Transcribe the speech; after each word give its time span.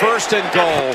first 0.00 0.32
and 0.32 0.50
goal. 0.54 0.94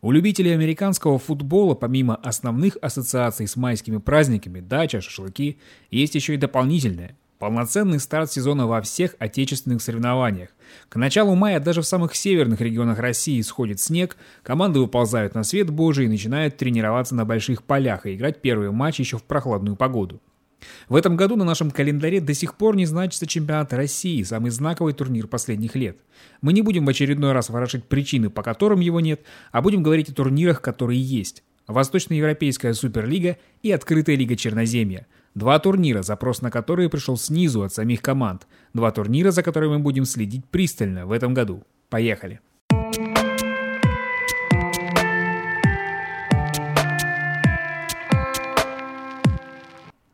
У 0.00 0.12
любителей 0.12 0.54
американского 0.54 1.18
футбола, 1.18 1.74
помимо 1.74 2.16
основных 2.16 2.78
ассоциаций 2.80 3.46
с 3.46 3.56
майскими 3.56 3.98
праздниками, 3.98 4.60
дача, 4.60 5.02
шашлыки, 5.02 5.58
есть 5.90 6.14
еще 6.14 6.34
и 6.34 6.38
дополнительное– 6.38 7.18
полноценный 7.38 8.00
старт 8.00 8.32
сезона 8.32 8.66
во 8.66 8.80
всех 8.80 9.16
отечественных 9.18 9.82
соревнованиях. 9.82 10.48
К 10.88 10.96
началу 10.96 11.34
мая 11.34 11.60
даже 11.60 11.82
в 11.82 11.86
самых 11.86 12.14
северных 12.14 12.62
регионах 12.62 12.98
России 12.98 13.42
сходит 13.42 13.78
снег, 13.78 14.16
команды 14.42 14.80
выползают 14.80 15.34
на 15.34 15.42
свет 15.42 15.68
Божий 15.68 16.06
и 16.06 16.08
начинают 16.08 16.56
тренироваться 16.56 17.14
на 17.14 17.26
больших 17.26 17.62
полях 17.62 18.06
и 18.06 18.14
играть 18.14 18.40
первые 18.40 18.70
матчи 18.70 19.02
еще 19.02 19.18
в 19.18 19.24
прохладную 19.24 19.76
погоду. 19.76 20.20
В 20.88 20.96
этом 20.96 21.16
году 21.16 21.36
на 21.36 21.44
нашем 21.44 21.70
календаре 21.70 22.20
до 22.20 22.34
сих 22.34 22.54
пор 22.54 22.76
не 22.76 22.86
значится 22.86 23.26
чемпионат 23.26 23.72
России, 23.72 24.22
самый 24.22 24.50
знаковый 24.50 24.92
турнир 24.92 25.26
последних 25.26 25.74
лет. 25.74 25.98
Мы 26.42 26.52
не 26.52 26.62
будем 26.62 26.86
в 26.86 26.88
очередной 26.88 27.32
раз 27.32 27.50
ворошить 27.50 27.84
причины, 27.84 28.30
по 28.30 28.42
которым 28.42 28.80
его 28.80 29.00
нет, 29.00 29.22
а 29.52 29.62
будем 29.62 29.82
говорить 29.82 30.08
о 30.08 30.14
турнирах, 30.14 30.60
которые 30.60 31.00
есть. 31.00 31.42
Восточноевропейская 31.66 32.74
суперлига 32.74 33.36
и 33.62 33.70
Открытая 33.70 34.16
лига 34.16 34.36
Черноземья. 34.36 35.06
Два 35.34 35.58
турнира, 35.60 36.02
запрос 36.02 36.42
на 36.42 36.50
которые 36.50 36.88
пришел 36.88 37.16
снизу 37.16 37.62
от 37.62 37.72
самих 37.72 38.02
команд. 38.02 38.48
Два 38.74 38.90
турнира, 38.90 39.30
за 39.30 39.42
которыми 39.42 39.74
мы 39.74 39.78
будем 39.78 40.04
следить 40.04 40.44
пристально 40.46 41.06
в 41.06 41.12
этом 41.12 41.34
году. 41.34 41.62
Поехали! 41.88 42.40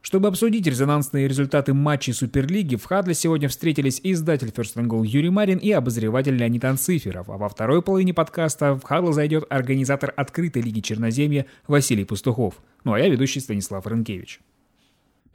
Чтобы 0.07 0.29
обсудить 0.29 0.69
резонансные 0.69 1.27
результаты 1.27 1.75
матчей 1.75 2.13
Суперлиги, 2.13 2.77
в 2.77 2.85
Хадле 2.85 3.13
сегодня 3.13 3.49
встретились 3.49 4.01
издатель 4.05 4.53
First 4.55 4.77
Goal 4.77 5.05
Юрий 5.05 5.31
Марин 5.31 5.59
и 5.59 5.73
обозреватель 5.73 6.37
Леонид 6.37 6.65
Анциферов, 6.65 7.29
а 7.29 7.37
во 7.37 7.49
второй 7.49 7.83
половине 7.83 8.15
подкаста 8.15 8.75
в 8.75 8.85
Хадл 8.85 9.11
зайдет 9.11 9.47
организатор 9.51 10.15
открытой 10.17 10.63
лиги 10.63 10.79
Черноземья 10.79 11.47
Василий 11.67 12.05
Пастухов. 12.05 12.55
Ну 12.85 12.93
а 12.93 13.01
я 13.01 13.09
ведущий 13.09 13.41
Станислав 13.41 13.85
Рынкевич. 13.85 14.39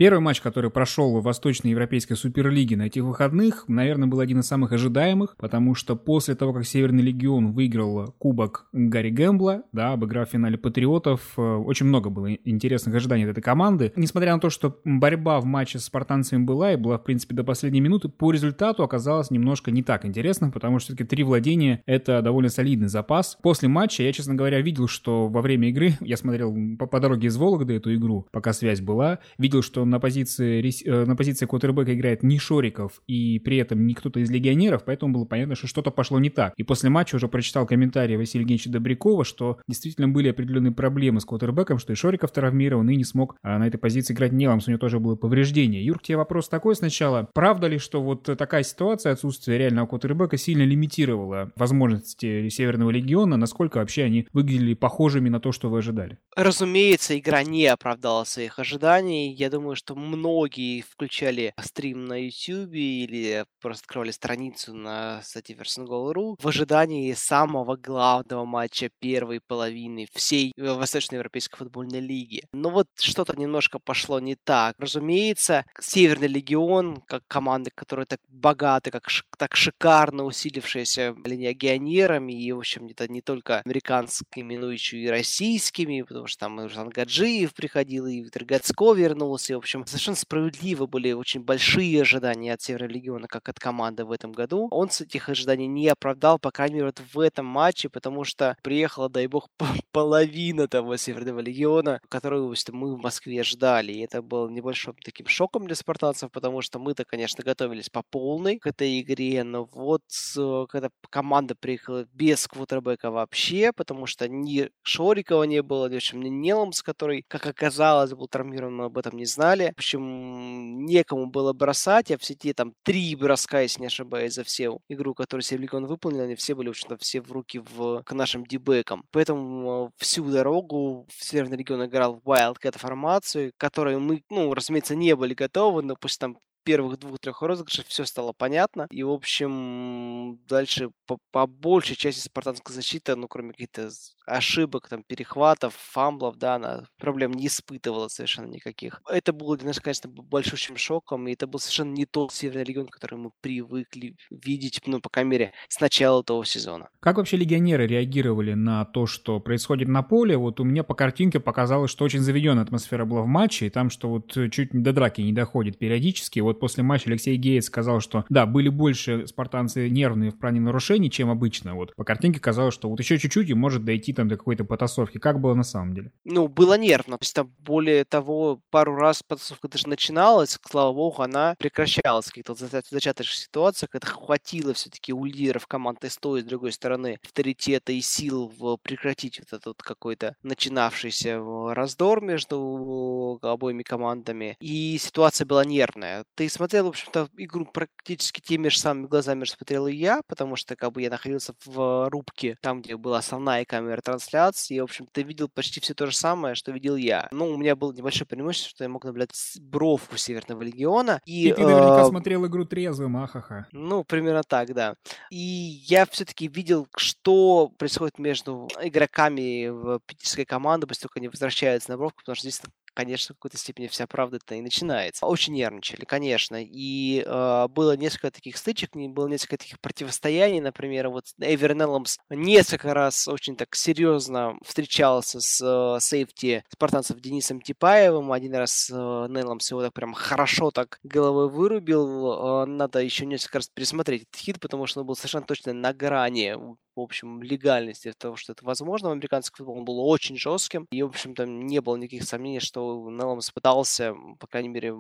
Первый 0.01 0.19
матч, 0.19 0.41
который 0.41 0.71
прошел 0.71 1.19
в 1.19 1.23
Восточноевропейской 1.23 2.17
Суперлиге 2.17 2.75
на 2.75 2.87
этих 2.87 3.03
выходных, 3.03 3.65
наверное, 3.67 4.07
был 4.07 4.19
один 4.19 4.39
из 4.39 4.47
самых 4.47 4.71
ожидаемых, 4.71 5.35
потому 5.37 5.75
что 5.75 5.95
после 5.95 6.33
того, 6.33 6.53
как 6.53 6.65
Северный 6.65 7.03
Легион 7.03 7.51
выиграл 7.51 8.11
Кубок 8.17 8.65
Гарри 8.71 9.11
Гэмбла, 9.11 9.61
да, 9.71 9.91
обыграв 9.91 10.27
в 10.27 10.31
финале 10.31 10.57
Патриотов, 10.57 11.33
э, 11.37 11.41
очень 11.43 11.85
много 11.85 12.09
было 12.09 12.33
интересных 12.33 12.95
ожиданий 12.95 13.25
от 13.25 13.29
этой 13.29 13.43
команды. 13.43 13.93
Несмотря 13.95 14.33
на 14.33 14.39
то, 14.39 14.49
что 14.49 14.79
борьба 14.85 15.39
в 15.39 15.45
матче 15.45 15.77
с 15.77 15.85
спартанцами 15.85 16.43
была 16.43 16.73
и 16.73 16.77
была, 16.77 16.97
в 16.97 17.03
принципе, 17.03 17.35
до 17.35 17.43
последней 17.43 17.81
минуты, 17.81 18.09
по 18.09 18.31
результату 18.31 18.81
оказалось 18.81 19.29
немножко 19.29 19.69
не 19.69 19.83
так 19.83 20.03
интересно, 20.03 20.49
потому 20.49 20.79
что 20.79 20.87
все-таки 20.95 21.07
три 21.07 21.23
владения— 21.23 21.83
это 21.85 22.23
довольно 22.23 22.49
солидный 22.49 22.87
запас. 22.87 23.37
После 23.43 23.69
матча 23.69 24.01
я, 24.01 24.11
честно 24.11 24.33
говоря, 24.33 24.61
видел, 24.61 24.87
что 24.87 25.27
во 25.27 25.43
время 25.43 25.69
игры, 25.69 25.93
я 26.01 26.17
смотрел 26.17 26.57
по, 26.79 26.87
по 26.87 26.99
дороге 26.99 27.27
из 27.27 27.37
Вологды 27.37 27.75
эту 27.75 27.93
игру, 27.93 28.25
пока 28.31 28.51
связь 28.51 28.81
была, 28.81 29.19
видел, 29.37 29.61
что 29.61 29.90
на 29.91 29.99
позиции, 29.99 30.61
э, 30.85 31.05
на 31.05 31.15
позиции 31.15 31.45
квотербека 31.45 31.93
играет 31.93 32.23
не 32.23 32.39
Шориков 32.39 33.01
и 33.07 33.39
при 33.39 33.57
этом 33.57 33.85
не 33.85 33.93
кто-то 33.93 34.19
из 34.19 34.31
легионеров, 34.31 34.83
поэтому 34.85 35.13
было 35.13 35.25
понятно, 35.25 35.55
что 35.55 35.67
что-то 35.67 35.91
пошло 35.91 36.19
не 36.19 36.29
так. 36.29 36.53
И 36.57 36.63
после 36.63 36.89
матча 36.89 37.15
уже 37.15 37.27
прочитал 37.27 37.67
комментарии 37.67 38.15
Василия 38.15 38.41
Евгеньевича 38.41 38.71
Добрякова, 38.71 39.23
что 39.23 39.59
действительно 39.67 40.07
были 40.07 40.29
определенные 40.29 40.71
проблемы 40.71 41.21
с 41.21 41.25
квотербеком, 41.25 41.77
что 41.77 41.93
и 41.93 41.95
Шориков 41.95 42.31
травмирован 42.31 42.89
и 42.89 42.95
не 42.95 43.03
смог 43.03 43.35
а, 43.43 43.59
на 43.59 43.67
этой 43.67 43.77
позиции 43.77 44.13
играть 44.13 44.31
Неломс, 44.31 44.67
у 44.67 44.71
него 44.71 44.79
тоже 44.79 44.99
было 44.99 45.15
повреждение. 45.15 45.85
Юр, 45.85 45.99
тебе 46.01 46.17
вопрос 46.17 46.49
такой 46.49 46.75
сначала. 46.75 47.29
Правда 47.33 47.67
ли, 47.67 47.77
что 47.77 48.01
вот 48.01 48.23
такая 48.23 48.63
ситуация, 48.63 49.11
отсутствие 49.11 49.57
реального 49.57 49.87
квотербека 49.87 50.37
сильно 50.37 50.63
лимитировала 50.63 51.51
возможности 51.55 52.49
Северного 52.49 52.89
Легиона? 52.89 53.37
Насколько 53.37 53.77
вообще 53.77 54.03
они 54.03 54.27
выглядели 54.33 54.73
похожими 54.73 55.29
на 55.29 55.39
то, 55.39 55.51
что 55.51 55.69
вы 55.69 55.79
ожидали? 55.79 56.17
Разумеется, 56.35 57.17
игра 57.17 57.43
не 57.43 57.67
оправдала 57.67 58.23
своих 58.23 58.59
ожиданий. 58.59 59.33
Я 59.33 59.49
думаю, 59.49 59.75
что 59.81 59.95
многие 59.95 60.81
включали 60.81 61.55
стрим 61.59 62.05
на 62.05 62.25
YouTube 62.25 62.75
или 62.75 63.45
просто 63.59 63.83
открывали 63.85 64.11
страницу 64.11 64.75
на 64.75 65.23
сайте 65.23 65.53
VersionGoal.ru 65.53 66.35
в 66.39 66.47
ожидании 66.47 67.13
самого 67.13 67.75
главного 67.77 68.45
матча 68.45 68.91
первой 68.99 69.41
половины 69.41 70.05
всей 70.13 70.53
Восточноевропейской 70.55 71.57
футбольной 71.57 71.99
лиги. 71.99 72.43
Но 72.53 72.69
вот 72.69 72.89
что-то 72.99 73.33
немножко 73.39 73.79
пошло 73.79 74.19
не 74.19 74.35
так. 74.35 74.75
Разумеется, 74.77 75.65
Северный 75.79 76.27
Легион, 76.27 77.01
как 77.07 77.23
команда, 77.27 77.71
которая 77.73 78.05
так 78.05 78.19
богата, 78.27 78.91
как 78.91 79.07
так 79.39 79.55
шикарно 79.55 80.25
усилившаяся 80.25 81.15
легионерами, 81.25 82.33
и, 82.33 82.51
в 82.51 82.59
общем, 82.59 82.85
это 82.85 83.07
не 83.07 83.21
только 83.21 83.61
американскими, 83.65 84.57
но 84.57 84.69
еще 84.69 84.97
и 84.97 85.07
российскими, 85.07 86.03
потому 86.03 86.27
что 86.27 86.41
там 86.41 86.59
Руслан 86.59 86.89
Гаджиев 86.89 87.55
приходил, 87.55 88.05
и 88.05 88.19
Виктор 88.19 88.45
Гацко 88.45 88.93
вернулся, 88.93 89.57
общем, 89.61 89.85
совершенно 89.85 90.15
справедливо 90.15 90.85
были 90.85 91.11
очень 91.11 91.41
большие 91.41 92.01
ожидания 92.01 92.53
от 92.53 92.61
Северного 92.61 92.91
Легиона, 92.91 93.27
как 93.27 93.49
от 93.49 93.59
команды 93.59 94.05
в 94.05 94.11
этом 94.11 94.31
году. 94.31 94.67
Он 94.71 94.89
с 94.89 95.01
этих 95.01 95.29
ожиданий 95.29 95.67
не 95.67 95.87
оправдал, 95.87 96.39
по 96.39 96.51
крайней 96.51 96.75
мере, 96.75 96.87
вот 96.87 97.01
в 97.13 97.19
этом 97.19 97.45
матче, 97.45 97.89
потому 97.89 98.23
что 98.23 98.57
приехала, 98.63 99.09
дай 99.09 99.27
бог, 99.27 99.47
половина 99.91 100.67
того 100.67 100.97
Северного 100.97 101.39
Легиона, 101.39 101.99
которого 102.09 102.53
мы 102.71 102.95
в 102.95 102.99
Москве 102.99 103.43
ждали. 103.43 103.93
И 103.93 103.99
это 103.99 104.21
было 104.21 104.49
небольшим 104.49 104.95
таким 105.03 105.27
шоком 105.27 105.65
для 105.67 105.75
спартанцев, 105.75 106.31
потому 106.31 106.61
что 106.61 106.79
мы-то, 106.79 107.05
конечно, 107.05 107.43
готовились 107.43 107.89
по 107.89 108.03
полной 108.03 108.59
к 108.59 108.67
этой 108.67 109.01
игре, 109.01 109.43
но 109.43 109.65
вот 109.65 110.03
э, 110.37 110.65
когда 110.69 110.89
команда 111.09 111.55
приехала 111.55 112.05
без 112.13 112.47
квотербека 112.47 113.11
вообще, 113.11 113.71
потому 113.73 114.05
что 114.05 114.27
ни 114.27 114.69
Шорикова 114.83 115.43
не 115.43 115.61
было, 115.61 115.87
ни, 115.87 115.93
в 115.93 115.97
общем, 115.97 116.21
ни 116.21 116.29
Неломс, 116.29 116.81
который, 116.81 117.23
как 117.27 117.45
оказалось, 117.45 118.11
был 118.11 118.27
травмирован, 118.27 118.75
мы 118.75 118.85
об 118.85 118.97
этом 118.97 119.17
не 119.17 119.25
знали. 119.51 119.71
В 119.75 119.79
общем, 119.79 120.85
некому 120.85 121.27
было 121.27 121.53
бросать, 121.53 122.11
а 122.11 122.17
все 122.17 122.35
те 122.35 122.53
там 122.53 122.73
три 122.83 123.15
броска, 123.15 123.61
если 123.61 123.81
не 123.81 123.87
ошибаюсь, 123.87 124.33
за 124.33 124.43
всю 124.43 124.81
игру, 124.89 125.13
которую 125.13 125.43
Севликон 125.43 125.85
выполнил, 125.85 126.23
они 126.23 126.35
все 126.35 126.55
были, 126.55 126.67
в 126.67 126.71
общем-то, 126.71 126.97
все 126.97 127.21
в 127.21 127.31
руки 127.31 127.59
в, 127.59 128.03
к 128.03 128.13
нашим 128.13 128.45
дебекам. 128.45 129.03
Поэтому 129.11 129.91
всю 129.97 130.23
дорогу 130.29 131.07
в 131.09 131.23
Северный 131.23 131.57
регион 131.57 131.85
играл 131.85 132.21
в 132.23 132.29
Wildcat 132.29 132.77
формацию, 132.77 133.51
которой 133.57 133.97
мы, 133.97 134.23
ну, 134.29 134.53
разумеется, 134.53 134.95
не 134.95 135.15
были 135.15 135.33
готовы, 135.33 135.81
но 135.81 135.95
после 135.95 136.17
там 136.19 136.37
первых 136.63 136.99
двух-трех 136.99 137.41
розыгрышей 137.41 137.83
все 137.87 138.05
стало 138.05 138.33
понятно. 138.33 138.87
И, 138.91 139.03
в 139.03 139.11
общем, 139.11 140.39
дальше 140.47 140.91
по, 141.07 141.17
по 141.31 141.47
большей 141.47 141.95
части 141.95 142.19
спартанская 142.19 142.75
защита, 142.75 143.15
ну, 143.15 143.27
кроме 143.27 143.51
каких-то 143.51 143.89
ошибок, 144.31 144.87
там, 144.89 145.03
перехватов, 145.03 145.73
фамблов, 145.75 146.37
да, 146.37 146.55
она 146.55 146.85
проблем 146.97 147.33
не 147.33 147.47
испытывала 147.47 148.07
совершенно 148.07 148.47
никаких. 148.47 149.01
Это 149.09 149.33
было 149.33 149.57
для 149.57 149.67
нас, 149.67 149.79
конечно, 149.79 150.09
большущим 150.09 150.77
шоком, 150.77 151.27
и 151.27 151.33
это 151.33 151.47
был 151.47 151.59
совершенно 151.59 151.93
не 151.93 152.05
тот 152.05 152.31
Северный 152.31 152.63
регион, 152.63 152.87
который 152.87 153.19
мы 153.19 153.31
привыкли 153.41 154.15
видеть, 154.29 154.81
ну, 154.85 154.99
по 155.01 155.09
крайней 155.09 155.31
мере, 155.31 155.53
с 155.67 155.79
начала 155.79 156.23
того 156.23 156.43
сезона. 156.43 156.89
Как 156.99 157.17
вообще 157.17 157.37
легионеры 157.37 157.87
реагировали 157.87 158.53
на 158.53 158.85
то, 158.85 159.05
что 159.05 159.39
происходит 159.39 159.87
на 159.87 160.01
поле? 160.03 160.37
Вот 160.37 160.59
у 160.59 160.63
меня 160.63 160.83
по 160.83 160.95
картинке 160.95 161.39
показалось, 161.39 161.91
что 161.91 162.05
очень 162.05 162.19
заведенная 162.19 162.63
атмосфера 162.63 163.05
была 163.05 163.21
в 163.21 163.27
матче, 163.27 163.67
и 163.67 163.69
там, 163.69 163.89
что 163.89 164.09
вот 164.09 164.31
чуть 164.51 164.69
до 164.71 164.93
драки 164.93 165.21
не 165.21 165.33
доходит 165.33 165.77
периодически. 165.77 166.39
Вот 166.39 166.59
после 166.59 166.83
матча 166.83 167.09
Алексей 167.09 167.35
Гейтс 167.35 167.67
сказал, 167.67 167.99
что 167.99 168.25
да, 168.29 168.45
были 168.45 168.69
больше 168.69 169.27
спартанцы 169.27 169.89
нервные 169.89 170.31
в 170.31 170.39
плане 170.39 170.61
нарушений, 170.61 171.09
чем 171.11 171.29
обычно. 171.29 171.75
Вот 171.75 171.95
по 171.95 172.03
картинке 172.03 172.39
казалось, 172.39 172.73
что 172.73 172.89
вот 172.89 172.99
еще 172.99 173.17
чуть-чуть 173.17 173.49
и 173.49 173.53
может 173.53 173.83
дойти 173.83 174.13
там 174.21 174.27
до 174.27 174.37
какой-то 174.37 174.63
потасовки. 174.63 175.17
Как 175.17 175.39
было 175.39 175.53
на 175.55 175.63
самом 175.63 175.93
деле? 175.93 176.11
Ну, 176.23 176.47
было 176.47 176.77
нервно. 176.77 177.17
То 177.17 177.23
есть 177.23 177.35
там 177.35 177.51
более 177.59 178.05
того, 178.05 178.61
пару 178.69 178.95
раз 178.95 179.23
потасовка 179.23 179.67
даже 179.67 179.87
начиналась, 179.87 180.57
слава 180.69 180.93
богу, 180.93 181.23
она 181.23 181.55
прекращалась 181.57 182.27
в 182.27 182.29
каких-то 182.29 182.53
зачаточных 182.53 183.35
ситуациях. 183.35 183.89
Это 183.93 184.07
хватило 184.07 184.73
все-таки 184.73 185.13
у 185.13 185.25
лидеров 185.25 185.67
команды 185.67 186.09
с 186.09 186.17
той 186.17 186.39
и 186.39 186.43
с 186.43 186.45
другой 186.45 186.71
стороны 186.71 187.17
авторитета 187.23 187.91
и 187.91 188.01
сил 188.01 188.51
в 188.57 188.77
прекратить 188.77 189.39
вот 189.39 189.59
этот 189.59 189.81
какой-то 189.81 190.35
начинавшийся 190.43 191.39
раздор 191.73 192.21
между 192.21 193.39
обоими 193.41 193.83
командами. 193.83 194.55
И 194.59 194.97
ситуация 194.99 195.45
была 195.45 195.65
нервная. 195.65 196.25
Ты 196.35 196.47
смотрел, 196.49 196.85
в 196.85 196.89
общем-то, 196.89 197.29
игру 197.37 197.65
практически 197.65 198.39
теми 198.39 198.67
же 198.67 198.77
самыми 198.77 199.07
глазами, 199.07 199.45
что 199.45 199.57
смотрел 199.57 199.87
и 199.87 199.95
я, 199.95 200.21
потому 200.27 200.55
что 200.55 200.75
как 200.75 200.91
бы 200.91 201.01
я 201.01 201.09
находился 201.09 201.53
в 201.65 202.09
рубке, 202.09 202.57
там, 202.61 202.81
где 202.81 202.97
была 202.97 203.17
основная 203.17 203.65
камера 203.65 204.00
трансляции, 204.01 204.75
и, 204.75 204.79
в 204.79 204.85
общем, 204.85 205.07
ты 205.11 205.23
видел 205.23 205.49
почти 205.49 205.79
все 205.79 205.93
то 205.93 206.05
же 206.07 206.15
самое, 206.15 206.55
что 206.55 206.71
видел 206.71 206.95
я. 206.95 207.27
Ну, 207.31 207.49
у 207.51 207.57
меня 207.57 207.75
было 207.75 207.91
небольшое 207.91 208.27
преимущество, 208.27 208.69
что 208.69 208.83
я 208.83 208.89
мог 208.89 209.03
наблюдать 209.03 209.31
бровку 209.59 210.17
Северного 210.17 210.61
Легиона. 210.61 211.21
И, 211.25 211.49
и 211.49 211.53
ты 211.53 211.61
наверняка 211.61 212.03
э, 212.03 212.09
смотрел 212.09 212.45
игру 212.47 212.65
трезвым, 212.65 213.17
ахаха. 213.17 213.67
Ну, 213.71 214.03
примерно 214.03 214.43
так, 214.43 214.73
да. 214.73 214.95
И 215.29 215.37
я 215.37 216.05
все-таки 216.05 216.47
видел, 216.47 216.87
что 216.95 217.71
происходит 217.77 218.19
между 218.19 218.67
игроками 218.81 219.69
в 219.69 219.99
питерской 220.05 220.45
команды, 220.45 220.87
как 220.87 221.17
они 221.17 221.27
возвращаются 221.27 221.91
на 221.91 221.97
бровку, 221.97 222.19
потому 222.21 222.35
что 222.35 222.49
здесь 222.49 222.61
конечно, 222.93 223.33
в 223.33 223.37
какой-то 223.37 223.57
степени 223.57 223.87
вся 223.87 224.07
правда-то 224.07 224.55
и 224.55 224.61
начинается. 224.61 225.25
Очень 225.25 225.53
нервничали, 225.53 226.05
конечно, 226.05 226.57
и 226.61 227.23
э, 227.25 227.67
было 227.69 227.95
несколько 227.97 228.31
таких 228.31 228.57
стычек, 228.57 228.95
было 228.95 229.27
несколько 229.27 229.57
таких 229.57 229.79
противостояний, 229.79 230.59
например, 230.59 231.09
вот 231.09 231.25
Эвер 231.39 231.75
Нелломс 231.75 232.17
несколько 232.29 232.93
раз 232.93 233.27
очень 233.27 233.55
так 233.55 233.75
серьезно 233.75 234.57
встречался 234.63 235.39
с 235.39 235.61
э, 235.61 235.99
сейфти 235.99 236.63
спартанцев 236.69 237.19
Денисом 237.19 237.61
Типаевым, 237.61 238.31
один 238.31 238.55
раз 238.55 238.89
э, 238.89 238.93
Нелломс 238.93 239.69
его 239.71 239.81
так 239.81 239.93
прям 239.93 240.13
хорошо 240.13 240.71
так 240.71 240.99
головой 241.03 241.49
вырубил, 241.49 242.63
э, 242.63 242.65
надо 242.65 242.99
еще 242.99 243.25
несколько 243.25 243.59
раз 243.59 243.69
пересмотреть 243.73 244.23
этот 244.23 244.35
хит, 244.35 244.59
потому 244.59 244.85
что 244.85 245.01
он 245.01 245.07
был 245.07 245.15
совершенно 245.15 245.45
точно 245.45 245.73
на 245.73 245.93
грани 245.93 246.55
в 246.95 247.01
общем, 247.01 247.41
легальности 247.41 248.13
того, 248.17 248.35
что 248.35 248.53
это 248.53 248.65
возможно 248.65 249.09
в 249.09 249.11
американском 249.13 249.57
футболе. 249.57 249.79
Он 249.79 249.85
был 249.85 249.99
очень 249.99 250.37
жестким, 250.37 250.87
и, 250.91 251.01
в 251.03 251.07
общем, 251.07 251.35
там 251.35 251.65
не 251.65 251.81
было 251.81 251.95
никаких 251.97 252.23
сомнений, 252.23 252.59
что 252.59 253.09
Нелломс 253.09 253.51
пытался, 253.51 254.13
по 254.39 254.47
крайней 254.47 254.69
мере, 254.69 254.93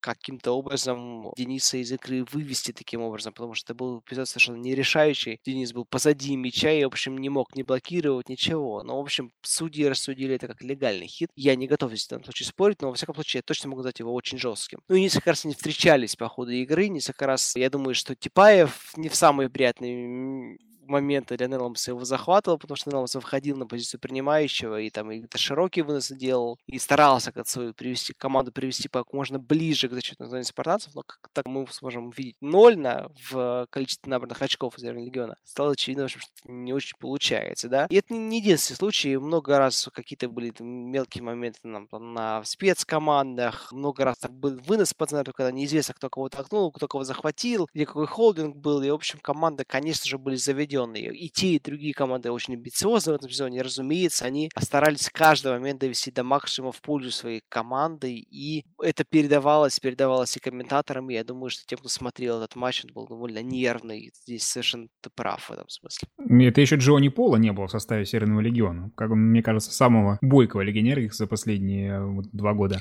каким-то 0.00 0.52
образом 0.52 1.32
Дениса 1.36 1.76
из 1.76 1.92
игры 1.92 2.24
вывести 2.32 2.72
таким 2.72 3.02
образом, 3.02 3.32
потому 3.32 3.54
что 3.54 3.66
это 3.66 3.74
был 3.74 4.00
эпизод 4.00 4.28
совершенно 4.28 4.56
нерешающий. 4.56 5.38
Денис 5.44 5.72
был 5.72 5.84
позади 5.84 6.34
мяча 6.36 6.70
и, 6.70 6.84
в 6.84 6.88
общем, 6.88 7.18
не 7.18 7.28
мог 7.28 7.54
не 7.54 7.62
блокировать 7.62 8.28
ничего. 8.28 8.82
Но, 8.82 8.96
в 8.96 9.00
общем, 9.00 9.32
судьи 9.42 9.86
рассудили 9.86 10.34
это 10.34 10.48
как 10.48 10.62
легальный 10.62 11.06
хит. 11.06 11.30
Я 11.36 11.54
не 11.54 11.66
готов 11.66 11.90
здесь 11.90 12.06
в 12.06 12.10
данном 12.10 12.24
случае 12.24 12.46
спорить, 12.46 12.82
но, 12.82 12.88
во 12.88 12.94
всяком 12.94 13.14
случае, 13.14 13.38
я 13.38 13.42
точно 13.42 13.68
могу 13.68 13.80
назвать 13.80 14.00
его 14.00 14.12
очень 14.12 14.38
жестким. 14.38 14.80
Ну 14.88 14.96
и 14.96 15.02
несколько 15.02 15.30
раз 15.30 15.44
они 15.44 15.54
встречались 15.54 16.16
по 16.16 16.28
ходу 16.28 16.50
игры, 16.50 16.88
несколько 16.88 17.26
раз, 17.26 17.54
я 17.56 17.70
думаю, 17.70 17.94
что 17.94 18.14
Типаев 18.14 18.92
не 18.96 19.08
в 19.08 19.14
самый 19.14 19.50
приятный 19.50 20.58
моменты 20.90 21.36
для 21.36 21.46
Нелломса 21.46 21.92
его 21.92 22.04
захватывал, 22.04 22.58
потому 22.58 22.76
что 22.76 22.90
Нелломс 22.90 23.14
выходил 23.14 23.56
на 23.56 23.66
позицию 23.66 24.00
принимающего, 24.00 24.80
и 24.80 24.90
там 24.90 25.10
и 25.10 25.24
широкие 25.36 25.84
выносы 25.84 26.16
делал, 26.16 26.58
и 26.66 26.78
старался 26.78 27.32
как 27.32 27.48
свою 27.48 27.72
привести, 27.72 28.12
команду 28.12 28.52
привести 28.52 28.88
как 28.88 29.12
можно 29.12 29.38
ближе 29.38 29.88
к 29.88 29.92
защитной 29.92 30.28
зоне 30.28 30.44
спартанцев, 30.44 30.94
но 30.94 31.02
как 31.06 31.18
так 31.32 31.46
мы 31.46 31.66
сможем 31.70 32.08
увидеть 32.08 32.36
ноль 32.40 32.76
на, 32.76 33.08
в 33.30 33.66
количестве 33.70 34.10
набранных 34.10 34.42
очков 34.42 34.76
из 34.76 34.82
легиона, 34.82 35.36
стало 35.44 35.72
очевидно, 35.72 36.08
что 36.08 36.20
не 36.44 36.72
очень 36.72 36.96
получается, 36.98 37.68
да. 37.68 37.86
И 37.88 37.96
это 37.96 38.12
не 38.12 38.38
единственный 38.40 38.76
случай, 38.76 39.16
много 39.16 39.58
раз 39.58 39.88
какие-то 39.92 40.28
были 40.28 40.50
там, 40.50 40.66
мелкие 40.66 41.22
моменты 41.22 41.60
нам, 41.62 41.86
там, 41.86 42.12
на 42.12 42.42
спецкомандах, 42.44 43.72
много 43.72 44.04
раз 44.04 44.18
там 44.18 44.34
был 44.34 44.58
вынос 44.66 44.92
по 44.94 45.06
центру, 45.06 45.32
когда 45.32 45.52
неизвестно, 45.52 45.94
кто 45.94 46.10
кого 46.10 46.28
толкнул, 46.28 46.72
кто 46.72 46.88
кого 46.88 47.04
захватил, 47.04 47.68
где 47.72 47.86
какой 47.86 48.06
холдинг 48.06 48.56
был, 48.56 48.82
и, 48.82 48.90
в 48.90 48.94
общем, 48.94 49.20
команда, 49.20 49.64
конечно 49.64 50.08
же, 50.08 50.18
были 50.18 50.36
заведены 50.36 50.79
заведенные. 50.80 51.14
И 51.16 51.28
те, 51.28 51.54
и 51.54 51.60
другие 51.60 51.94
команды 51.94 52.30
очень 52.30 52.54
амбициозны 52.54 53.12
в 53.12 53.16
этом 53.16 53.30
сезоне. 53.30 53.62
Разумеется, 53.62 54.24
они 54.24 54.50
старались 54.58 55.08
каждый 55.12 55.52
момент 55.52 55.80
довести 55.80 56.10
до 56.10 56.24
максимума 56.24 56.72
в 56.72 56.80
пользу 56.80 57.10
своей 57.10 57.42
команды. 57.48 58.12
И 58.14 58.64
это 58.82 59.04
передавалось, 59.04 59.78
передавалось 59.80 60.36
и 60.36 60.40
комментаторам. 60.40 61.10
И 61.10 61.14
я 61.14 61.24
думаю, 61.24 61.50
что 61.50 61.64
тем, 61.66 61.78
кто 61.78 61.88
смотрел 61.88 62.38
этот 62.38 62.56
матч, 62.56 62.84
он 62.84 62.92
был 62.92 63.06
довольно 63.06 63.42
нервный. 63.42 64.12
Здесь 64.22 64.44
совершенно 64.44 64.88
ты 65.00 65.10
прав 65.14 65.48
в 65.48 65.52
этом 65.52 65.68
смысле. 65.68 66.08
Это 66.48 66.60
еще 66.60 66.76
Джонни 66.76 67.08
Пола 67.08 67.36
не 67.36 67.52
было 67.52 67.66
в 67.66 67.70
составе 67.70 68.04
Северного 68.04 68.40
Легиона. 68.40 68.90
Как 68.96 69.10
мне 69.10 69.42
кажется, 69.42 69.72
самого 69.72 70.18
бойкого 70.20 70.62
легионера 70.62 71.00
за 71.10 71.26
последние 71.26 72.04
вот, 72.04 72.26
два 72.32 72.52
года. 72.52 72.80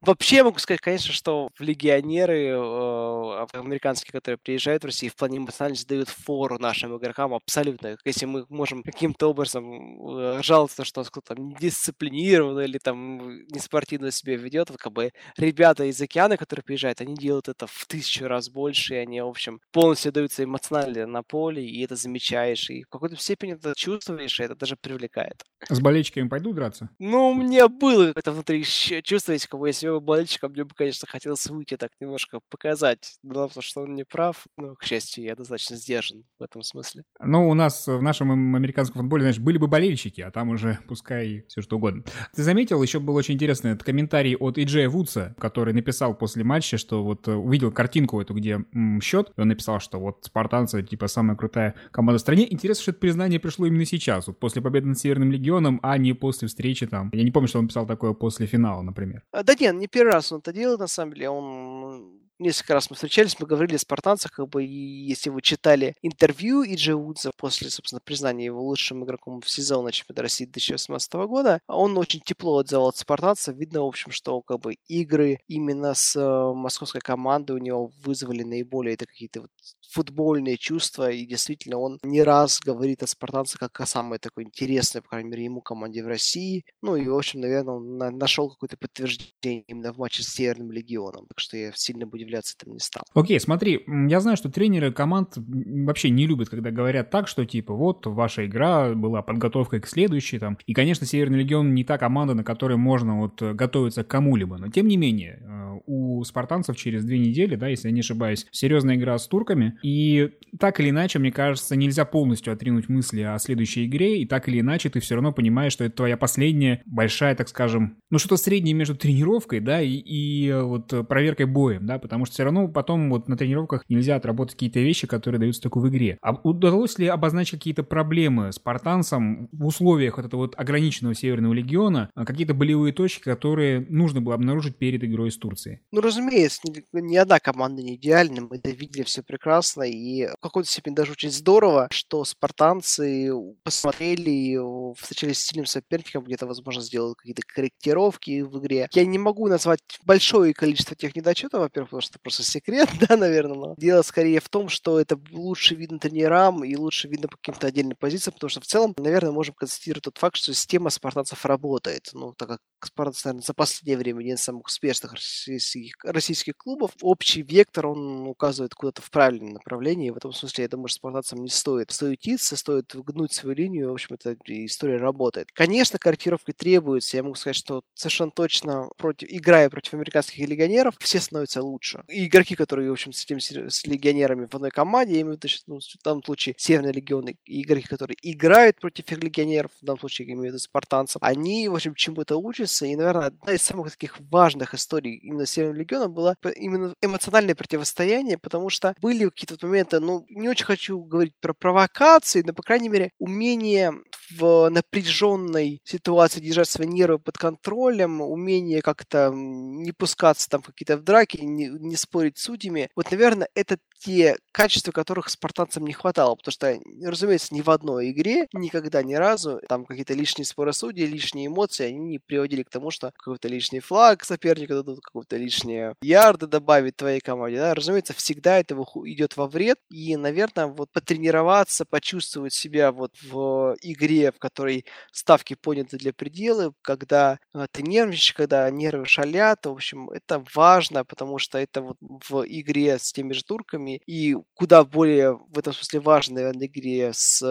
Вообще 0.00 0.36
я 0.36 0.44
могу 0.44 0.58
сказать, 0.58 0.80
конечно, 0.80 1.12
что 1.12 1.50
легионеры 1.58 2.46
э, 2.48 3.46
американские, 3.52 4.12
которые 4.12 4.38
приезжают 4.38 4.82
в 4.82 4.86
Россию, 4.86 5.12
в 5.12 5.16
плане 5.16 5.38
эмоциональности 5.38 5.88
дают 5.88 6.08
фору 6.08 6.58
нашим 6.58 6.96
игрокам 6.96 7.34
абсолютно. 7.42 7.96
Если 8.04 8.26
мы 8.26 8.46
можем 8.48 8.82
каким-то 8.82 9.30
образом 9.30 10.18
э, 10.18 10.42
жаловаться, 10.42 10.84
что 10.84 11.04
кто-то 11.04 11.34
там 11.34 11.48
недисциплинированно 11.48 12.60
или 12.60 12.78
там 12.78 13.44
неспортивно 13.46 14.10
себя 14.10 14.36
ведет, 14.36 14.70
как 14.76 14.92
бы 14.92 15.12
ребята 15.36 15.84
из 15.84 16.00
океана, 16.00 16.36
которые 16.36 16.64
приезжают, 16.64 17.00
они 17.00 17.14
делают 17.14 17.48
это 17.48 17.66
в 17.66 17.86
тысячу 17.86 18.26
раз 18.26 18.48
больше, 18.48 18.94
и 18.94 18.98
они, 18.98 19.20
в 19.20 19.28
общем, 19.28 19.60
полностью 19.72 20.12
даются 20.12 20.44
эмоционально 20.44 21.06
на 21.06 21.22
поле, 21.22 21.64
и 21.64 21.82
это 21.84 21.96
замечаешь, 21.96 22.70
и 22.70 22.82
в 22.82 22.88
какой-то 22.88 23.16
степени 23.16 23.54
это 23.54 23.74
чувствуешь, 23.76 24.40
и 24.40 24.42
это 24.42 24.54
даже 24.54 24.76
привлекает. 24.76 25.44
С 25.68 25.80
болельщиками 25.80 26.28
пойду 26.28 26.52
драться? 26.52 26.90
Ну, 26.98 27.30
у 27.30 27.34
меня 27.34 27.68
было 27.68 28.12
это 28.14 28.32
внутри 28.32 28.64
чувство, 28.64 29.32
если, 29.32 29.56
бы, 29.56 29.68
если 29.68 29.88
бы 29.88 30.00
болельщиком, 30.00 30.52
мне 30.52 30.64
бы, 30.64 30.74
конечно, 30.74 31.06
хотелось 31.08 31.46
выйти 31.46 31.76
так 31.76 31.92
немножко 32.00 32.40
показать, 32.48 33.18
но 33.22 33.48
потому 33.48 33.62
что 33.62 33.82
он 33.82 33.94
не 33.94 34.04
прав, 34.04 34.46
но, 34.56 34.74
к 34.74 34.84
счастью, 34.84 35.24
я 35.24 35.34
достаточно 35.36 35.76
сдержан 35.76 36.24
в 36.38 36.42
этом 36.42 36.62
смысле. 36.62 37.04
Ну, 37.30 37.48
у 37.48 37.54
нас 37.54 37.86
в 37.86 38.02
нашем 38.02 38.56
американском 38.56 39.02
футболе, 39.02 39.22
знаешь, 39.22 39.38
были 39.38 39.56
бы 39.56 39.68
болельщики, 39.68 40.20
а 40.20 40.32
там 40.32 40.48
уже 40.48 40.80
пускай 40.88 41.44
все 41.46 41.62
что 41.62 41.76
угодно. 41.76 42.02
Ты 42.34 42.42
заметил, 42.42 42.82
еще 42.82 42.98
был 42.98 43.14
очень 43.14 43.34
интересный 43.34 43.70
этот 43.70 43.84
комментарий 43.84 44.34
от 44.34 44.58
Иджея 44.58 44.88
Вудса, 44.88 45.36
который 45.38 45.72
написал 45.72 46.12
после 46.14 46.42
матча, 46.42 46.76
что 46.76 47.04
вот 47.04 47.28
э, 47.28 47.32
увидел 47.32 47.70
картинку 47.70 48.20
эту, 48.20 48.34
где 48.34 48.64
м, 48.74 49.00
счет, 49.00 49.32
и 49.36 49.40
он 49.40 49.46
написал, 49.46 49.78
что 49.78 50.00
вот 50.00 50.18
спартанцы, 50.22 50.82
типа, 50.82 51.06
самая 51.06 51.36
крутая 51.36 51.76
команда 51.92 52.18
в 52.18 52.20
стране. 52.20 52.52
Интересно, 52.52 52.82
что 52.82 52.90
это 52.90 52.98
признание 52.98 53.38
пришло 53.38 53.64
именно 53.64 53.84
сейчас, 53.84 54.26
вот 54.26 54.40
после 54.40 54.60
победы 54.60 54.88
над 54.88 54.98
Северным 54.98 55.30
Легионом, 55.30 55.78
а 55.84 55.98
не 55.98 56.14
после 56.14 56.48
встречи 56.48 56.88
там. 56.88 57.10
Я 57.12 57.22
не 57.22 57.30
помню, 57.30 57.46
что 57.46 57.60
он 57.60 57.68
писал 57.68 57.86
такое 57.86 58.12
после 58.12 58.46
финала, 58.46 58.82
например. 58.82 59.22
А, 59.30 59.44
да 59.44 59.54
нет, 59.54 59.76
не 59.76 59.86
первый 59.86 60.14
раз 60.14 60.32
он 60.32 60.40
это 60.40 60.52
делает, 60.52 60.80
на 60.80 60.88
самом 60.88 61.14
деле. 61.14 61.30
Он 61.30 62.19
несколько 62.40 62.74
раз 62.74 62.90
мы 62.90 62.94
встречались, 62.96 63.38
мы 63.38 63.46
говорили 63.46 63.76
о 63.76 63.78
спартанцах, 63.78 64.32
как 64.32 64.48
бы, 64.48 64.64
и 64.64 65.06
если 65.06 65.30
вы 65.30 65.42
читали 65.42 65.94
интервью 66.02 66.62
Иджи 66.64 66.94
Удза 66.94 67.30
после, 67.36 67.70
собственно, 67.70 68.00
признания 68.00 68.46
его 68.46 68.62
лучшим 68.62 69.04
игроком 69.04 69.40
в 69.40 69.50
сезон 69.50 69.84
на 69.84 69.92
чемпионате 69.92 70.22
России 70.22 70.44
2018 70.44 71.12
года, 71.14 71.60
он 71.68 71.96
очень 71.98 72.20
тепло 72.20 72.58
отзывал 72.58 72.88
от 72.88 72.96
спартанцев. 72.96 73.56
Видно, 73.56 73.82
в 73.82 73.86
общем, 73.86 74.10
что 74.10 74.40
как 74.42 74.60
бы 74.60 74.74
игры 74.88 75.40
именно 75.48 75.94
с 75.94 76.16
э, 76.16 76.54
московской 76.54 77.00
командой 77.00 77.52
у 77.52 77.58
него 77.58 77.90
вызвали 78.02 78.42
наиболее 78.42 78.94
это 78.94 79.06
какие-то 79.06 79.42
вот 79.42 79.50
футбольные 79.90 80.56
чувства, 80.56 81.10
и 81.10 81.26
действительно 81.26 81.78
он 81.78 81.98
не 82.02 82.22
раз 82.22 82.60
говорит 82.60 83.02
о 83.02 83.06
спартанцах 83.06 83.60
как 83.60 83.80
о 83.80 83.86
самой 83.86 84.18
такой 84.18 84.44
интересной, 84.44 85.02
по 85.02 85.10
крайней 85.10 85.30
мере, 85.30 85.44
ему 85.44 85.60
команде 85.60 86.02
в 86.02 86.06
России. 86.06 86.64
Ну 86.80 86.96
и, 86.96 87.06
в 87.08 87.16
общем, 87.16 87.40
наверное, 87.40 87.74
он 87.74 87.98
нашел 87.98 88.50
какое-то 88.50 88.76
подтверждение 88.76 89.64
именно 89.66 89.92
в 89.92 89.98
матче 89.98 90.22
с 90.22 90.28
Северным 90.28 90.70
Легионом, 90.72 91.26
так 91.26 91.40
что 91.40 91.56
я 91.56 91.72
сильно 91.74 92.06
бы 92.06 92.18
удивляться 92.30 92.54
этому 92.58 92.74
не 92.74 92.80
стал. 92.80 93.02
Окей, 93.14 93.36
okay, 93.36 93.40
смотри, 93.40 93.80
я 94.08 94.20
знаю, 94.20 94.36
что 94.36 94.50
тренеры 94.50 94.92
команд 94.92 95.34
вообще 95.36 96.10
не 96.10 96.26
любят, 96.26 96.48
когда 96.48 96.70
говорят 96.70 97.10
так, 97.10 97.28
что 97.28 97.44
типа 97.44 97.74
вот 97.74 98.06
ваша 98.06 98.46
игра 98.46 98.94
была 98.94 99.22
подготовкой 99.22 99.80
к 99.80 99.86
следующей 99.86 100.38
там. 100.38 100.58
И, 100.66 100.74
конечно, 100.74 101.06
Северный 101.06 101.40
Легион 101.40 101.74
не 101.74 101.84
та 101.84 101.98
команда, 101.98 102.34
на 102.34 102.44
которой 102.44 102.76
можно 102.76 103.20
вот 103.20 103.42
готовиться 103.42 104.04
к 104.04 104.08
кому-либо, 104.08 104.58
но 104.58 104.68
тем 104.68 104.86
не 104.86 104.96
менее, 104.96 105.40
э, 105.42 105.70
у 105.86 106.22
спартанцев 106.24 106.76
через 106.76 107.04
две 107.04 107.18
недели, 107.18 107.56
да, 107.56 107.68
если 107.68 107.88
я 107.88 107.94
не 107.94 108.00
ошибаюсь, 108.00 108.46
серьезная 108.50 108.96
игра 108.96 109.18
с 109.18 109.26
турками, 109.26 109.78
и 109.82 110.30
так 110.58 110.80
или 110.80 110.90
иначе, 110.90 111.18
мне 111.18 111.32
кажется, 111.32 111.76
нельзя 111.76 112.04
полностью 112.04 112.52
отринуть 112.52 112.88
мысли 112.88 113.22
о 113.22 113.38
следующей 113.38 113.86
игре, 113.86 114.20
и 114.20 114.26
так 114.26 114.48
или 114.48 114.60
иначе 114.60 114.90
ты 114.90 115.00
все 115.00 115.14
равно 115.14 115.32
понимаешь, 115.32 115.72
что 115.72 115.84
это 115.84 115.96
твоя 115.96 116.16
последняя 116.16 116.82
большая, 116.86 117.34
так 117.34 117.48
скажем, 117.48 117.98
ну 118.10 118.18
что-то 118.18 118.36
среднее 118.36 118.74
между 118.74 118.94
тренировкой, 118.94 119.60
да, 119.60 119.80
и, 119.80 119.90
и 119.90 120.52
вот 120.52 120.92
проверкой 121.08 121.46
боем, 121.46 121.86
да, 121.86 121.98
потому 121.98 122.19
что 122.26 122.34
все 122.34 122.44
равно 122.44 122.68
потом 122.68 123.10
вот 123.10 123.28
на 123.28 123.36
тренировках 123.36 123.84
нельзя 123.88 124.16
отработать 124.16 124.54
какие-то 124.54 124.80
вещи, 124.80 125.06
которые 125.06 125.40
даются 125.40 125.62
только 125.62 125.78
в 125.78 125.88
игре. 125.88 126.18
А 126.22 126.32
удалось 126.32 126.98
ли 126.98 127.06
обозначить 127.06 127.58
какие-то 127.58 127.82
проблемы 127.82 128.52
спартанцам 128.52 129.48
в 129.52 129.66
условиях 129.66 130.16
вот 130.16 130.26
этого 130.26 130.40
вот 130.42 130.54
ограниченного 130.56 131.14
Северного 131.14 131.52
легиона, 131.52 132.10
а 132.14 132.24
какие-то 132.24 132.54
болевые 132.54 132.92
точки, 132.92 133.22
которые 133.22 133.86
нужно 133.88 134.20
было 134.20 134.34
обнаружить 134.34 134.76
перед 134.76 135.02
игрой 135.04 135.30
с 135.30 135.36
Турцией? 135.36 135.80
Ну, 135.90 136.00
разумеется, 136.00 136.60
ни, 136.64 136.84
ни 137.00 137.16
одна 137.16 137.38
команда 137.38 137.82
не 137.82 137.96
идеальна, 137.96 138.42
мы 138.42 138.56
это 138.56 138.70
видели 138.70 139.02
все 139.02 139.22
прекрасно, 139.22 139.82
и 139.82 140.26
в 140.26 140.40
какой-то 140.40 140.68
степени 140.68 140.94
даже 140.94 141.12
очень 141.12 141.30
здорово, 141.30 141.88
что 141.90 142.24
спартанцы 142.24 143.30
посмотрели 143.62 144.30
и 144.30 144.58
встречались 144.96 145.40
с 145.40 145.46
сильным 145.46 145.66
соперником, 145.66 146.24
где-то, 146.24 146.46
возможно, 146.46 146.82
сделали 146.82 147.14
какие-то 147.14 147.42
корректировки 147.46 148.42
в 148.42 148.58
игре. 148.58 148.88
Я 148.92 149.04
не 149.04 149.18
могу 149.18 149.48
назвать 149.48 149.80
большое 150.04 150.54
количество 150.54 150.96
тех 150.96 151.14
недочетов, 151.16 151.60
во-первых, 151.60 151.92
потому 152.00 152.06
что 152.06 152.12
это 152.12 152.22
просто 152.22 152.42
секрет, 152.42 152.88
да, 153.08 153.16
наверное, 153.16 153.56
но 153.56 153.74
дело 153.76 154.02
скорее 154.02 154.40
в 154.40 154.48
том, 154.48 154.68
что 154.68 154.98
это 154.98 155.18
лучше 155.30 155.74
видно 155.74 155.98
тренерам 155.98 156.64
и 156.64 156.74
лучше 156.76 157.08
видно 157.08 157.28
по 157.28 157.36
каким-то 157.36 157.66
отдельным 157.66 157.96
позициям, 157.96 158.34
потому 158.34 158.50
что 158.50 158.60
в 158.60 158.66
целом, 158.66 158.94
наверное, 158.96 159.32
можем 159.32 159.54
констатировать 159.54 160.04
тот 160.04 160.18
факт, 160.18 160.36
что 160.36 160.54
система 160.54 160.90
спартанцев 160.90 161.44
работает. 161.44 162.10
Ну, 162.12 162.32
так 162.34 162.48
как 162.48 162.60
спартанцы, 162.82 163.28
наверное, 163.28 163.44
за 163.44 163.54
последнее 163.54 163.98
время 163.98 164.20
один 164.20 164.34
из 164.34 164.42
самых 164.42 164.66
успешных 164.66 165.12
российских, 165.12 165.94
российских 166.04 166.56
клубов. 166.56 166.92
Общий 167.02 167.42
вектор, 167.42 167.86
он 167.86 168.26
указывает 168.26 168.74
куда-то 168.74 169.02
в 169.02 169.10
правильном 169.10 169.54
направлении. 169.54 170.10
В 170.10 170.16
этом 170.16 170.32
смысле, 170.32 170.62
я 170.62 170.68
думаю, 170.68 170.88
что 170.88 170.96
спартанцам 170.96 171.42
не 171.42 171.50
стоит 171.50 171.90
суетиться, 171.90 172.56
стоит 172.56 172.94
гнуть 172.94 173.32
свою 173.32 173.54
линию. 173.54 173.90
В 173.90 173.94
общем, 173.94 174.16
эта 174.18 174.36
история 174.48 174.96
работает. 174.96 175.48
Конечно, 175.52 175.98
корректировки 175.98 176.52
требуются. 176.52 177.16
Я 177.16 177.22
могу 177.22 177.34
сказать, 177.34 177.56
что 177.56 177.82
совершенно 177.94 178.30
точно, 178.30 178.88
против, 178.96 179.28
играя 179.30 179.68
против 179.70 179.94
американских 179.94 180.46
легионеров, 180.46 180.94
все 181.00 181.20
становятся 181.20 181.62
лучше. 181.62 181.89
И 182.08 182.26
игроки, 182.26 182.54
которые, 182.54 182.90
в 182.90 182.92
общем, 182.92 183.12
с, 183.12 183.24
этими, 183.24 183.68
с 183.68 183.86
легионерами 183.86 184.46
в 184.46 184.54
одной 184.54 184.70
команде, 184.70 185.14
я 185.14 185.20
имею 185.22 185.38
в 185.38 185.44
виду, 185.44 185.54
ну, 185.66 185.78
в 185.80 186.02
данном 186.04 186.22
случае 186.24 186.54
Северный 186.58 186.92
легион, 186.92 187.28
и 187.28 187.62
игроки, 187.62 187.86
которые 187.86 188.16
играют 188.22 188.80
против 188.80 189.10
легионеров, 189.10 189.70
в 189.80 189.84
данном 189.84 190.00
случае 190.00 190.28
я 190.28 190.34
имею 190.34 190.46
в 190.46 190.54
виду 190.54 190.58
спартанцев, 190.58 191.22
они, 191.22 191.68
в 191.68 191.74
общем, 191.74 191.94
чему-то 191.94 192.36
учатся. 192.36 192.86
И, 192.86 192.96
наверное, 192.96 193.26
одна 193.26 193.52
из 193.52 193.62
самых 193.62 193.90
таких 193.90 194.18
важных 194.20 194.74
историй 194.74 195.16
именно 195.16 195.46
Северного 195.46 195.78
легиона 195.78 196.08
была 196.08 196.36
именно 196.56 196.94
эмоциональное 197.00 197.54
противостояние, 197.54 198.38
потому 198.38 198.70
что 198.70 198.94
были 199.00 199.28
какие-то 199.28 199.66
моменты, 199.66 200.00
ну, 200.00 200.24
не 200.28 200.48
очень 200.48 200.66
хочу 200.66 200.98
говорить 201.00 201.34
про 201.40 201.54
провокации, 201.54 202.42
но, 202.42 202.52
по 202.52 202.62
крайней 202.62 202.88
мере, 202.88 203.10
умение 203.18 203.92
в 204.36 204.68
напряженной 204.70 205.80
ситуации 205.84 206.40
держать 206.40 206.68
свои 206.68 206.86
нервы 206.86 207.18
под 207.18 207.36
контролем, 207.36 208.20
умение 208.20 208.82
как-то 208.82 209.32
не 209.34 209.92
пускаться 209.92 210.48
там 210.48 210.62
в 210.62 210.66
какие-то 210.66 210.98
драки, 210.98 211.38
не, 211.38 211.68
не 211.80 211.96
спорить 211.96 212.38
с 212.38 212.42
судьями. 212.42 212.88
Вот, 212.94 213.10
наверное, 213.10 213.48
это 213.54 213.78
те 214.00 214.36
качества, 214.52 214.92
которых 214.92 215.28
спартанцам 215.28 215.84
не 215.84 215.92
хватало, 215.92 216.34
потому 216.34 216.52
что, 216.52 216.78
разумеется, 217.04 217.54
ни 217.54 217.60
в 217.60 217.70
одной 217.70 218.10
игре 218.10 218.48
никогда 218.52 219.02
ни 219.02 219.14
разу 219.14 219.60
там 219.68 219.84
какие-то 219.84 220.14
лишние 220.14 220.46
споры 220.46 220.72
судей, 220.72 221.06
лишние 221.06 221.48
эмоции, 221.48 221.86
они 221.86 221.98
не 221.98 222.18
приводили 222.18 222.62
к 222.62 222.70
тому, 222.70 222.90
что 222.90 223.12
какой-то 223.16 223.48
лишний 223.48 223.80
флаг 223.80 224.24
соперника 224.24 224.74
дадут, 224.74 225.00
какого-то 225.00 225.36
лишние 225.36 225.94
ярды 226.02 226.46
добавить 226.46 226.96
твоей 226.96 227.20
команде. 227.20 227.58
Да? 227.58 227.74
Разумеется, 227.74 228.14
всегда 228.14 228.58
это 228.58 228.74
идет 229.04 229.36
во 229.36 229.46
вред, 229.46 229.78
и, 229.90 230.16
наверное, 230.16 230.66
вот 230.66 230.90
потренироваться, 230.90 231.84
почувствовать 231.84 232.54
себя 232.54 232.92
вот 232.92 233.12
в 233.22 233.76
игре, 233.82 234.32
в 234.32 234.38
которой 234.38 234.86
ставки 235.12 235.54
поняты 235.54 235.98
для 235.98 236.12
предела, 236.12 236.72
когда 236.82 237.38
э, 237.54 237.66
ты 237.70 237.82
нервничаешь, 237.82 238.32
когда 238.32 238.70
нервы 238.70 239.04
шалят, 239.04 239.66
в 239.66 239.70
общем, 239.70 240.08
это 240.10 240.42
важно, 240.54 241.04
потому 241.04 241.38
что 241.38 241.58
это 241.58 241.82
вот 241.82 241.96
в 242.00 242.44
игре 242.46 242.98
с 242.98 243.12
теми 243.12 243.32
же 243.32 243.44
турками 243.44 243.89
литвинами, 243.90 244.00
и 244.06 244.36
куда 244.54 244.84
более 244.84 245.32
в 245.32 245.58
этом 245.58 245.72
смысле 245.72 246.00
важной, 246.00 246.42
наверное, 246.42 246.66
игре 246.66 247.10
с 247.12 247.42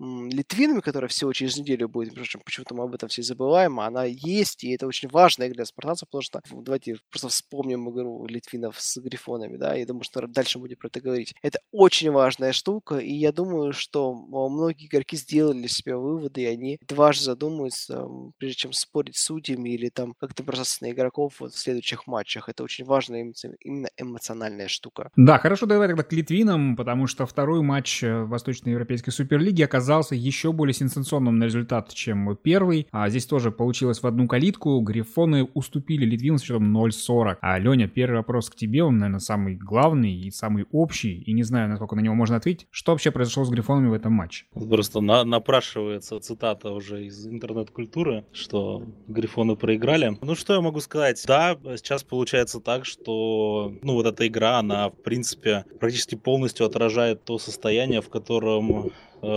м, 0.00 0.28
литвинами, 0.28 0.80
которая 0.80 1.08
всего 1.08 1.32
через 1.32 1.56
неделю 1.56 1.88
будет, 1.88 2.14
причем 2.14 2.40
почему-то 2.44 2.74
мы 2.74 2.84
об 2.84 2.94
этом 2.94 3.08
все 3.08 3.22
забываем, 3.22 3.80
она 3.80 4.04
есть, 4.04 4.64
и 4.64 4.72
это 4.74 4.86
очень 4.86 5.08
важная 5.08 5.48
игра 5.48 5.54
для 5.56 5.64
спартанцев, 5.64 6.08
потому 6.08 6.22
что 6.22 6.40
давайте 6.50 6.96
просто 7.10 7.28
вспомним 7.28 7.90
игру 7.90 8.26
литвинов 8.26 8.80
с 8.80 8.96
грифонами, 8.98 9.56
да, 9.56 9.74
я 9.74 9.86
думаю, 9.86 10.04
что 10.04 10.26
дальше 10.26 10.58
будем 10.58 10.76
про 10.76 10.88
это 10.88 11.00
говорить. 11.00 11.34
Это 11.42 11.60
очень 11.72 12.10
важная 12.10 12.52
штука, 12.52 12.98
и 12.98 13.12
я 13.12 13.32
думаю, 13.32 13.72
что 13.72 14.14
многие 14.14 14.86
игроки 14.86 15.16
сделали 15.16 15.58
для 15.58 15.68
себя 15.68 15.96
выводы, 15.96 16.42
и 16.42 16.46
они 16.46 16.78
дважды 16.86 17.24
задумаются, 17.24 18.06
прежде 18.38 18.56
чем 18.56 18.72
спорить 18.72 19.16
с 19.16 19.24
судьями 19.24 19.70
или 19.70 19.88
там 19.88 20.14
как-то 20.18 20.42
бросаться 20.42 20.84
на 20.84 20.90
игроков 20.90 21.40
вот 21.40 21.52
в 21.52 21.58
следующих 21.58 22.06
матчах. 22.06 22.48
Это 22.48 22.62
очень 22.64 22.84
важная 22.84 23.32
именно 23.60 23.88
эмоциональная 23.96 24.68
штука. 24.68 25.10
Да, 25.16 25.38
хорошо, 25.38 25.66
давай 25.66 25.83
тогда 25.88 26.02
к 26.02 26.12
литвинам, 26.12 26.76
потому 26.76 27.06
что 27.06 27.26
второй 27.26 27.62
матч 27.62 28.02
э, 28.02 28.24
Восточноевропейской 28.24 29.12
Суперлиги 29.12 29.62
оказался 29.62 30.14
еще 30.14 30.52
более 30.52 30.74
сенсационным 30.74 31.38
на 31.38 31.44
результат, 31.44 31.92
чем 31.92 32.36
первый. 32.36 32.86
А 32.92 33.08
здесь 33.08 33.26
тоже 33.26 33.50
получилось 33.50 34.02
в 34.02 34.06
одну 34.06 34.26
калитку. 34.26 34.80
Грифоны 34.80 35.44
уступили 35.44 36.04
литвинам 36.04 36.38
с 36.38 36.42
счетом 36.42 36.76
0-40. 36.76 37.36
А, 37.40 37.58
Леня, 37.58 37.88
первый 37.88 38.16
вопрос 38.16 38.50
к 38.50 38.56
тебе, 38.56 38.82
он, 38.82 38.98
наверное, 38.98 39.20
самый 39.20 39.56
главный 39.56 40.14
и 40.14 40.30
самый 40.30 40.66
общий, 40.72 41.20
и 41.22 41.32
не 41.32 41.42
знаю, 41.42 41.68
насколько 41.68 41.96
на 41.96 42.00
него 42.00 42.14
можно 42.14 42.36
ответить. 42.36 42.66
Что 42.70 42.92
вообще 42.92 43.10
произошло 43.10 43.44
с 43.44 43.50
Грифонами 43.50 43.88
в 43.88 43.92
этом 43.92 44.12
матче? 44.12 44.46
Просто 44.52 45.00
на 45.00 45.24
напрашивается 45.24 46.20
цитата 46.20 46.70
уже 46.70 47.06
из 47.06 47.26
интернет-культуры, 47.26 48.24
что 48.32 48.82
Грифоны 49.08 49.56
проиграли. 49.56 50.16
Ну, 50.22 50.34
что 50.34 50.54
я 50.54 50.60
могу 50.60 50.80
сказать? 50.80 51.22
Да, 51.26 51.56
сейчас 51.76 52.02
получается 52.02 52.60
так, 52.60 52.84
что, 52.84 53.72
ну, 53.82 53.94
вот 53.94 54.06
эта 54.06 54.26
игра, 54.26 54.58
она, 54.58 54.90
в 54.90 55.02
принципе, 55.02 55.64
практически 55.78 56.14
полностью 56.14 56.66
отражает 56.66 57.24
то 57.24 57.38
состояние, 57.38 58.00
в 58.00 58.08
котором 58.08 58.92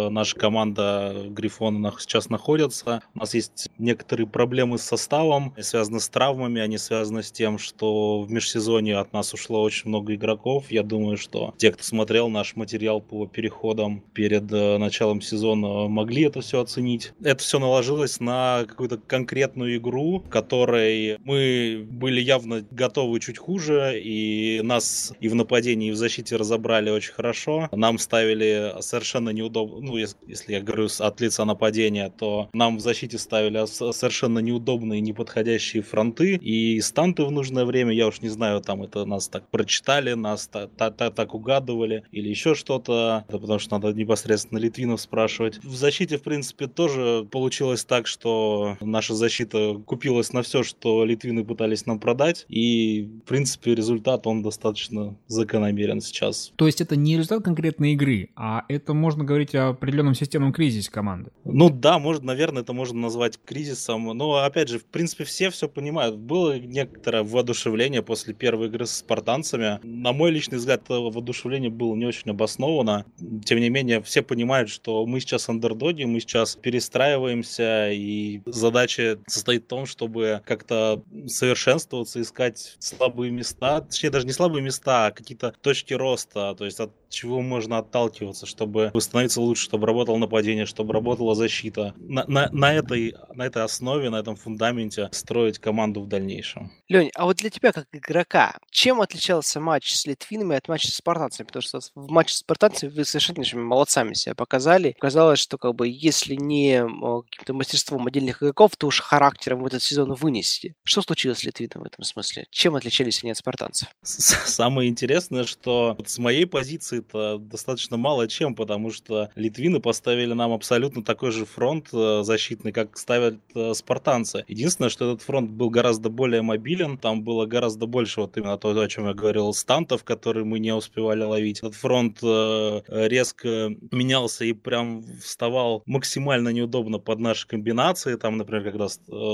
наша 0.10 0.36
команда 0.36 1.26
Грифона 1.30 1.94
сейчас 2.00 2.30
находится. 2.30 3.02
У 3.16 3.20
нас 3.20 3.34
есть 3.34 3.70
некоторые 3.78 4.28
проблемы 4.28 4.78
с 4.78 4.84
составом, 4.84 5.54
связаны 5.60 6.00
с 6.00 6.10
травмами, 6.10 6.62
они 6.62 6.78
связаны 6.78 7.24
с 7.24 7.32
тем, 7.32 7.58
что 7.58 8.22
в 8.22 8.32
межсезонье 8.32 8.98
от 8.98 9.14
нас 9.14 9.34
ушло 9.34 9.62
очень 9.62 9.90
много 9.90 10.16
игроков. 10.16 10.66
Я 10.70 10.84
думаю, 10.84 11.18
что 11.18 11.54
те, 11.58 11.72
кто 11.72 11.84
смотрел 11.84 12.30
наш 12.30 12.56
материал 12.56 13.02
по 13.02 13.28
переходам 13.28 14.02
перед 14.14 14.52
э, 14.52 14.78
началом 14.78 15.22
сезона, 15.22 15.88
могли 15.88 16.24
это 16.24 16.42
все 16.42 16.62
оценить. 16.62 17.14
Это 17.22 17.44
все 17.44 17.60
наложилось 17.60 18.20
на 18.20 18.66
какую-то 18.68 18.98
конкретную 18.98 19.78
игру, 19.78 20.20
в 20.20 20.30
которой 20.30 21.18
мы 21.24 21.86
были 21.90 22.22
явно 22.22 22.66
готовы 22.72 23.20
чуть 23.20 23.38
хуже, 23.38 24.00
и 24.02 24.62
нас 24.64 25.14
и 25.20 25.28
в 25.28 25.36
нападении, 25.36 25.90
и 25.90 25.92
в 25.92 25.96
защите 25.96 26.36
разобрали 26.36 26.90
очень 26.90 27.14
хорошо. 27.14 27.70
Нам 27.72 27.98
ставили 27.98 28.74
совершенно 28.82 29.30
неудобно 29.30 29.77
ну, 29.82 29.98
если 29.98 30.54
я 30.54 30.62
говорю 30.62 30.88
от 31.00 31.22
лица 31.22 31.46
нападения, 31.46 32.12
то 32.18 32.50
нам 32.54 32.78
в 32.78 32.80
защите 32.80 33.18
ставили 33.18 33.66
совершенно 33.66 34.40
неудобные, 34.40 35.02
неподходящие 35.02 35.84
фронты 35.84 36.36
и 36.36 36.80
станты 36.82 37.24
в 37.24 37.32
нужное 37.32 37.66
время. 37.66 37.94
Я 37.94 38.08
уж 38.08 38.22
не 38.22 38.30
знаю, 38.30 38.62
там 38.62 38.84
это 38.84 39.06
нас 39.06 39.28
так 39.28 39.48
прочитали, 39.50 40.14
нас 40.14 40.48
так, 40.48 40.72
так, 40.76 41.16
так 41.16 41.34
угадывали 41.34 42.04
или 42.12 42.30
еще 42.30 42.56
что-то, 42.56 43.26
потому 43.28 43.60
что 43.60 43.80
надо 43.80 43.94
непосредственно 43.94 44.60
Литвинов 44.60 45.02
спрашивать. 45.02 45.64
В 45.64 45.76
защите, 45.76 46.18
в 46.18 46.24
принципе, 46.24 46.68
тоже 46.68 47.28
получилось 47.32 47.86
так, 47.86 48.08
что 48.08 48.78
наша 48.82 49.16
защита 49.16 49.76
купилась 49.86 50.34
на 50.34 50.42
все, 50.42 50.64
что 50.64 51.06
Литвины 51.06 51.46
пытались 51.46 51.86
нам 51.86 52.00
продать, 52.00 52.46
и, 52.50 53.10
в 53.24 53.28
принципе, 53.28 53.76
результат, 53.76 54.28
он 54.28 54.42
достаточно 54.42 55.18
закономерен 55.28 56.02
сейчас. 56.02 56.52
То 56.56 56.66
есть 56.66 56.82
это 56.82 56.96
не 56.96 57.16
результат 57.16 57.44
конкретной 57.44 57.94
игры, 57.94 58.30
а 58.36 58.66
это 58.68 58.94
можно 58.94 59.24
говорить 59.24 59.56
о 59.56 59.67
определенном 59.70 60.16
системном 60.16 60.54
кризисе 60.54 60.92
команды. 60.92 61.32
Ну 61.44 61.70
да, 61.70 62.00
может, 62.00 62.24
наверное, 62.24 62.64
это 62.64 62.74
можно 62.74 63.00
назвать 63.00 63.40
кризисом. 63.44 64.06
Но, 64.18 64.36
опять 64.44 64.70
же, 64.70 64.80
в 64.80 64.86
принципе, 64.86 65.24
все 65.24 65.50
все 65.50 65.68
понимают. 65.68 66.18
Было 66.18 66.58
некоторое 66.60 67.24
воодушевление 67.24 68.02
после 68.02 68.34
первой 68.34 68.68
игры 68.68 68.86
с 68.86 68.98
спартанцами. 68.98 69.80
На 69.84 70.14
мой 70.14 70.32
личный 70.32 70.58
взгляд, 70.58 70.84
это 70.84 70.96
воодушевление 70.96 71.70
было 71.70 71.96
не 71.96 72.06
очень 72.06 72.32
обосновано. 72.32 73.06
Тем 73.46 73.60
не 73.60 73.70
менее, 73.70 74.02
все 74.02 74.22
понимают, 74.22 74.70
что 74.70 75.06
мы 75.06 75.20
сейчас 75.20 75.50
андердоги, 75.50 76.04
мы 76.04 76.20
сейчас 76.20 76.56
перестраиваемся, 76.56 77.92
и 77.92 78.42
задача 78.46 79.20
состоит 79.28 79.64
в 79.66 79.68
том, 79.68 79.86
чтобы 79.86 80.42
как-то 80.46 81.04
совершенствоваться, 81.28 82.22
искать 82.22 82.76
слабые 82.80 83.32
места, 83.32 83.82
точнее, 83.82 84.10
даже 84.10 84.26
не 84.26 84.34
слабые 84.34 84.64
места, 84.64 85.08
а 85.08 85.12
какие-то 85.12 85.54
точки 85.62 85.94
роста, 85.94 86.56
то 86.58 86.66
есть 86.66 86.80
от 86.80 86.92
чего 87.10 87.42
можно 87.42 87.78
отталкиваться, 87.78 88.46
чтобы 88.46 88.92
становиться 89.00 89.42
лучше, 89.48 89.64
чтобы 89.64 89.88
работало 89.88 90.18
нападение, 90.18 90.66
чтобы 90.66 90.94
работала 90.94 91.36
защита. 91.36 91.94
На, 91.98 92.26
на, 92.28 92.50
на, 92.52 92.74
этой, 92.74 93.16
на 93.34 93.46
этой 93.46 93.64
основе, 93.64 94.10
на 94.10 94.18
этом 94.18 94.36
фундаменте 94.36 95.10
строить 95.12 95.60
команду 95.60 96.02
в 96.02 96.08
дальнейшем. 96.08 96.72
Лень, 96.88 97.12
а 97.16 97.26
вот 97.26 97.38
для 97.38 97.50
тебя 97.50 97.72
как 97.72 97.88
игрока, 97.92 98.58
чем 98.72 99.02
отличался 99.02 99.60
матч 99.60 99.94
с 99.94 100.06
литвинами 100.06 100.56
от 100.56 100.68
матча 100.68 100.90
с 100.90 100.96
спартанцами? 100.96 101.48
Потому 101.48 101.62
что 101.62 101.80
в 101.96 102.10
матче 102.10 102.34
с 102.34 102.38
спартанцами 102.38 102.90
вы 102.90 103.06
совершенно 103.06 103.44
молодцами 103.54 104.14
себя 104.14 104.36
показали. 104.36 104.96
Казалось, 105.00 105.40
что 105.40 105.58
как 105.58 105.76
бы 105.76 105.88
если 105.88 106.36
не 106.36 106.82
каким-то 107.30 107.54
мастерством 107.54 108.08
отдельных 108.08 108.42
игроков, 108.42 108.76
то 108.78 108.88
уж 108.88 109.02
характером 109.02 109.64
в 109.64 109.66
этот 109.66 109.82
сезон 109.84 110.14
вынести. 110.14 110.76
Что 110.84 111.02
случилось 111.02 111.40
с 111.40 111.44
литвинами 111.44 111.84
в 111.84 111.86
этом 111.88 112.04
смысле? 112.04 112.46
Чем 112.52 112.76
отличались 112.76 113.24
они 113.24 113.32
от 113.32 113.38
спартанцев? 113.38 113.90
Самое 114.04 114.90
интересное, 114.90 115.46
что 115.46 115.98
с 116.06 116.18
моей 116.18 116.46
позиции 116.46 117.00
это 117.00 117.38
достаточно 117.38 117.98
мало 117.98 118.28
чем, 118.28 118.56
потому 118.56 118.92
что 118.92 119.30
литвины 119.38 119.80
поставили 119.80 120.34
нам 120.34 120.52
абсолютно 120.52 121.04
такой 121.04 121.32
же 121.32 121.46
фронт 121.46 121.88
э, 121.94 122.24
защитный, 122.24 122.72
как 122.72 122.98
ставят 122.98 123.36
э, 123.56 123.74
спартанцы. 123.74 124.44
Единственное, 124.48 124.90
что 124.90 125.12
этот 125.12 125.22
фронт 125.22 125.52
был 125.52 125.70
гораздо 125.70 126.10
более 126.10 126.42
мобилен, 126.42 126.98
там 126.98 127.24
было 127.24 127.46
гораздо 127.46 127.86
больше 127.86 128.22
вот 128.22 128.38
именно 128.38 128.58
то, 128.58 128.70
о 128.78 128.88
чем 128.88 129.08
я 129.08 129.14
говорил, 129.14 129.54
стантов, 129.54 130.04
которые 130.04 130.46
мы 130.46 130.60
не 130.60 130.74
успевали 130.74 131.24
ловить. 131.24 131.60
Этот 131.60 131.76
фронт 131.76 132.20
э, 132.22 132.82
резко 132.88 133.70
менялся 133.92 134.46
и 134.46 134.54
прям 134.54 135.04
вставал 135.22 135.84
максимально 135.86 136.50
неудобно 136.50 137.00
под 137.00 137.20
наши 137.20 137.48
комбинации. 137.48 138.16
Там, 138.16 138.38
например, 138.38 138.64
когда 138.64 138.88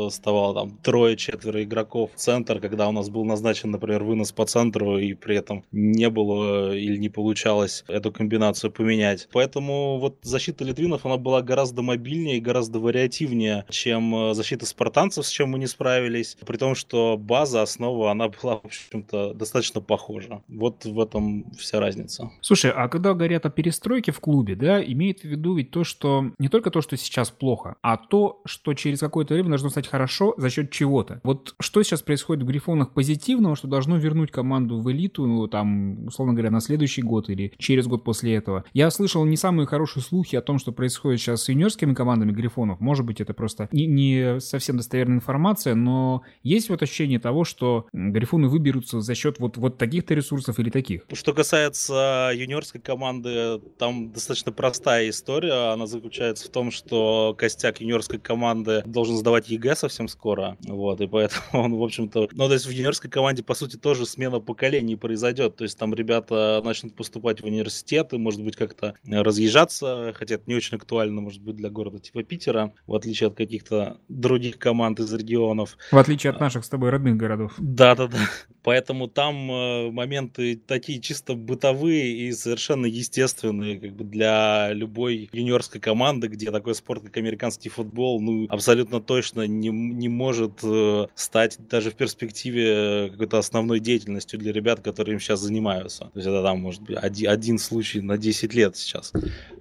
вставало 0.10 0.54
там 0.54 0.78
трое-четверо 0.78 1.64
игроков 1.64 2.12
в 2.16 2.20
центр, 2.20 2.60
когда 2.60 2.88
у 2.90 2.92
нас 2.92 3.10
был 3.10 3.26
назначен, 3.26 3.72
например, 3.72 4.04
вынос 4.04 4.32
по 4.32 4.46
центру, 4.46 4.98
и 4.98 5.14
при 5.14 5.38
этом 5.38 5.64
не 5.72 6.10
было 6.10 6.76
или 6.76 6.98
не 6.98 7.10
получалось 7.10 7.84
эту 7.88 8.12
комбинацию 8.12 8.72
поменять. 8.72 9.28
Поэтому 9.32 9.93
вот 10.00 10.18
защита 10.22 10.64
литвинов, 10.64 11.06
она 11.06 11.18
была 11.18 11.42
гораздо 11.42 11.82
мобильнее 11.82 12.38
и 12.38 12.42
гораздо 12.42 12.80
вариативнее, 12.80 13.66
чем 13.70 14.16
э, 14.16 14.34
защита 14.34 14.66
спартанцев, 14.66 15.26
с 15.26 15.30
чем 15.30 15.50
мы 15.50 15.60
не 15.60 15.68
справились. 15.68 16.38
При 16.46 16.58
том, 16.58 16.76
что 16.76 17.18
база, 17.18 17.62
основа, 17.62 18.12
она 18.12 18.30
была, 18.30 18.58
в 18.58 18.66
общем-то, 18.66 19.34
достаточно 19.34 19.82
похожа. 19.82 20.42
Вот 20.48 20.86
в 20.86 21.00
этом 21.00 21.52
вся 21.58 21.80
разница. 21.80 22.32
Слушай, 22.42 22.72
а 22.72 22.88
когда 22.88 23.14
говорят 23.14 23.46
о 23.46 23.50
перестройке 23.50 24.12
в 24.12 24.20
клубе, 24.20 24.56
да, 24.56 24.84
имеет 24.84 25.22
в 25.22 25.26
виду 25.26 25.56
ведь 25.56 25.72
то, 25.72 25.84
что 25.84 26.32
не 26.40 26.50
только 26.50 26.72
то, 26.72 26.82
что 26.82 26.98
сейчас 26.98 27.32
плохо, 27.32 27.76
а 27.82 27.98
то, 27.98 28.42
что 28.46 28.74
через 28.74 29.00
какое-то 29.00 29.34
время 29.34 29.50
должно 29.50 29.70
стать 29.70 29.88
хорошо 29.88 30.34
за 30.38 30.50
счет 30.50 30.72
чего-то. 30.72 31.22
Вот 31.24 31.56
что 31.60 31.84
сейчас 31.84 32.02
происходит 32.02 32.44
в 32.44 32.48
Грифонах 32.48 32.94
позитивного, 32.94 33.56
что 33.56 33.68
должно 33.68 33.98
вернуть 33.98 34.32
команду 34.32 34.80
в 34.80 34.92
элиту, 34.92 35.26
ну, 35.26 35.48
там, 35.48 36.08
условно 36.08 36.34
говоря, 36.34 36.52
на 36.52 36.62
следующий 36.62 37.02
год 37.02 37.30
или 37.30 37.54
через 37.58 37.88
год 37.88 38.04
после 38.04 38.36
этого. 38.36 38.64
Я 38.74 38.90
слышал 38.92 39.26
не 39.26 39.38
самые 39.38 39.68
хорошие 39.68 39.83
слухи 39.86 40.36
о 40.36 40.42
том, 40.42 40.60
что 40.60 40.72
происходит 40.72 41.20
сейчас 41.20 41.44
с 41.44 41.50
юниорскими 41.50 41.94
командами 41.94 42.32
Грифонов. 42.32 42.80
Может 42.80 43.06
быть, 43.06 43.22
это 43.22 43.34
просто 43.34 43.70
не, 43.72 43.86
не 43.86 44.40
совсем 44.40 44.78
достоверная 44.78 45.18
информация, 45.18 45.76
но 45.76 46.24
есть 46.44 46.70
вот 46.70 46.82
ощущение 46.82 47.20
того, 47.20 47.44
что 47.44 47.88
Грифоны 47.94 48.48
выберутся 48.48 49.02
за 49.02 49.16
счет 49.16 49.40
вот, 49.40 49.58
вот 49.58 49.78
таких-то 49.78 50.14
ресурсов 50.14 50.60
или 50.60 50.70
таких. 50.70 51.04
Что 51.12 51.34
касается 51.34 52.32
юниорской 52.34 52.82
команды, 52.82 53.60
там 53.78 54.12
достаточно 54.12 54.52
простая 54.52 55.10
история. 55.10 55.74
Она 55.74 55.88
заключается 55.88 56.48
в 56.48 56.52
том, 56.52 56.72
что 56.72 57.36
костяк 57.38 57.82
юниорской 57.82 58.20
команды 58.20 58.84
должен 58.86 59.18
сдавать 59.18 59.50
ЕГЭ 59.50 59.76
совсем 59.76 60.08
скоро. 60.08 60.58
Вот, 60.66 61.02
и 61.02 61.08
поэтому 61.08 61.44
он, 61.54 61.76
в 61.76 61.84
общем-то... 61.84 62.30
Ну, 62.32 62.48
то 62.48 62.54
есть 62.54 62.66
в 62.66 62.70
юниорской 62.70 63.10
команде, 63.10 63.44
по 63.44 63.56
сути, 63.56 63.78
тоже 63.78 64.06
смена 64.06 64.40
поколений 64.40 64.96
произойдет. 64.96 65.56
То 65.56 65.64
есть 65.64 65.78
там 65.78 65.94
ребята 65.94 66.62
начнут 66.64 66.96
поступать 66.96 67.42
в 67.42 67.46
университеты, 67.46 68.18
может 68.18 68.44
быть, 68.44 68.56
как-то 68.56 68.96
разъезжаться, 69.06 69.73
хотя 69.80 70.36
это 70.36 70.44
не 70.48 70.56
очень 70.56 70.78
актуально, 70.78 71.22
может 71.22 71.42
быть, 71.42 71.56
для 71.56 71.70
города 71.70 72.00
типа 72.00 72.24
Питера, 72.24 72.74
в 72.88 72.96
отличие 72.96 73.28
от 73.28 73.36
каких-то 73.36 73.98
других 74.10 74.58
команд 74.60 75.00
из 75.00 75.14
регионов. 75.14 75.78
В 75.92 75.98
отличие 75.98 76.32
от 76.32 76.40
наших 76.40 76.66
с 76.66 76.70
тобой 76.70 76.90
родных 76.90 77.18
городов. 77.18 77.54
Да-да-да. 77.58 78.18
Поэтому 78.64 79.08
там 79.08 79.52
э, 79.52 79.92
моменты 79.92 80.56
такие 80.56 81.02
чисто 81.02 81.36
бытовые 81.36 82.16
и 82.16 82.32
совершенно 82.32 82.86
естественные 82.86 83.80
как 83.80 83.94
бы 83.94 84.06
для 84.06 84.72
любой 84.72 85.30
юниорской 85.34 85.82
команды, 85.82 86.28
где 86.28 86.50
такой 86.50 86.74
спорт, 86.74 87.04
как 87.04 87.18
американский 87.18 87.70
футбол, 87.70 88.22
ну, 88.22 88.48
абсолютно 88.50 89.02
точно 89.02 89.46
не, 89.48 89.70
не 89.70 90.08
может 90.08 90.60
э, 90.64 91.08
стать 91.14 91.58
даже 91.70 91.92
в 91.92 91.96
перспективе 91.96 93.10
какой-то 93.12 93.38
основной 93.38 93.82
деятельностью 93.82 94.40
для 94.40 94.54
ребят, 94.54 94.80
которые 94.80 95.16
им 95.16 95.20
сейчас 95.20 95.42
занимаются. 95.42 96.06
То 96.06 96.20
есть 96.20 96.28
это 96.28 96.42
там 96.42 96.60
может 96.62 96.82
быть 96.84 96.98
один, 96.98 97.30
один 97.30 97.58
случай 97.60 98.02
на 98.02 98.18
10 98.18 98.54
лет 98.54 98.78
сейчас. 98.78 99.12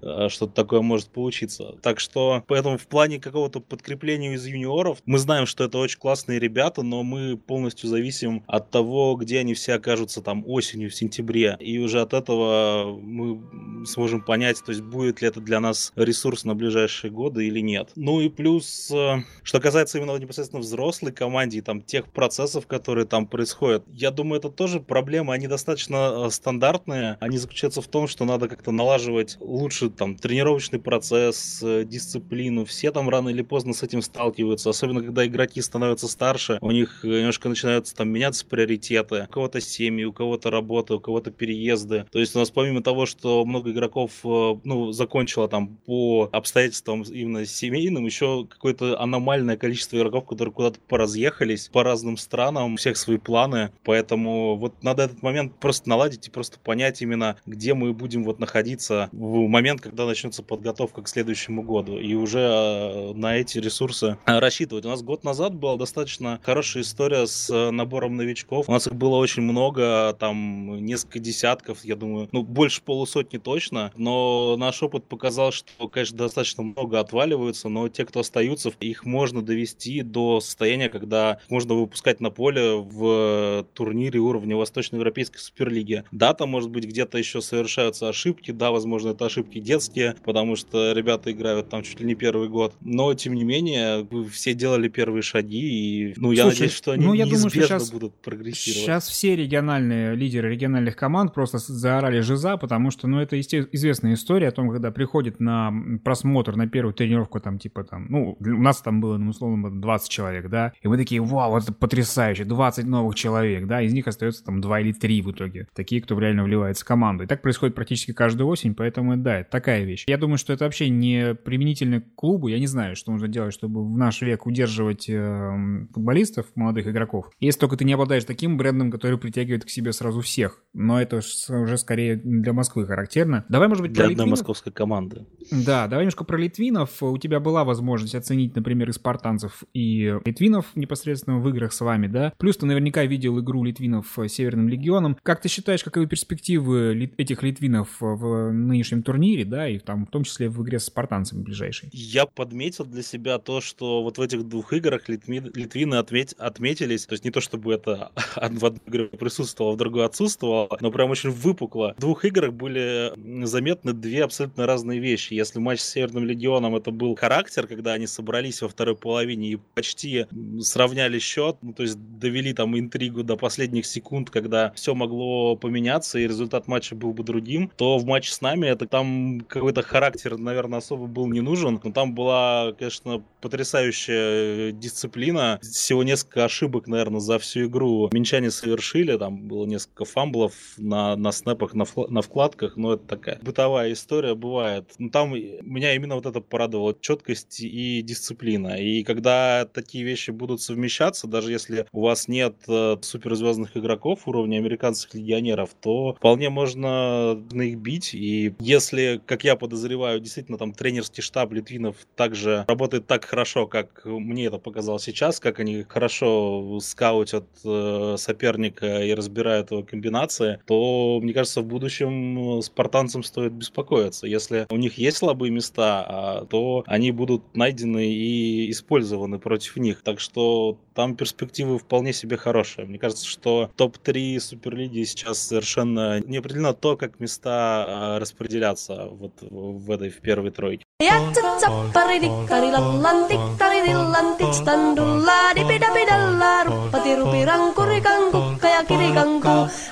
Э, 0.03 0.29
что-то 0.29 0.53
такое 0.53 0.81
может 0.81 1.09
получиться. 1.09 1.75
Так 1.81 1.99
что, 1.99 2.43
поэтому 2.47 2.77
в 2.77 2.87
плане 2.87 3.19
какого-то 3.19 3.59
подкрепления 3.59 4.33
из 4.33 4.45
юниоров, 4.45 4.99
мы 5.05 5.17
знаем, 5.17 5.45
что 5.45 5.63
это 5.63 5.77
очень 5.77 5.99
классные 5.99 6.39
ребята, 6.39 6.83
но 6.83 7.03
мы 7.03 7.37
полностью 7.37 7.89
зависим 7.89 8.43
от 8.47 8.69
того, 8.69 9.15
где 9.15 9.39
они 9.39 9.53
все 9.53 9.73
окажутся 9.73 10.21
там 10.21 10.43
осенью, 10.47 10.89
в 10.89 10.95
сентябре. 10.95 11.55
И 11.59 11.77
уже 11.79 12.01
от 12.01 12.13
этого 12.13 12.97
мы 12.99 13.85
сможем 13.85 14.21
понять, 14.21 14.61
то 14.63 14.71
есть 14.71 14.81
будет 14.81 15.21
ли 15.21 15.27
это 15.27 15.39
для 15.39 15.59
нас 15.59 15.93
ресурс 15.95 16.43
на 16.43 16.55
ближайшие 16.55 17.11
годы 17.11 17.47
или 17.47 17.59
нет. 17.59 17.91
Ну 17.95 18.21
и 18.21 18.29
плюс, 18.29 18.91
э, 18.91 19.23
что 19.43 19.59
касается 19.59 19.97
именно 19.97 20.15
непосредственно 20.17 20.61
взрослой 20.61 21.11
команды 21.11 21.57
и 21.57 21.61
там 21.61 21.81
тех 21.81 22.07
процессов, 22.07 22.67
которые 22.67 23.05
там 23.05 23.27
происходят, 23.27 23.83
я 23.91 24.11
думаю, 24.11 24.39
это 24.39 24.49
тоже 24.49 24.79
проблема, 24.79 25.33
они 25.33 25.47
достаточно 25.47 26.25
э, 26.25 26.29
стандартные. 26.29 27.17
Они 27.19 27.37
заключаются 27.37 27.81
в 27.81 27.87
том, 27.87 28.07
что 28.07 28.25
надо 28.25 28.47
как-то 28.47 28.71
налаживать 28.71 29.37
лучше 29.39 29.89
там 29.95 30.15
тренировочный 30.15 30.79
процесс, 30.79 31.61
э, 31.63 31.83
дисциплину. 31.85 32.65
Все 32.65 32.91
там 32.91 33.09
рано 33.09 33.29
или 33.29 33.41
поздно 33.41 33.73
с 33.73 33.83
этим 33.83 34.01
сталкиваются, 34.01 34.69
особенно 34.69 35.01
когда 35.01 35.25
игроки 35.25 35.61
становятся 35.61 36.07
старше, 36.07 36.57
у 36.61 36.71
них 36.71 37.03
немножко 37.03 37.49
начинаются 37.49 37.95
там 37.95 38.09
меняться 38.09 38.45
приоритеты, 38.45 38.73
приоритеты. 38.73 39.25
У 39.29 39.33
кого-то 39.33 39.61
семьи, 39.61 40.03
у 40.05 40.13
кого-то 40.13 40.49
работа, 40.49 40.95
у 40.95 40.99
кого-то 40.99 41.31
переезды. 41.31 42.05
То 42.11 42.19
есть 42.19 42.35
у 42.35 42.39
нас 42.39 42.49
помимо 42.51 42.81
того, 42.81 43.05
что 43.05 43.43
много 43.45 43.71
игроков 43.71 44.11
э, 44.23 44.55
ну, 44.63 44.91
закончило 44.91 45.47
там 45.47 45.77
по 45.85 46.29
обстоятельствам 46.31 47.03
именно 47.03 47.45
семейным, 47.45 48.05
еще 48.05 48.45
какое-то 48.49 48.99
аномальное 48.99 49.57
количество 49.57 49.97
игроков, 49.97 50.25
которые 50.25 50.53
куда-то 50.53 50.79
поразъехались 50.87 51.69
по 51.69 51.83
разным 51.83 52.17
странам, 52.17 52.73
у 52.73 52.77
всех 52.77 52.97
свои 52.97 53.17
планы. 53.17 53.71
Поэтому 53.83 54.55
вот 54.55 54.83
надо 54.83 55.03
этот 55.03 55.21
момент 55.21 55.59
просто 55.59 55.89
наладить 55.89 56.27
и 56.27 56.31
просто 56.31 56.59
понять 56.59 57.01
именно, 57.01 57.37
где 57.45 57.73
мы 57.73 57.93
будем 57.93 58.23
вот 58.23 58.39
находиться 58.39 59.09
в 59.11 59.47
момент, 59.47 59.81
когда 59.83 60.05
начнется 60.05 60.43
подготовка 60.43 61.01
к 61.01 61.09
следующему 61.09 61.61
году. 61.61 61.97
И 61.97 62.13
уже 62.15 62.39
э, 62.39 63.13
на 63.13 63.35
эти 63.35 63.57
ресурсы 63.57 64.17
рассчитывать. 64.25 64.85
У 64.85 64.89
нас 64.89 65.01
год 65.01 65.25
назад 65.25 65.53
была 65.53 65.75
достаточно 65.75 66.39
хорошая 66.41 66.83
история 66.83 67.27
с 67.27 67.49
э, 67.49 67.71
набором 67.71 68.15
новичков. 68.15 68.69
У 68.69 68.71
нас 68.71 68.87
их 68.87 68.95
было 68.95 69.17
очень 69.17 69.43
много, 69.43 70.15
там 70.17 70.85
несколько 70.85 71.19
десятков, 71.19 71.83
я 71.83 71.97
думаю, 71.97 72.29
ну, 72.31 72.43
больше 72.43 72.81
полусотни 72.81 73.39
точно, 73.39 73.91
но 73.97 74.55
наш 74.57 74.81
опыт 74.81 75.03
показал, 75.03 75.51
что, 75.51 75.89
конечно, 75.89 76.17
достаточно 76.17 76.63
много 76.63 77.01
отваливаются, 77.01 77.67
но 77.67 77.89
те, 77.89 78.05
кто 78.05 78.21
остаются, 78.21 78.71
их 78.79 79.03
можно 79.03 79.41
довести 79.41 80.01
до 80.01 80.39
состояния, 80.39 80.87
когда 80.87 81.39
можно 81.49 81.73
выпускать 81.73 82.21
на 82.21 82.29
поле 82.29 82.77
в 82.77 83.65
турнире 83.73 84.19
уровня 84.21 84.55
Восточноевропейской 84.55 85.39
Суперлиги. 85.39 86.05
Да, 86.11 86.33
там, 86.33 86.49
может 86.49 86.69
быть, 86.69 86.85
где-то 86.85 87.17
еще 87.17 87.41
совершаются 87.41 88.07
ошибки, 88.07 88.51
да, 88.51 88.71
возможно, 88.71 89.09
это 89.09 89.25
ошибки 89.25 89.59
детские, 89.73 90.15
потому 90.23 90.55
что 90.55 90.93
ребята 90.93 91.31
играют 91.31 91.69
там 91.69 91.83
чуть 91.83 91.99
ли 91.99 92.05
не 92.05 92.15
первый 92.15 92.49
год, 92.49 92.75
но, 92.81 93.13
тем 93.13 93.33
не 93.33 93.43
менее, 93.43 94.07
все 94.31 94.53
делали 94.53 94.87
первые 94.87 95.21
шаги, 95.21 95.59
и, 95.59 96.13
ну, 96.17 96.31
я 96.31 96.43
Слушай, 96.43 96.53
надеюсь, 96.53 96.73
что 96.73 96.91
они 96.91 97.05
ну, 97.05 97.13
я 97.13 97.25
неизбежно 97.25 97.49
думаю, 97.49 97.51
что 97.51 97.79
сейчас... 97.79 97.91
будут 97.91 98.13
прогрессировать 98.21 98.85
Сейчас 98.85 99.07
все 99.09 99.35
региональные 99.35 100.15
лидеры 100.15 100.51
региональных 100.51 100.95
команд 100.95 101.33
просто 101.33 101.57
заорали 101.57 102.19
жиза, 102.19 102.57
потому 102.57 102.91
что, 102.91 103.07
ну, 103.07 103.19
это 103.19 103.39
известная 103.39 104.13
история 104.13 104.49
о 104.49 104.51
том, 104.51 104.69
когда 104.69 104.91
приходит 104.91 105.39
на 105.39 105.73
просмотр, 106.03 106.55
на 106.55 106.67
первую 106.67 106.93
тренировку, 106.93 107.39
там, 107.39 107.57
типа, 107.57 107.83
там, 107.83 108.07
ну, 108.09 108.37
у 108.39 108.61
нас 108.61 108.81
там 108.81 109.01
было, 109.01 109.17
ну, 109.17 109.29
условно, 109.29 109.71
20 109.71 110.09
человек, 110.09 110.49
да, 110.49 110.73
и 110.81 110.87
мы 110.87 110.97
такие, 110.97 111.21
вау, 111.21 111.57
это 111.57 111.73
потрясающе, 111.73 112.45
20 112.45 112.85
новых 112.85 113.15
человек, 113.15 113.67
да, 113.67 113.81
из 113.81 113.93
них 113.93 114.07
остается 114.07 114.43
там 114.43 114.61
2 114.61 114.79
или 114.81 114.91
3 114.93 115.21
в 115.21 115.31
итоге, 115.31 115.67
такие, 115.73 116.01
кто 116.01 116.19
реально 116.19 116.43
вливается 116.43 116.83
в 116.83 116.87
команду. 116.87 117.23
И 117.23 117.27
так 117.27 117.41
происходит 117.41 117.75
практически 117.75 118.13
каждую 118.13 118.47
осень, 118.47 118.75
поэтому, 118.75 119.17
да, 119.17 119.39
это 119.39 119.49
такая 119.63 119.85
вещь. 119.85 120.03
Я 120.07 120.17
думаю, 120.17 120.37
что 120.37 120.51
это 120.51 120.65
вообще 120.65 120.89
не 120.89 121.35
применительно 121.35 122.01
к 122.01 122.15
клубу, 122.15 122.49
я 122.49 122.59
не 122.59 122.67
знаю, 122.67 122.97
что 122.97 123.13
нужно 123.13 123.29
делать, 123.29 123.53
чтобы 123.53 123.81
в 123.85 123.97
наш 123.97 124.21
век 124.21 124.45
удерживать 124.45 125.09
э, 125.09 125.87
футболистов, 125.93 126.47
молодых 126.55 126.85
игроков. 126.87 127.29
Если 127.39 127.61
только 127.61 127.77
ты 127.77 127.85
не 127.85 127.93
обладаешь 127.93 128.25
таким 128.25 128.57
брендом, 128.57 128.91
который 128.91 129.17
притягивает 129.17 129.63
к 129.63 129.69
себе 129.69 129.93
сразу 129.93 130.19
всех. 130.19 130.61
Но 130.73 131.01
это 131.01 131.21
уже 131.49 131.77
скорее 131.77 132.17
для 132.17 132.51
Москвы 132.51 132.85
характерно. 132.85 133.45
Давай, 133.47 133.69
может 133.69 133.83
быть, 133.83 133.93
для 133.93 134.07
одной 134.07 134.25
московской 134.25 134.73
команды. 134.73 135.27
Да, 135.49 135.87
давай 135.87 136.03
немножко 136.03 136.25
про 136.25 136.37
литвинов. 136.37 137.01
У 137.01 137.17
тебя 137.17 137.39
была 137.39 137.63
возможность 137.63 138.15
оценить, 138.15 138.55
например, 138.57 138.89
и 138.89 138.91
спартанцев, 138.91 139.63
и 139.73 140.13
литвинов 140.25 140.65
непосредственно 140.75 141.39
в 141.39 141.47
играх 141.47 141.71
с 141.71 141.79
вами, 141.79 142.07
да? 142.07 142.33
Плюс 142.37 142.57
ты 142.57 142.65
наверняка 142.65 143.05
видел 143.05 143.39
игру 143.39 143.63
литвинов 143.63 144.07
с 144.17 144.27
Северным 144.27 144.67
Легионом. 144.67 145.17
Как 145.23 145.39
ты 145.39 145.47
считаешь, 145.47 145.85
каковы 145.85 146.07
перспективы 146.07 147.13
этих 147.17 147.43
литвинов 147.43 147.87
в 148.01 148.51
нынешнем 148.51 149.03
турнире, 149.03 149.45
да, 149.53 149.67
и 149.69 149.77
там 149.77 150.07
в 150.07 150.09
том 150.09 150.23
числе 150.23 150.49
в 150.49 150.63
игре 150.63 150.79
с 150.79 150.85
спартанцами 150.85 151.43
ближайшей? 151.43 151.89
Я 151.93 152.25
подметил 152.25 152.85
для 152.85 153.03
себя 153.03 153.37
то, 153.37 153.61
что 153.61 154.01
вот 154.01 154.17
в 154.17 154.21
этих 154.21 154.47
двух 154.47 154.73
играх 154.73 155.07
литвины, 155.09 155.51
литвины 155.53 155.95
отметь, 155.95 156.33
отметились, 156.33 157.05
то 157.05 157.13
есть 157.13 157.23
не 157.23 157.29
то 157.29 157.39
чтобы 157.39 157.71
это 157.73 158.11
в 158.35 158.65
одной 158.65 158.81
игре 158.87 159.05
присутствовала, 159.05 159.73
в 159.73 159.77
другой 159.77 160.05
отсутствовала, 160.05 160.75
но 160.81 160.89
прям 160.89 161.11
очень 161.11 161.29
выпукло. 161.29 161.93
В 161.97 162.01
двух 162.01 162.25
играх 162.25 162.53
были 162.53 163.13
заметны 163.45 163.93
две 163.93 164.23
абсолютно 164.23 164.65
разные 164.65 164.99
вещи. 164.99 165.35
Если 165.35 165.59
матч 165.59 165.81
с 165.81 165.89
Северным 165.89 166.25
Легионом 166.25 166.75
это 166.75 166.89
был 166.89 167.15
характер, 167.15 167.67
когда 167.67 167.93
они 167.93 168.07
собрались 168.07 168.63
во 168.63 168.69
второй 168.69 168.95
половине 168.95 169.49
и 169.49 169.59
почти 169.75 170.25
сравняли 170.61 171.19
счет, 171.19 171.57
ну, 171.61 171.73
то 171.73 171.83
есть 171.83 171.97
довели 172.17 172.53
там 172.53 172.77
интригу 172.77 173.23
до 173.23 173.37
последних 173.37 173.85
секунд, 173.85 174.31
когда 174.31 174.71
все 174.71 174.95
могло 174.95 175.55
поменяться 175.55 176.17
и 176.17 176.27
результат 176.27 176.67
матча 176.67 176.95
был 176.95 177.13
бы 177.13 177.23
другим, 177.23 177.71
то 177.77 177.99
в 177.99 178.05
матче 178.05 178.31
с 178.31 178.41
нами 178.41 178.65
это 178.65 178.87
там 178.87 179.32
какой-то 179.41 179.81
характер, 179.81 180.37
наверное, 180.37 180.79
особо 180.79 181.07
был 181.07 181.27
не 181.27 181.41
нужен, 181.41 181.79
но 181.83 181.91
там 181.91 182.15
была, 182.15 182.73
конечно, 182.77 183.23
потрясающая 183.41 184.71
дисциплина. 184.71 185.59
Всего 185.61 186.03
несколько 186.03 186.45
ошибок, 186.45 186.87
наверное, 186.87 187.19
за 187.19 187.39
всю 187.39 187.65
игру 187.65 188.09
минчане 188.11 188.51
совершили, 188.51 189.17
там 189.17 189.47
было 189.47 189.65
несколько 189.65 190.05
фамблов, 190.05 190.53
на, 190.77 191.15
на 191.15 191.31
снэпах, 191.31 191.73
на, 191.73 191.85
на 192.09 192.21
вкладках, 192.21 192.77
но 192.77 192.93
это 192.93 193.05
такая 193.05 193.39
бытовая 193.41 193.93
история 193.93 194.35
бывает. 194.35 194.91
Но 194.97 195.09
там 195.09 195.33
меня 195.33 195.95
именно 195.95 196.15
вот 196.15 196.25
это 196.25 196.41
порадовало, 196.41 196.95
четкость 196.99 197.61
и 197.61 198.01
дисциплина. 198.01 198.79
И 198.79 199.03
когда 199.03 199.65
такие 199.65 200.03
вещи 200.03 200.31
будут 200.31 200.61
совмещаться, 200.61 201.27
даже 201.27 201.51
если 201.51 201.85
у 201.91 202.01
вас 202.01 202.27
нет 202.27 202.55
э, 202.67 202.97
суперзвездных 203.01 203.77
игроков 203.77 204.27
уровня 204.27 204.57
американских 204.57 205.15
легионеров, 205.15 205.71
то 205.79 206.13
вполне 206.13 206.49
можно 206.49 207.35
на 207.51 207.61
их 207.61 207.77
бить. 207.77 208.13
И 208.13 208.53
если, 208.59 209.21
как 209.25 209.43
я 209.43 209.55
подозреваю, 209.55 210.19
действительно 210.19 210.57
там 210.57 210.73
тренерский 210.73 211.23
штаб 211.23 211.51
Литвинов 211.51 211.97
также 212.15 212.65
работает 212.67 213.07
так 213.07 213.25
хорошо, 213.25 213.67
как 213.67 214.05
мне 214.05 214.45
это 214.45 214.57
показал 214.57 214.99
сейчас, 214.99 215.39
как 215.39 215.59
они 215.59 215.83
хорошо 215.83 216.79
скаутят 216.79 217.45
э, 217.63 218.15
соперника 218.17 219.03
и 219.03 219.13
разбирают 219.13 219.71
его 219.71 219.83
комбинации, 219.83 220.59
то, 220.65 221.19
мне 221.21 221.33
кажется, 221.33 221.61
в 221.61 221.65
будущем 221.65 222.61
спартанцам 222.61 223.23
стоит 223.23 223.53
беспокоиться. 223.53 224.27
Если 224.27 224.67
у 224.69 224.77
них 224.77 224.97
есть 224.97 225.17
слабые 225.17 225.51
места, 225.51 226.05
а, 226.07 226.45
то 226.45 226.83
они 226.87 227.11
будут 227.11 227.55
найдены 227.55 228.07
и 228.07 228.69
использованы 228.71 229.39
против 229.39 229.77
них. 229.77 230.01
Так 230.01 230.19
что 230.19 230.79
там 230.93 231.15
перспективы 231.15 231.79
вполне 231.79 232.13
себе 232.13 232.37
хорошие. 232.37 232.85
Мне 232.85 232.99
кажется, 232.99 233.25
что 233.25 233.71
топ-3 233.75 234.39
Суперлиги 234.39 235.03
сейчас 235.03 235.39
совершенно 235.39 236.19
не 236.21 236.37
определено 236.37 236.73
то, 236.73 236.97
как 236.97 237.19
места 237.19 237.85
а, 237.87 238.19
распределятся 238.19 239.07
вот 239.13 239.41
в 239.41 239.91
этой 239.91 240.09
в 240.09 240.21
первой 240.21 240.51
тройке. 240.51 240.85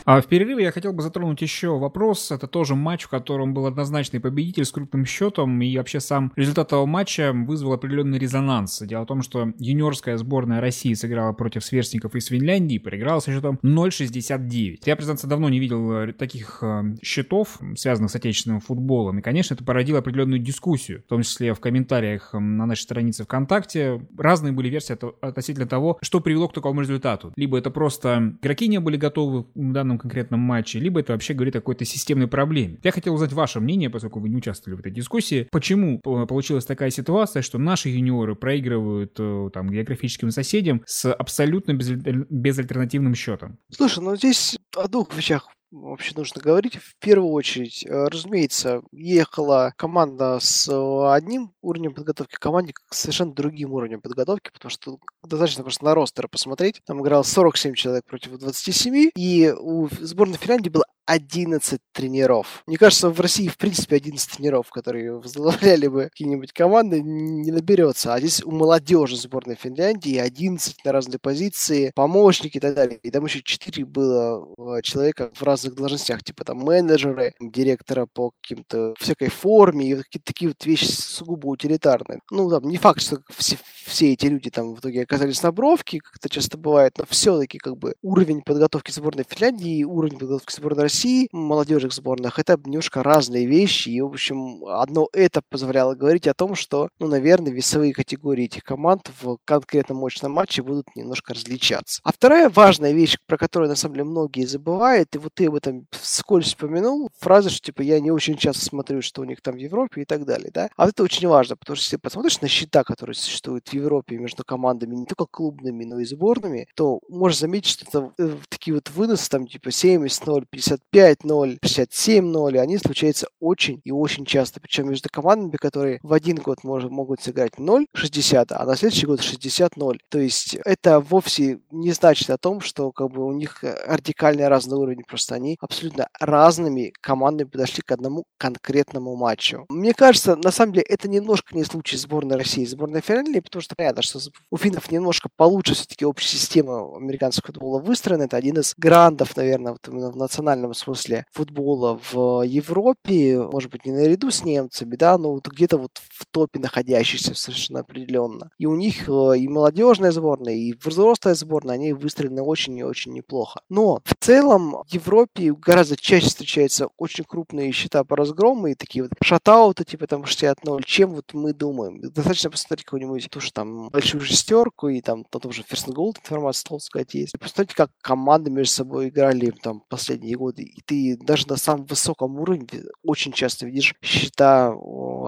А 0.06 0.22
в 0.22 0.28
перерыве 0.28 0.64
я 0.64 0.72
хотел 0.72 0.94
бы 0.94 1.02
затронуть 1.04 1.42
еще 1.42 1.78
вопрос. 1.78 2.32
Это 2.32 2.48
тоже 2.48 2.76
матч, 2.76 3.04
в 3.04 3.10
котором 3.10 3.54
был 3.54 3.66
однозначный 3.66 4.20
победитель 4.20 4.66
с 4.66 4.72
крупным 4.72 5.06
счетом. 5.06 5.62
И 5.62 5.78
вообще 5.78 6.00
сам 6.00 6.32
результат 6.36 6.68
этого 6.68 6.86
матча 6.86 7.34
вызвал 7.34 7.74
определенный 7.74 8.18
резонанс. 8.18 8.82
Дело 8.82 9.04
в 9.04 9.08
том, 9.08 9.22
что 9.22 9.52
юниорская 9.58 10.18
сборная 10.18 10.62
России 10.62 10.94
сыграла 10.94 11.34
против 11.34 11.64
сверстников 11.64 12.16
из 12.16 12.28
Финляндии 12.28 12.76
и 12.76 12.80
проиграла 12.80 13.20
со 13.20 13.32
счетом 13.32 13.60
0-69. 13.64 14.80
Я, 14.86 14.96
признаться, 14.96 15.28
давно 15.28 15.50
не 15.50 15.60
видел 15.60 15.92
э, 15.92 16.14
таких 16.14 16.60
э, 16.62 16.96
счетов, 17.02 17.60
связанных 17.76 18.12
с 18.12 18.16
отечественным 18.16 18.62
футболом. 18.62 19.20
И, 19.20 19.22
конечно, 19.22 19.54
это 19.54 19.64
породило 19.64 20.00
определенную 20.00 20.40
дискуссию, 20.40 21.01
в 21.06 21.10
том 21.10 21.24
числе 21.24 21.54
в 21.54 21.60
комментариях 21.60 22.34
на 22.34 22.66
нашей 22.66 22.82
странице 22.82 23.24
ВКонтакте. 23.24 24.06
Разные 24.18 24.54
были 24.54 24.70
версии 24.70 24.98
относительно 25.26 25.68
того, 25.68 25.98
что 26.02 26.20
привело 26.20 26.48
к 26.48 26.54
такому 26.54 26.82
результату. 26.82 27.34
Либо 27.36 27.58
это 27.58 27.72
просто 27.72 28.36
игроки 28.42 28.68
не 28.68 28.80
были 28.80 28.98
готовы 28.98 29.46
в 29.54 29.72
данном 29.72 29.98
конкретном 29.98 30.40
матче, 30.40 30.80
либо 30.80 31.00
это 31.00 31.14
вообще 31.14 31.34
говорит 31.34 31.56
о 31.56 31.60
какой-то 31.60 31.86
системной 31.86 32.28
проблеме. 32.28 32.80
Я 32.84 32.92
хотел 32.92 33.14
узнать 33.14 33.34
ваше 33.34 33.60
мнение, 33.60 33.90
поскольку 33.90 34.20
вы 34.20 34.30
не 34.30 34.38
участвовали 34.38 34.78
в 34.78 34.80
этой 34.80 34.92
дискуссии. 34.92 35.48
Почему 35.52 36.00
получилась 36.00 36.66
такая 36.66 36.90
ситуация, 36.90 37.42
что 37.42 37.58
наши 37.58 37.90
юниоры 37.90 38.36
проигрывают 38.36 39.16
э, 39.20 39.50
там 39.54 39.70
географическим 39.70 40.32
соседям 40.32 40.82
с 40.86 41.12
абсолютно 41.12 41.74
безальтернативным 41.74 43.16
счетом? 43.16 43.58
Слушай, 43.72 44.04
ну 44.04 44.16
здесь 44.16 44.58
о 44.76 44.88
двух 44.88 45.16
вещах 45.16 45.48
вообще 45.72 46.14
нужно 46.16 46.42
говорить. 46.42 46.76
В 46.78 46.96
первую 46.98 47.32
очередь, 47.32 47.86
э, 47.86 48.08
разумеется, 48.08 48.82
ехала 48.92 49.74
команда 49.78 50.40
с 50.40 50.68
э, 50.68 51.14
одним 51.14 51.54
уровнем 51.62 51.94
подготовки, 51.94 52.36
команде 52.36 52.74
с 52.90 53.00
совершенно 53.00 53.34
другим 53.34 53.74
уровнем 53.74 54.02
подготовки, 54.02 54.52
потому 54.52 54.70
что 54.70 55.00
достаточно 55.24 55.64
просто 55.64 55.86
на 55.86 55.96
ростер 55.96 56.28
посмотреть. 56.28 56.82
Там 56.86 57.02
играл 57.02 57.24
47 57.24 57.74
человек 57.76 58.06
против 58.06 58.38
27, 58.38 59.12
и 59.16 59.54
у 59.58 59.88
сборной 60.00 60.38
Финляндии 60.38 60.70
было 60.70 60.86
11 61.06 61.80
тренеров. 61.92 62.64
Мне 62.68 62.78
кажется, 62.78 63.10
в 63.10 63.20
России, 63.20 63.48
в 63.48 63.58
принципе, 63.58 63.98
11 63.98 64.38
тренеров, 64.38 64.70
которые 64.70 65.18
возглавляли 65.20 65.88
бы 65.88 66.04
какие-нибудь 66.06 66.54
команды, 66.54 67.02
не 67.02 67.52
наберется. 67.52 68.14
А 68.14 68.20
здесь 68.20 68.44
у 68.44 68.52
молодежи 68.52 69.18
сборной 69.18 69.56
Финляндии 69.56 70.18
11 70.18 70.86
на 70.86 70.92
разные 70.92 71.20
позиции, 71.20 71.92
помощники 71.96 72.58
и 72.58 72.60
так 72.60 72.76
далее. 72.76 73.00
И 73.04 73.12
там 73.12 73.26
еще 73.26 73.42
4 73.42 73.86
было 73.86 74.48
э, 74.78 74.82
человека 74.84 75.32
в 75.34 75.44
разных 75.44 75.76
должностях, 75.76 76.24
типа 76.24 76.46
там 76.46 76.60
менеджеры, 76.60 77.34
директора 77.40 78.06
по 78.06 78.32
каким-то 78.42 78.94
всякой 79.00 79.30
форме 79.30 79.90
и 79.90 79.96
какие-то 79.96 80.26
такие 80.26 80.50
вот 80.50 80.66
вещи 80.66 80.86
сугубо 80.86 81.48
утилитарные. 81.48 82.20
Ну, 82.32 82.50
там, 82.50 82.64
не 82.70 82.78
факт, 82.78 83.02
что 83.02 83.22
все, 83.36 83.58
все 83.86 84.14
эти 84.14 84.28
люди 84.28 84.50
там 84.50 84.76
в 84.76 84.80
итоге 84.80 85.04
оказались 85.04 85.44
на 85.44 85.52
бровке, 85.52 86.00
как 86.00 86.16
это 86.18 86.30
часто 86.30 86.58
бывает, 86.58 86.94
но 86.98 87.06
все-таки 87.10 87.58
как 87.58 87.78
бы 87.78 87.96
уровень 88.02 88.42
подготовки 88.42 88.92
сборной 88.92 89.26
Финляндии 89.28 89.80
и 89.80 89.84
уровень 89.84 90.18
подготовки 90.18 90.54
сборной 90.54 90.84
России 90.84 91.01
в 91.04 91.36
молодежных 91.36 91.94
сборных 91.94 92.40
это 92.40 92.60
немножко 92.66 93.04
разные 93.04 93.46
вещи. 93.46 93.90
И, 93.90 94.02
в 94.02 94.08
общем, 94.08 94.66
одно 94.66 95.08
это 95.14 95.42
позволяло 95.50 95.96
говорить 95.96 96.28
о 96.28 96.34
том, 96.34 96.56
что, 96.56 96.90
ну, 97.00 97.08
наверное, 97.08 97.52
весовые 97.52 97.94
категории 97.94 98.46
этих 98.46 98.64
команд 98.64 99.12
в 99.22 99.38
конкретном 99.46 99.98
мощном 99.98 100.32
матче 100.32 100.64
будут 100.64 100.88
немножко 100.96 101.34
различаться. 101.34 102.02
А 102.04 102.12
вторая 102.12 102.50
важная 102.50 102.92
вещь, 102.92 103.18
про 103.28 103.38
которую, 103.38 103.70
на 103.70 103.76
самом 103.76 103.96
деле, 103.96 104.06
многие 104.06 104.46
забывают, 104.46 105.16
и 105.16 105.18
вот 105.18 105.34
ты 105.34 105.48
об 105.48 105.56
этом 105.56 105.88
вскользь 105.92 106.48
вспомянул, 106.48 107.10
фраза, 107.20 107.50
что, 107.50 107.66
типа, 107.66 107.82
я 107.82 108.00
не 108.00 108.12
очень 108.12 108.38
часто 108.38 108.66
смотрю, 108.66 109.02
что 109.02 109.22
у 109.22 109.26
них 109.26 109.42
там 109.42 109.56
в 109.56 109.60
Европе 109.60 110.02
и 110.02 110.06
так 110.06 110.26
далее, 110.26 110.52
да? 110.54 110.70
А 110.76 110.86
вот 110.86 110.92
это 110.92 111.04
очень 111.04 111.28
важно, 111.28 111.56
потому 111.56 111.76
что 111.76 111.86
если 111.86 111.98
посмотришь 111.98 112.42
на 112.42 112.48
счета, 112.48 112.84
которые 112.84 113.16
существуют 113.16 113.68
в 113.68 113.74
Европе 113.74 114.18
между 114.18 114.44
командами, 114.44 114.96
не 114.96 115.06
только 115.06 115.26
клубными, 115.26 115.86
но 115.86 116.00
и 116.00 116.06
сборными, 116.06 116.68
то 116.76 117.00
можешь 117.10 117.40
заметить, 117.40 117.70
что 117.70 117.86
это 117.88 118.14
э, 118.18 118.38
такие 118.50 118.74
вот 118.74 118.90
выносы, 118.90 119.30
там, 119.30 119.48
типа, 119.48 119.70
70-0, 119.70 120.46
50 120.50 120.81
65-0, 120.94 121.60
67-0, 121.64 122.58
они 122.58 122.78
случаются 122.78 123.28
очень 123.40 123.82
и 123.84 123.92
очень 123.92 124.26
часто. 124.26 124.60
Причем 124.60 124.90
между 124.90 125.10
командами, 125.10 125.58
которые 125.58 126.00
в 126.04 126.14
один 126.14 126.38
год 126.38 126.64
может, 126.64 126.92
могут 126.92 127.22
сыграть 127.22 127.54
0-60, 127.58 128.48
а 128.50 128.66
на 128.66 128.76
следующий 128.76 129.06
год 129.06 129.20
60-0. 129.20 129.98
То 130.10 130.20
есть 130.20 130.56
это 130.66 131.00
вовсе 131.00 131.60
не 131.72 131.92
значит 131.92 132.30
о 132.30 132.38
том, 132.38 132.62
что 132.62 132.92
как 132.92 133.10
бы 133.12 133.26
у 133.26 133.32
них 133.32 133.64
радикально 133.86 134.50
разный 134.50 134.78
уровень, 134.78 135.04
просто 135.08 135.36
они 135.36 135.58
абсолютно 135.60 136.08
разными 136.20 136.94
командами 137.02 137.48
подошли 137.48 137.82
к 137.82 137.92
одному 137.92 138.26
конкретному 138.38 139.16
матчу. 139.16 139.66
Мне 139.70 139.94
кажется, 139.94 140.36
на 140.36 140.52
самом 140.52 140.74
деле 140.74 140.86
это 140.90 141.08
немножко 141.08 141.56
не 141.56 141.64
случай 141.64 141.98
сборной 141.98 142.38
России 142.38 142.64
и 142.64 142.68
сборной 142.68 143.02
Финляндии, 143.02 143.40
потому 143.40 143.62
что 143.62 143.76
понятно, 143.76 144.02
что 144.02 144.20
у 144.50 144.58
финнов 144.58 144.92
немножко 144.92 145.30
получше 145.36 145.74
все-таки 145.74 146.06
общая 146.06 146.38
система 146.38 146.96
американского 146.96 147.48
футбола 147.48 147.80
выстроена. 147.80 148.24
Это 148.24 148.38
один 148.38 148.60
из 148.60 148.74
грандов, 148.78 149.36
наверное, 149.38 149.74
вот 149.74 149.88
именно 149.88 150.12
в 150.12 150.18
национальном 150.18 150.71
определенном 150.72 150.74
смысле 150.74 151.26
футбола 151.32 152.00
в 152.12 152.44
Европе, 152.44 153.40
может 153.42 153.72
быть, 153.72 153.86
не 153.86 153.92
наряду 153.92 154.32
с 154.32 154.44
немцами, 154.44 154.96
да, 154.96 155.18
но 155.18 155.34
вот 155.34 155.48
где-то 155.48 155.78
вот 155.78 155.92
в 156.10 156.26
топе 156.32 156.60
находящийся 156.60 157.36
совершенно 157.36 157.82
определенно. 157.82 158.50
И 158.58 158.66
у 158.66 158.76
них 158.76 159.08
э, 159.10 159.38
и 159.38 159.48
молодежная 159.48 160.12
сборная, 160.12 160.54
и 160.54 160.74
взрослая 160.74 161.36
сборная, 161.36 161.76
они 161.76 161.94
выстроены 161.94 162.42
очень 162.42 162.78
и 162.78 162.84
очень 162.84 163.14
неплохо. 163.14 163.62
Но 163.70 164.02
в 164.06 164.16
целом 164.20 164.84
в 164.88 164.94
Европе 164.94 165.54
гораздо 165.54 165.96
чаще 165.98 166.28
встречаются 166.28 166.88
очень 166.98 167.24
крупные 167.24 167.72
счета 167.72 168.04
по 168.04 168.16
разгрому 168.16 168.68
и 168.68 168.76
такие 168.76 169.04
вот 169.04 169.12
шатауты, 169.24 169.84
типа 169.84 170.08
там 170.08 170.24
60-0, 170.24 170.82
чем 170.86 171.12
вот 171.12 171.34
мы 171.34 171.54
думаем. 171.54 172.02
Достаточно 172.02 172.50
посмотреть 172.50 172.86
какую-нибудь 172.86 173.30
тоже 173.30 173.52
там 173.52 173.90
большую 173.90 174.22
шестерку 174.22 174.90
и 174.90 175.02
там 175.02 175.26
на 175.34 175.40
том 175.40 175.52
же 175.52 175.64
First 175.64 175.88
Gold 175.88 176.18
информация, 176.24 176.62
стал 176.62 176.80
сказать, 176.80 177.14
есть. 177.14 177.34
Посмотрите, 177.40 177.76
как 177.76 177.90
команды 178.02 178.52
между 178.52 178.74
собой 178.74 179.10
играли 179.10 179.52
там 179.62 179.84
последние 179.90 180.36
годы 180.36 180.61
и 180.62 180.82
ты 180.82 181.18
даже 181.18 181.48
на 181.48 181.58
самом 181.58 181.86
высоком 181.86 182.40
уровне 182.40 182.68
очень 183.04 183.32
часто 183.32 183.66
видишь 183.66 183.96
счета 184.02 184.74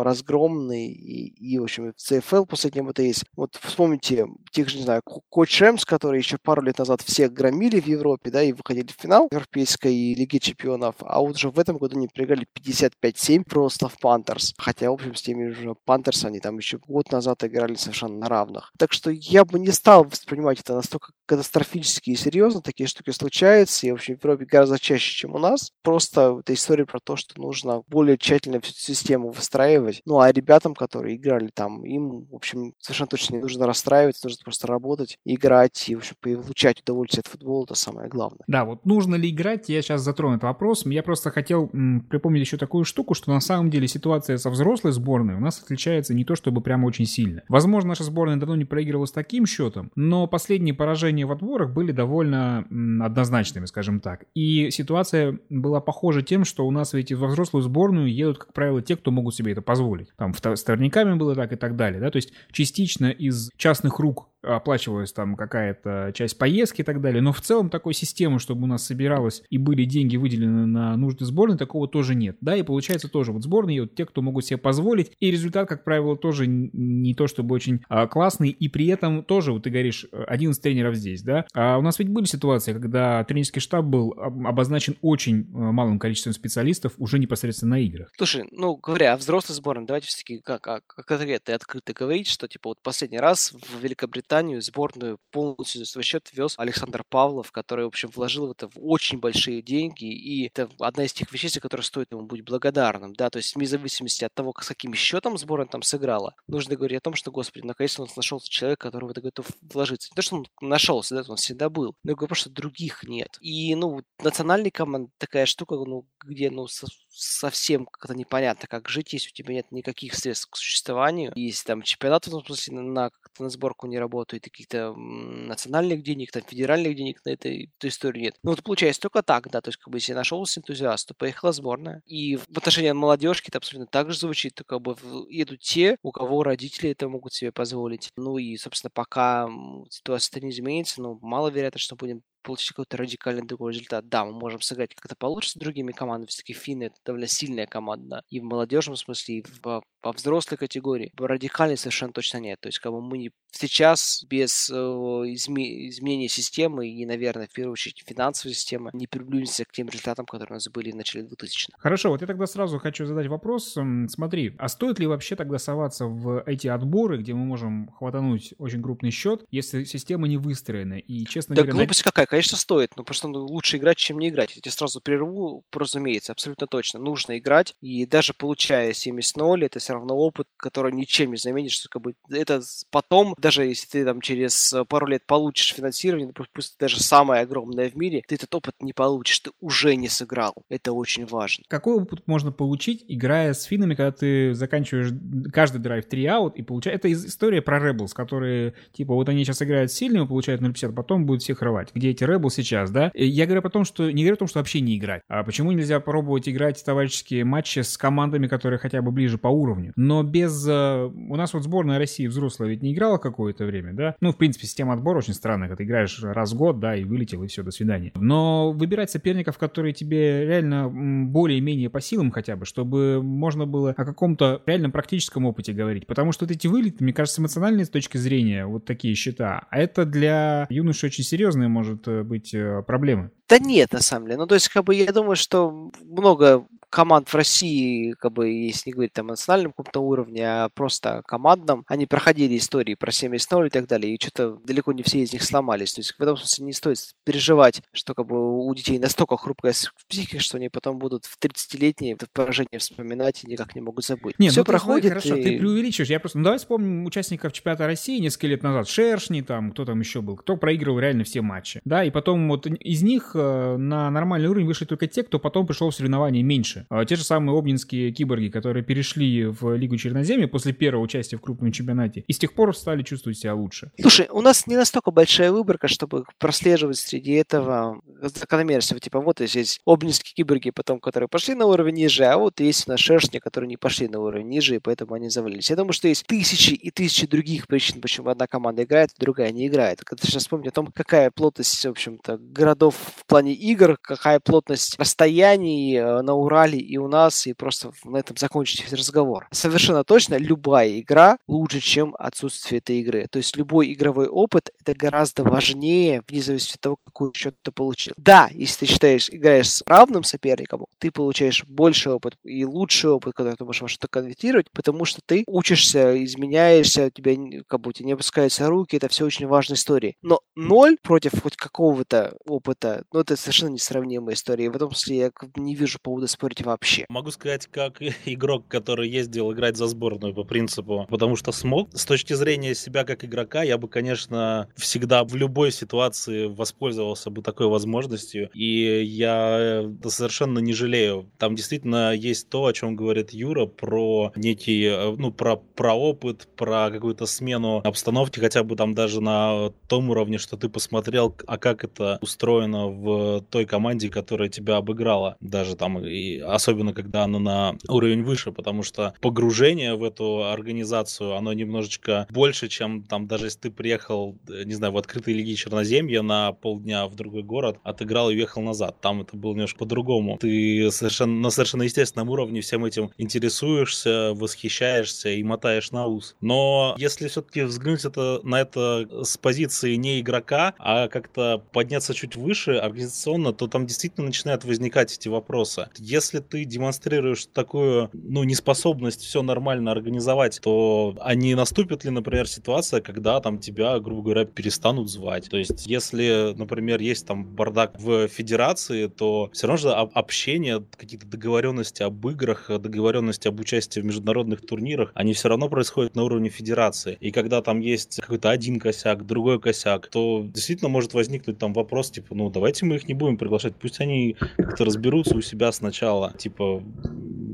разгромные, 0.02 0.92
и, 0.92 1.28
и 1.28 1.60
в 1.60 1.64
общем, 1.64 1.94
в 1.94 2.12
CFL 2.12 2.46
последнем 2.46 2.90
это 2.90 3.02
есть. 3.04 3.24
Вот 3.36 3.60
вспомните 3.62 4.28
тех 4.52 4.70
же, 4.70 4.78
не 4.78 4.84
знаю, 4.84 5.02
Koc 5.04 5.62
Rams, 5.62 5.86
которые 5.86 6.20
еще 6.20 6.38
пару 6.38 6.62
лет 6.62 6.78
назад 6.80 7.02
всех 7.02 7.32
громили 7.34 7.80
в 7.80 7.88
Европе, 7.88 8.32
да, 8.32 8.42
и 8.44 8.54
выходили 8.54 8.88
в 8.88 9.02
финал 9.02 9.28
Европейской 9.32 10.14
Лиги 10.14 10.38
Чемпионов, 10.38 10.96
а 11.00 11.20
вот 11.20 11.36
уже 11.36 11.50
в 11.50 11.60
этом 11.60 11.78
году 11.78 11.98
они 11.98 12.08
проиграли 12.08 12.48
55-7 12.58 13.44
просто 13.44 13.88
Panthers. 13.88 14.54
Хотя, 14.58 14.90
в 14.90 14.94
общем, 14.94 15.16
с 15.16 15.22
теми 15.22 15.50
же 15.50 15.76
Panthers 15.86 16.26
они 16.26 16.40
там 16.40 16.58
еще 16.58 16.78
год 16.78 17.12
назад 17.12 17.44
играли 17.44 17.76
совершенно 17.76 18.18
на 18.18 18.30
равных. 18.30 18.72
Так 18.78 18.94
что 18.94 19.12
я 19.12 19.46
бы 19.46 19.60
не 19.60 19.72
стал 19.72 20.04
воспринимать 20.04 20.60
это 20.60 20.76
настолько 20.76 21.14
катастрофически 21.26 22.12
и 22.12 22.16
серьезно. 22.16 22.62
Такие 22.62 22.88
штуки 22.88 23.12
случаются, 23.12 23.88
и, 23.88 23.92
в 23.92 23.96
общем, 23.96 24.16
в 24.16 24.24
Европе 24.24 24.46
гораздо 24.46 24.80
чаще, 24.80 25.23
чем 25.24 25.36
у 25.36 25.40
нас. 25.40 25.72
Просто 25.84 26.38
это 26.40 26.54
история 26.54 26.86
про 26.86 27.00
то, 27.00 27.16
что 27.16 27.40
нужно 27.42 27.82
более 27.88 28.18
тщательно 28.18 28.60
всю 28.60 28.74
систему 28.74 29.32
выстраивать. 29.32 30.02
Ну, 30.06 30.20
а 30.20 30.32
ребятам, 30.32 30.76
которые 30.76 31.16
играли 31.16 31.50
там, 31.54 31.86
им, 31.86 32.26
в 32.30 32.36
общем, 32.36 32.74
совершенно 32.80 33.08
точно 33.08 33.36
не 33.36 33.42
нужно 33.42 33.66
расстраиваться, 33.66 34.28
нужно 34.28 34.44
просто 34.44 34.68
работать, 34.68 35.18
играть 35.26 35.90
и, 35.90 35.96
в 35.96 36.00
общем, 36.00 36.16
получать 36.22 36.82
удовольствие 36.82 37.22
от 37.22 37.28
футбола, 37.28 37.64
это 37.66 37.76
самое 37.76 38.10
главное. 38.10 38.42
Да, 38.48 38.66
вот 38.66 38.86
нужно 38.86 39.16
ли 39.16 39.30
играть, 39.30 39.70
я 39.70 39.82
сейчас 39.82 40.02
затрону 40.02 40.36
этот 40.36 40.44
вопрос. 40.44 40.86
Я 40.86 41.04
просто 41.04 41.32
хотел 41.32 41.70
м, 41.74 42.02
припомнить 42.10 42.42
еще 42.42 42.58
такую 42.58 42.84
штуку, 42.84 43.14
что 43.14 43.32
на 43.32 43.40
самом 43.40 43.70
деле 43.70 43.88
ситуация 43.88 44.38
со 44.38 44.50
взрослой 44.50 44.92
сборной 44.92 45.36
у 45.36 45.40
нас 45.40 45.62
отличается 45.62 46.14
не 46.14 46.26
то 46.26 46.36
чтобы 46.36 46.62
прямо 46.62 46.86
очень 46.86 47.06
сильно. 47.06 47.44
Возможно, 47.48 47.90
наша 47.90 48.04
сборная 48.04 48.38
давно 48.38 48.56
не 48.56 48.66
проигрывала 48.66 49.06
с 49.06 49.12
таким 49.12 49.46
счетом, 49.46 49.92
но 49.96 50.28
последние 50.28 50.74
поражения 50.74 51.26
в 51.26 51.32
отборах 51.32 51.72
были 51.72 51.92
довольно 51.92 52.66
м, 52.70 53.02
однозначными, 53.02 53.66
скажем 53.66 54.00
так. 54.02 54.26
И 54.34 54.70
ситуация 54.72 55.13
ситуация 55.14 55.40
была 55.50 55.80
похожа 55.80 56.22
тем, 56.22 56.46
что 56.46 56.66
у 56.66 56.72
нас 56.72 56.94
ведь 56.94 57.12
во 57.14 57.28
взрослую 57.28 57.64
сборную 57.64 58.14
едут, 58.14 58.40
как 58.40 58.54
правило, 58.54 58.82
те, 58.82 58.96
кто 58.98 59.12
могут 59.12 59.36
себе 59.36 59.52
это 59.52 59.62
позволить. 59.62 60.10
Там 60.18 60.34
с 60.34 60.62
вторниками 60.62 61.16
было 61.16 61.36
так 61.36 61.54
и 61.54 61.56
так 61.56 61.76
далее, 61.76 62.02
да, 62.02 62.10
то 62.10 62.18
есть 62.18 62.34
частично 62.52 63.10
из 63.10 63.50
частных 63.58 64.00
рук 64.00 64.30
оплачивалась 64.44 65.14
там 65.14 65.36
какая-то 65.36 66.12
часть 66.14 66.38
поездки 66.38 66.82
и 66.82 66.84
так 66.84 67.02
далее, 67.02 67.22
но 67.22 67.32
в 67.32 67.42
целом 67.42 67.70
такой 67.70 67.94
системы, 67.94 68.40
чтобы 68.40 68.64
у 68.64 68.68
нас 68.68 68.86
собиралось 68.86 69.44
и 69.50 69.58
были 69.58 69.86
деньги 69.86 70.18
выделены 70.18 70.66
на 70.66 70.96
нужды 70.98 71.26
сборной, 71.26 71.58
такого 71.58 71.88
тоже 71.88 72.16
нет, 72.16 72.38
да, 72.42 72.56
и 72.56 72.64
получается 72.64 73.08
тоже. 73.08 73.32
Вот 73.32 73.44
сборные, 73.44 73.82
вот 73.82 73.96
те, 73.96 74.06
кто 74.06 74.22
могут 74.22 74.46
себе 74.46 74.58
позволить, 74.58 75.12
и 75.20 75.32
результат, 75.32 75.68
как 75.68 75.84
правило, 75.84 76.18
тоже 76.18 76.48
не 76.48 77.14
то 77.14 77.28
чтобы 77.28 77.56
очень 77.56 77.82
а, 77.90 78.08
классный, 78.08 78.50
и 78.50 78.68
при 78.68 78.88
этом 78.88 79.24
тоже, 79.24 79.54
вот 79.54 79.64
ты 79.64 79.70
говоришь, 79.70 80.06
11 80.12 80.62
тренеров 80.62 80.96
здесь, 80.96 81.22
да, 81.24 81.46
а 81.54 81.78
у 81.78 81.82
нас 81.82 82.00
ведь 82.00 82.10
были 82.10 82.26
ситуации, 82.26 82.74
когда 82.74 83.24
тренерский 83.24 83.62
штаб 83.62 83.86
был 83.86 84.14
обозначен 84.18 84.96
очень 85.02 85.42
э, 85.42 85.46
малым 85.54 86.00
количеством 86.00 86.34
специалистов 86.34 86.94
уже 86.98 87.20
непосредственно 87.20 87.72
на 87.72 87.80
играх. 87.80 88.12
Слушай, 88.18 88.46
ну, 88.52 88.76
говоря 88.76 89.14
о 89.14 89.18
взрослой 89.18 89.54
сборной, 89.56 89.86
давайте 89.86 90.08
все-таки 90.08 90.40
как, 90.40 90.62
как, 90.62 90.86
как 90.86 91.12
ответ 91.12 91.50
открыто 91.50 91.94
говорить, 91.94 92.28
что, 92.28 92.48
типа, 92.48 92.70
вот 92.70 92.82
последний 92.82 93.20
раз 93.20 93.54
в 93.54 93.82
Великобритании 93.82 94.33
Британию 94.34 94.64
сборную 94.64 95.20
полностью 95.30 95.78
за 95.78 95.86
свой 95.86 96.04
счет 96.04 96.28
вез 96.34 96.56
Александр 96.58 97.04
Павлов, 97.08 97.52
который, 97.52 97.86
в 97.86 97.90
общем, 97.90 98.10
вложил 98.10 98.48
в 98.48 98.52
это 98.52 98.68
очень 98.76 99.20
большие 99.20 99.62
деньги, 99.62 100.06
и 100.06 100.48
это 100.48 100.68
одна 100.80 101.06
из 101.06 101.14
тех 101.14 101.32
вещей, 101.32 101.50
за 101.50 101.60
которые 101.60 101.84
стоит 101.84 102.12
ему 102.12 102.24
быть 102.24 102.44
благодарным, 102.44 103.14
да, 103.14 103.30
то 103.30 103.38
есть 103.38 103.56
вне 103.56 103.68
зависимости 103.68 104.24
от 104.24 104.34
того, 104.34 104.52
с 104.60 104.68
каким 104.68 104.96
счетом 104.96 105.38
сборная 105.38 105.68
там 105.68 105.84
сыграла, 105.84 106.34
нужно 106.48 106.76
говорить 106.76 106.98
о 106.98 107.02
том, 107.02 107.14
что, 107.14 107.30
господи, 107.30 107.68
наконец-то 107.68 108.02
у 108.02 108.06
нас 108.06 108.16
нашелся 108.16 108.50
человек, 108.50 108.80
который 108.80 109.06
в 109.06 109.12
это 109.12 109.22
готов 109.22 109.46
вложиться. 109.62 110.10
Не 110.12 110.16
то, 110.16 110.22
что 110.24 110.38
он 110.38 110.48
нашелся, 110.62 111.14
да, 111.14 111.24
он 111.28 111.38
всегда 111.38 111.70
был, 111.70 111.94
но 112.04 112.12
я 112.14 112.16
говорю, 112.16 112.34
что 112.34 112.50
других 112.50 113.04
нет. 113.04 113.38
И, 113.40 113.76
ну, 113.76 114.02
национальный 114.24 114.72
команд 114.72 115.12
такая 115.20 115.46
штука, 115.46 115.76
ну, 115.76 116.08
где, 116.26 116.50
ну, 116.50 116.66
совсем 117.14 117.86
как-то 117.86 118.16
непонятно, 118.16 118.68
как 118.68 118.90
жить, 118.90 119.14
если 119.14 119.30
у 119.30 119.34
тебя 119.34 119.54
нет 119.54 119.72
никаких 119.72 120.16
средств 120.16 120.50
к 120.50 120.58
существованию. 120.58 121.32
Есть 121.36 121.66
там 121.66 121.82
чемпионат, 121.82 122.28
в 122.28 122.46
смысле, 122.46 122.82
на, 122.82 123.12
на 123.40 123.50
сборку 123.50 123.88
не 123.88 124.00
работает, 124.00 124.48
и 124.48 124.50
каких-то 124.50 124.94
национальных 124.96 126.04
денег, 126.04 126.32
там, 126.32 126.44
федеральных 126.44 126.96
денег 126.96 127.22
на 127.26 127.32
этой, 127.32 127.72
эту 127.78 127.88
историю 127.88 128.24
нет. 128.24 128.36
Ну, 128.44 128.52
вот 128.52 128.64
получается 128.64 129.02
только 129.02 129.22
так, 129.22 129.50
да, 129.50 129.62
то 129.62 129.70
есть, 129.70 129.78
как 129.78 129.92
бы, 129.92 129.98
если 129.98 130.14
нашелся 130.14 130.60
энтузиаст, 130.60 131.08
то 131.08 131.14
поехала 131.14 131.52
сборная. 131.52 132.02
И 132.06 132.36
в 132.36 132.58
отношении 132.58 132.92
молодежки 132.92 133.50
это 133.50 133.60
абсолютно 133.60 133.88
так 133.88 134.12
же 134.12 134.18
звучит, 134.18 134.56
то 134.56 134.64
как 134.64 134.82
бы 134.82 134.96
едут 135.30 135.60
те, 135.60 135.98
у 136.02 136.12
кого 136.12 136.44
родители 136.44 136.92
это 136.92 137.08
могут 137.08 137.34
себе 137.34 137.52
позволить. 137.52 138.10
Ну 138.18 138.38
и, 138.38 138.58
собственно, 138.58 138.92
пока 138.94 139.50
ситуация 139.90 140.42
не 140.42 140.52
изменится, 140.52 141.02
ну, 141.02 141.20
маловероятно, 141.22 141.80
что 141.80 141.96
будем 141.96 142.24
получить 142.44 142.70
какой-то 142.70 142.98
радикальный 142.98 143.46
другой 143.46 143.74
результат. 143.74 144.08
Да, 144.10 144.26
мы 144.26 144.34
можем 144.34 144.62
сыграть 144.62 144.96
как-то 144.96 145.16
получше 145.16 145.52
с 145.52 145.56
другими 145.56 145.92
командами. 145.92 146.28
Все-таки 146.28 146.54
финны 146.54 146.84
это 146.86 146.98
довольно 147.06 147.28
сильная 147.28 147.66
команда. 147.68 148.24
И 148.30 148.40
в 148.40 148.44
молодежном 148.44 148.96
смысле, 148.96 149.40
и 149.40 149.44
в, 149.64 149.84
во 150.04 150.12
взрослой 150.12 150.58
категории. 150.58 151.12
Радикальной 151.18 151.78
совершенно 151.78 152.14
точно 152.14 152.38
нет. 152.38 152.60
То 152.60 152.68
есть, 152.68 152.80
как 152.80 152.92
бы 152.92 153.02
мы 153.02 153.18
не, 153.18 153.32
сейчас 153.52 154.26
без 154.30 154.70
э, 154.70 154.76
изме, 154.76 155.90
изменения 155.90 156.30
системы 156.30 156.88
и, 156.88 157.06
наверное, 157.06 157.48
в 157.48 157.54
первую 157.54 157.74
очередь 157.74 158.04
финансовой 158.06 158.54
системы 158.54 158.90
не 158.94 159.08
приблизимся 159.08 159.66
к 159.66 159.72
тем 159.72 159.88
результатам, 159.88 160.26
которые 160.26 160.54
у 160.54 160.56
нас 160.56 160.68
были 160.70 160.92
в 160.92 160.96
начале 160.96 161.26
2000-х. 161.26 161.78
Хорошо, 161.78 162.10
вот 162.10 162.22
я 162.22 162.28
тогда 162.28 162.46
сразу 162.46 162.80
хочу 162.80 163.06
задать 163.06 163.28
вопрос. 163.28 163.78
Смотри, 164.08 164.56
а 164.58 164.68
стоит 164.68 165.00
ли 165.00 165.08
вообще 165.08 165.36
тогда 165.36 165.58
соваться 165.58 166.06
в 166.06 166.44
эти 166.46 166.68
отборы, 166.68 167.20
где 167.20 167.34
мы 167.34 167.46
можем 167.46 167.90
хватануть 167.98 168.54
очень 168.58 168.82
крупный 168.82 169.12
счет, 169.12 169.46
если 169.52 169.84
система 169.86 170.28
не 170.28 170.38
выстроена? 170.38 171.00
И, 171.00 171.26
честно 171.26 171.56
да 171.56 171.62
говоря... 171.62 171.78
глупость 171.78 172.04
какая? 172.04 172.26
конечно, 172.26 172.58
стоит, 172.58 172.98
но 172.98 173.04
просто 173.04 173.28
ну, 173.28 173.46
лучше 173.46 173.78
играть, 173.78 173.98
чем 173.98 174.18
не 174.20 174.30
играть. 174.30 174.56
Я 174.56 174.62
тебе 174.62 174.72
сразу 174.72 175.02
прерву, 175.02 175.64
разумеется, 175.72 176.32
абсолютно 176.32 176.68
точно. 176.68 177.00
Нужно 177.00 177.38
играть, 177.38 177.76
и 177.80 178.06
даже 178.06 178.34
получая 178.34 178.92
70-0, 178.92 179.64
это 179.64 179.80
все 179.80 179.93
равно 179.94 180.16
опыт, 180.16 180.48
который 180.58 180.92
ничем 180.92 181.32
не 181.32 181.38
заменишь. 181.38 181.88
Как 181.90 182.02
бы, 182.02 182.16
это 182.30 182.62
потом, 182.92 183.36
даже 183.38 183.66
если 183.66 183.88
ты 183.88 184.06
там 184.06 184.22
через 184.22 184.74
пару 184.90 185.08
лет 185.08 185.26
получишь 185.26 185.74
финансирование, 185.74 186.32
пусть 186.54 186.78
даже 186.80 187.02
самое 187.02 187.42
огромное 187.42 187.90
в 187.90 187.96
мире, 187.96 188.24
ты 188.28 188.36
этот 188.36 188.54
опыт 188.56 188.76
не 188.80 188.94
получишь, 188.94 189.40
ты 189.40 189.52
уже 189.60 189.96
не 189.96 190.10
сыграл. 190.10 190.54
Это 190.70 190.94
очень 190.94 191.26
важно. 191.26 191.64
Какой 191.68 191.96
опыт 191.96 192.28
можно 192.28 192.52
получить, 192.52 193.04
играя 193.08 193.54
с 193.54 193.64
финнами, 193.64 193.96
когда 193.96 194.12
ты 194.12 194.54
заканчиваешь 194.54 195.12
каждый 195.52 195.80
драйв 195.80 196.06
3 196.06 196.26
аут 196.28 196.56
и 196.56 196.64
получаешь... 196.64 196.98
Это 196.98 197.12
история 197.12 197.62
про 197.62 197.80
Rebels, 197.80 198.14
которые, 198.14 198.74
типа, 198.94 199.14
вот 199.14 199.30
они 199.30 199.44
сейчас 199.44 199.62
играют 199.62 199.92
сильными, 199.92 200.26
получают 200.26 200.62
0.50, 200.62 200.90
а 200.90 200.92
потом 200.94 201.26
будут 201.26 201.42
всех 201.44 201.62
рвать. 201.62 201.90
Где 201.94 202.10
эти 202.12 202.24
Rebel 202.24 202.50
сейчас, 202.50 202.92
да. 202.92 203.12
Я 203.14 203.46
говорю 203.46 203.62
о 203.62 203.70
том, 203.70 203.84
что 203.86 204.12
не 204.12 204.24
говорю 204.24 204.36
о 204.36 204.40
том, 204.40 204.48
что 204.48 204.60
вообще 204.60 204.82
не 204.82 204.98
играть. 204.98 205.22
А 205.28 205.44
почему 205.44 205.72
нельзя 205.72 206.00
пробовать 206.00 206.48
играть 206.48 206.84
товарищеские 206.84 207.44
матчи 207.44 207.80
с 207.80 207.98
командами, 207.98 208.48
которые 208.48 208.80
хотя 208.80 209.02
бы 209.02 209.12
ближе 209.12 209.38
по 209.38 209.48
уровню? 209.48 209.83
Но 209.96 210.24
без... 210.24 210.68
Э, 210.68 211.06
у 211.06 211.36
нас 211.36 211.54
вот 211.54 211.64
сборная 211.64 211.98
России 211.98 212.28
взрослая 212.28 212.70
ведь 212.70 212.82
не 212.82 212.94
играла 212.94 213.18
какое-то 213.18 213.66
время, 213.66 213.94
да? 213.94 214.16
Ну, 214.22 214.32
в 214.32 214.38
принципе, 214.38 214.68
система 214.68 214.94
отбора 214.94 215.20
очень 215.20 215.34
странная, 215.34 215.68
когда 215.68 215.78
ты 215.78 215.84
играешь 215.84 216.22
раз 216.24 216.54
в 216.54 216.58
год, 216.58 216.80
да, 216.80 216.96
и 216.96 217.04
вылетел, 217.04 217.44
и 217.44 217.48
все, 217.48 217.64
до 217.64 217.72
свидания. 217.72 218.12
Но 218.16 218.72
выбирать 218.72 219.12
соперников, 219.12 219.58
которые 219.58 219.94
тебе 219.94 220.46
реально 220.46 220.90
более-менее 220.90 221.90
по 221.90 222.02
силам 222.02 222.32
хотя 222.32 222.56
бы, 222.56 222.66
чтобы 222.66 223.22
можно 223.22 223.66
было 223.66 223.92
о 223.92 224.06
каком-то 224.06 224.62
реальном 224.66 224.92
практическом 224.92 225.46
опыте 225.46 225.74
говорить. 225.74 226.08
Потому 226.08 226.32
что 226.32 226.46
вот 226.46 226.52
эти 226.52 226.68
вылеты, 226.68 227.04
мне 227.04 227.14
кажется, 227.14 227.42
эмоциональные 227.42 227.86
с 227.86 227.90
точки 227.90 228.18
зрения 228.18 228.66
вот 228.66 228.86
такие 228.86 229.16
счета, 229.16 229.68
а 229.70 229.78
это 229.78 230.06
для 230.06 230.68
юноши 230.70 231.08
очень 231.08 231.24
серьезные 231.24 231.70
может 231.70 232.08
э, 232.08 232.24
быть 232.24 232.54
э, 232.54 232.84
проблемы. 232.86 233.32
Да 233.50 233.60
нет, 233.60 233.92
на 233.92 234.00
самом 234.00 234.28
деле. 234.28 234.38
Ну, 234.38 234.48
то 234.48 234.56
есть, 234.56 234.70
как 234.70 234.86
бы, 234.86 234.96
я 234.96 235.12
думаю, 235.12 235.36
что 235.36 235.92
много 236.04 236.66
команд 236.94 237.28
в 237.28 237.36
России, 237.36 238.12
как 238.20 238.34
бы, 238.34 238.50
если 238.50 238.92
не 238.92 238.94
говорить 238.94 239.14
там 239.14 239.28
о 239.28 239.30
национальном 239.32 239.72
каком-то 239.72 240.00
уровне, 240.00 240.44
а 240.46 240.70
просто 240.70 241.24
командном, 241.26 241.84
они 241.88 242.06
проходили 242.06 242.56
истории 242.56 242.94
про 242.94 243.12
70 243.12 243.52
и 243.66 243.70
так 243.70 243.88
далее, 243.88 244.14
и 244.14 244.22
что-то 244.22 244.60
далеко 244.64 244.94
не 244.94 245.02
все 245.02 245.20
из 245.20 245.34
них 245.34 245.44
сломались. 245.44 245.94
То 245.94 246.02
есть 246.02 246.14
в 246.16 246.22
этом 246.22 246.38
смысле 246.38 246.66
не 246.66 246.74
стоит 246.74 246.98
переживать, 247.26 247.82
что 247.94 248.14
как 248.14 248.28
бы 248.28 248.64
у 248.64 248.74
детей 248.76 249.00
настолько 249.00 249.38
хрупкая 249.38 249.74
психика, 250.08 250.40
что 250.40 250.58
они 250.58 250.70
потом 250.70 251.00
будут 251.00 251.26
в 251.26 251.40
30-летние 251.40 252.14
это 252.14 252.28
поражение 252.32 252.78
вспоминать 252.78 253.44
и 253.44 253.48
никак 253.48 253.74
не 253.74 253.82
могут 253.82 254.06
забыть. 254.06 254.38
Нет, 254.38 254.52
все 254.52 254.62
ну, 254.62 254.66
проходит. 254.66 255.10
Хорошо, 255.10 255.36
и... 255.36 255.44
ты 255.44 255.58
преувеличиваешь. 255.58 256.12
Я 256.12 256.20
просто, 256.20 256.38
ну 256.38 256.44
давай 256.44 256.60
вспомним 256.60 257.06
участников 257.06 257.54
чемпионата 257.54 257.88
России 257.88 258.20
несколько 258.20 258.46
лет 258.46 258.62
назад. 258.62 258.88
Шершни, 258.88 259.42
там, 259.42 259.72
кто 259.72 259.86
там 259.86 260.00
еще 260.00 260.22
был, 260.22 260.36
кто 260.36 260.58
проигрывал 260.58 261.00
реально 261.00 261.24
все 261.24 261.42
матчи. 261.42 261.82
Да, 261.86 262.04
и 262.04 262.12
потом 262.12 262.48
вот 262.50 262.68
из 262.68 263.02
них 263.02 263.32
э, 263.34 263.78
на 263.78 264.12
нормальный 264.12 264.48
уровень 264.48 264.68
вышли 264.68 264.86
только 264.86 265.08
те, 265.08 265.24
кто 265.24 265.40
потом 265.40 265.66
пришел 265.66 265.90
в 265.90 265.96
соревнования 265.96 266.44
меньше. 266.44 266.83
А 266.90 267.04
те 267.06 267.16
же 267.16 267.24
самые 267.24 267.58
обнинские 267.58 268.12
киборги, 268.12 268.50
которые 268.50 268.84
перешли 268.84 269.46
в 269.46 269.76
Лигу 269.76 269.98
Черноземья 269.98 270.48
после 270.48 270.74
первого 270.74 271.04
участия 271.04 271.38
в 271.38 271.42
крупном 271.42 271.72
чемпионате, 271.72 272.24
и 272.28 272.34
с 272.34 272.38
тех 272.38 272.54
пор 272.54 272.76
стали 272.76 273.04
чувствовать 273.04 273.38
себя 273.38 273.54
лучше. 273.56 273.92
Слушай, 274.00 274.28
у 274.32 274.42
нас 274.42 274.68
не 274.68 274.76
настолько 274.76 275.12
большая 275.12 275.52
выборка, 275.52 275.88
чтобы 275.88 276.26
прослеживать 276.40 276.98
среди 276.98 277.34
этого 277.34 278.02
закономерность. 278.22 278.94
Типа 279.00 279.20
вот 279.20 279.40
здесь 279.40 279.80
обнинские 279.86 280.34
киборги, 280.36 280.72
потом, 280.72 281.00
которые 281.00 281.28
пошли 281.28 281.56
на 281.56 281.66
уровень 281.66 281.96
ниже, 281.96 282.26
а 282.26 282.38
вот 282.38 282.60
есть 282.60 282.88
у 282.88 282.92
нас 282.92 283.00
шершни, 283.00 283.40
которые 283.40 283.68
не 283.68 283.78
пошли 283.78 284.08
на 284.08 284.20
уровень 284.20 284.48
ниже, 284.48 284.76
и 284.76 284.80
поэтому 284.80 285.14
они 285.14 285.30
завалились. 285.30 285.70
Я 285.70 285.76
думаю, 285.76 285.94
что 285.94 286.08
есть 286.08 286.26
тысячи 286.26 286.72
и 286.72 286.92
тысячи 286.92 287.28
других 287.28 287.68
причин, 287.68 288.02
почему 288.02 288.30
одна 288.30 288.48
команда 288.48 288.84
играет, 288.84 289.12
а 289.18 289.22
другая 289.22 289.52
не 289.52 289.68
играет. 289.68 290.02
Когда 290.04 290.26
сейчас 290.26 290.44
вспомню 290.44 290.70
о 290.70 290.72
том, 290.72 290.88
какая 290.88 291.32
плотность, 291.32 291.86
в 291.86 291.90
общем-то, 291.90 292.38
городов 292.38 292.96
в 293.18 293.26
плане 293.26 293.54
игр, 293.54 293.98
какая 294.02 294.40
плотность 294.40 294.98
расстояний 295.00 295.96
э, 295.96 296.22
на 296.22 296.34
Урале 296.34 296.73
и 296.78 296.98
у 296.98 297.08
нас, 297.08 297.48
и 297.48 297.54
просто 297.54 297.92
на 298.04 298.18
этом 298.18 298.38
закончить 298.38 298.92
разговор. 298.92 299.48
Совершенно 299.52 300.04
точно 300.04 300.36
любая 300.38 301.00
игра 301.00 301.38
лучше, 301.48 301.80
чем 301.80 302.16
отсутствие 302.18 302.80
этой 302.80 303.00
игры. 303.00 303.28
То 303.30 303.38
есть 303.38 303.56
любой 303.56 303.94
игровой 303.94 304.28
опыт 304.28 304.72
это 304.82 304.98
гораздо 304.98 305.44
важнее, 305.44 306.24
вне 306.28 306.42
зависимости 306.42 306.76
от 306.76 306.82
того, 306.82 306.98
какой 307.06 307.32
счет 307.36 307.56
ты 307.62 307.72
получил. 307.72 308.14
Да, 308.18 308.50
если 308.54 308.86
ты 308.86 308.92
считаешь, 308.92 309.30
играешь 309.30 309.70
с 309.70 309.84
равным 309.86 310.24
соперником, 310.24 310.86
ты 311.00 311.12
получаешь 311.12 311.64
больше 311.66 312.12
опыт 312.12 312.36
и 312.44 312.66
лучший 312.66 313.12
опыт, 313.12 313.34
который 313.34 313.56
ты 313.56 313.66
можешь 313.66 313.92
что-то 313.92 314.08
конвертировать, 314.08 314.68
потому 314.72 315.06
что 315.06 315.22
ты 315.26 315.44
учишься, 315.48 316.24
изменяешься, 316.24 317.06
у 317.06 317.10
тебя 317.10 317.64
как 317.68 317.82
бы 317.82 317.92
не 318.00 318.14
опускаются 318.14 318.68
руки, 318.68 318.98
это 318.98 319.08
все 319.08 319.26
очень 319.26 319.48
важная 319.48 319.78
история. 319.78 320.16
Но 320.22 320.40
ноль 320.56 320.98
против 321.02 321.42
хоть 321.42 321.56
какого-то 321.56 322.36
опыта, 322.46 323.04
ну 323.12 323.20
это 323.20 323.36
совершенно 323.36 323.70
несравнимая 323.70 324.36
история. 324.36 324.70
В 324.70 324.76
этом 324.76 324.92
смысле 324.92 325.18
я 325.18 325.32
не 325.56 325.76
вижу 325.76 326.00
повода 326.02 326.28
спорить 326.28 326.53
спорте 326.54 326.64
вообще. 326.64 327.06
Могу 327.10 327.32
сказать, 327.32 327.68
как 327.68 328.02
игрок, 328.26 328.68
который 328.68 329.10
ездил 329.10 329.52
играть 329.52 329.78
за 329.78 329.88
сборную 329.88 330.34
по 330.34 330.44
принципу, 330.44 331.08
потому 331.10 331.36
что 331.36 331.52
смог. 331.52 331.90
С 331.94 332.06
точки 332.06 332.34
зрения 332.34 332.76
себя 332.76 333.04
как 333.04 333.26
игрока, 333.26 333.64
я 333.64 333.78
бы, 333.78 333.88
конечно, 333.88 334.68
всегда 334.76 335.24
в 335.24 335.36
любой 335.36 335.72
ситуации 335.72 336.46
воспользовался 336.46 337.30
бы 337.30 337.42
такой 337.42 337.68
возможностью. 337.68 338.50
И 338.54 339.04
я 339.04 339.84
совершенно 340.06 340.60
не 340.60 340.74
жалею. 340.74 341.30
Там 341.38 341.56
действительно 341.56 342.14
есть 342.14 342.50
то, 342.50 342.66
о 342.66 342.74
чем 342.74 342.96
говорит 342.96 343.32
Юра, 343.32 343.66
про 343.66 344.32
некий, 344.36 344.86
э, 344.86 345.16
ну, 345.18 345.32
про, 345.32 345.58
про 345.58 345.94
опыт, 345.94 346.48
про 346.56 346.90
какую-то 346.92 347.26
смену 347.26 347.82
обстановки, 347.84 348.40
хотя 348.40 348.64
бы 348.64 348.76
там 348.76 348.94
даже 348.94 349.22
на 349.22 349.72
том 349.88 350.10
уровне, 350.10 350.38
что 350.38 350.58
ты 350.58 350.70
посмотрел, 350.70 351.36
а 351.48 351.58
как 351.58 351.84
это 351.84 352.20
устроено 352.22 352.88
в 352.88 353.42
той 353.50 353.66
команде, 353.66 354.10
которая 354.10 354.50
тебя 354.50 354.78
обыграла. 354.78 355.38
Даже 355.40 355.76
там, 355.76 356.00
и 356.00 356.43
особенно 356.46 356.94
когда 356.94 357.24
она 357.24 357.40
на 357.40 357.78
уровень 357.88 358.24
выше, 358.24 358.52
потому 358.52 358.84
что 358.84 359.14
погружение 359.22 359.96
в 359.96 360.04
эту 360.04 360.46
организацию, 360.46 361.36
оно 361.36 361.54
немножечко 361.54 362.28
больше, 362.30 362.68
чем 362.68 363.04
там 363.04 363.28
даже 363.28 363.46
если 363.46 363.60
ты 363.60 363.72
приехал, 363.72 364.38
э, 364.50 364.64
не 364.64 364.74
знаю, 364.74 364.94
в 364.94 364.98
открытой 364.98 365.34
лиге 365.34 365.56
Черноземья 365.56 366.22
на 366.22 366.52
полдня 366.54 367.08
в 367.08 367.16
другой 367.16 367.44
город, 367.44 367.78
отыграл 367.84 368.30
и 368.30 368.36
уехал 368.36 368.62
назад. 368.62 369.00
Там 369.02 369.22
это 369.22 369.36
было 369.36 369.54
немножко 369.54 369.80
по-другому. 369.80 370.38
Ты 370.40 370.90
совершенно, 370.92 371.40
на 371.40 371.50
совершенно 371.50 371.84
естественном 371.84 372.30
уровне 372.30 372.62
всем 372.62 372.86
этим 372.86 373.12
интересуешься, 373.18 374.34
восхищаешься 374.34 375.30
и 375.30 375.44
мотаешь 375.44 375.92
на 375.92 376.08
ус. 376.08 376.36
Но 376.42 376.96
если 376.98 377.28
все-таки 377.28 377.62
взглянуть 377.62 378.06
это, 378.06 378.40
на 378.44 378.62
это 378.62 379.24
с 379.24 379.38
позиции 379.38 379.96
не 379.96 380.20
игрока, 380.20 380.74
а 380.80 381.08
как-то 381.08 381.64
подняться 381.72 382.14
чуть 382.14 382.36
выше 382.36 382.74
организационно, 382.74 383.54
то 383.54 383.68
там 383.68 383.86
действительно 383.86 384.28
начинают 384.28 384.64
возникать 384.64 385.14
эти 385.14 385.28
вопросы. 385.28 385.90
Если 385.98 386.33
ты 386.40 386.66
демонстрируешь 386.66 387.48
такую, 387.54 388.10
ну, 388.14 388.44
неспособность 388.44 389.22
все 389.22 389.42
нормально 389.42 389.92
организовать, 389.92 390.60
то 390.62 391.16
а 391.20 391.36
не 391.36 391.56
наступит 391.56 392.04
ли, 392.04 392.10
например, 392.10 392.48
ситуация, 392.48 393.02
когда 393.02 393.40
там 393.40 393.60
тебя, 393.60 394.00
грубо 394.00 394.24
говоря, 394.24 394.46
перестанут 394.46 395.10
звать? 395.10 395.50
То 395.50 395.58
есть, 395.58 395.88
если, 395.88 396.54
например, 396.56 397.00
есть 397.02 397.28
там 397.28 397.46
бардак 397.46 398.00
в 398.00 398.28
федерации, 398.28 399.08
то 399.08 399.50
все 399.54 399.68
равно 399.68 399.78
же 399.78 399.90
общение, 399.92 400.84
какие-то 400.98 401.28
договоренности 401.28 402.04
об 402.04 402.28
играх, 402.28 402.70
договоренности 402.70 403.48
об 403.48 403.60
участии 403.60 404.00
в 404.00 404.06
международных 404.06 404.66
турнирах, 404.66 405.12
они 405.14 405.34
все 405.34 405.50
равно 405.50 405.70
происходят 405.70 406.16
на 406.16 406.24
уровне 406.24 406.50
федерации. 406.50 407.18
И 407.20 407.32
когда 407.32 407.62
там 407.62 407.80
есть 407.80 408.20
какой-то 408.22 408.50
один 408.50 408.80
косяк, 408.80 409.26
другой 409.26 409.60
косяк, 409.60 410.08
то 410.08 410.44
действительно 410.46 410.90
может 410.90 411.14
возникнуть 411.14 411.58
там 411.58 411.74
вопрос, 411.74 412.12
типа, 412.12 412.36
ну, 412.36 412.50
давайте 412.50 412.86
мы 412.86 412.96
их 412.96 413.08
не 413.08 413.14
будем 413.14 413.38
приглашать, 413.38 413.76
пусть 413.76 414.00
они 414.00 414.36
как-то 414.58 414.86
разберутся 414.86 415.36
у 415.36 415.42
себя 415.42 415.72
сначала. 415.72 416.23
Типа, 416.32 416.84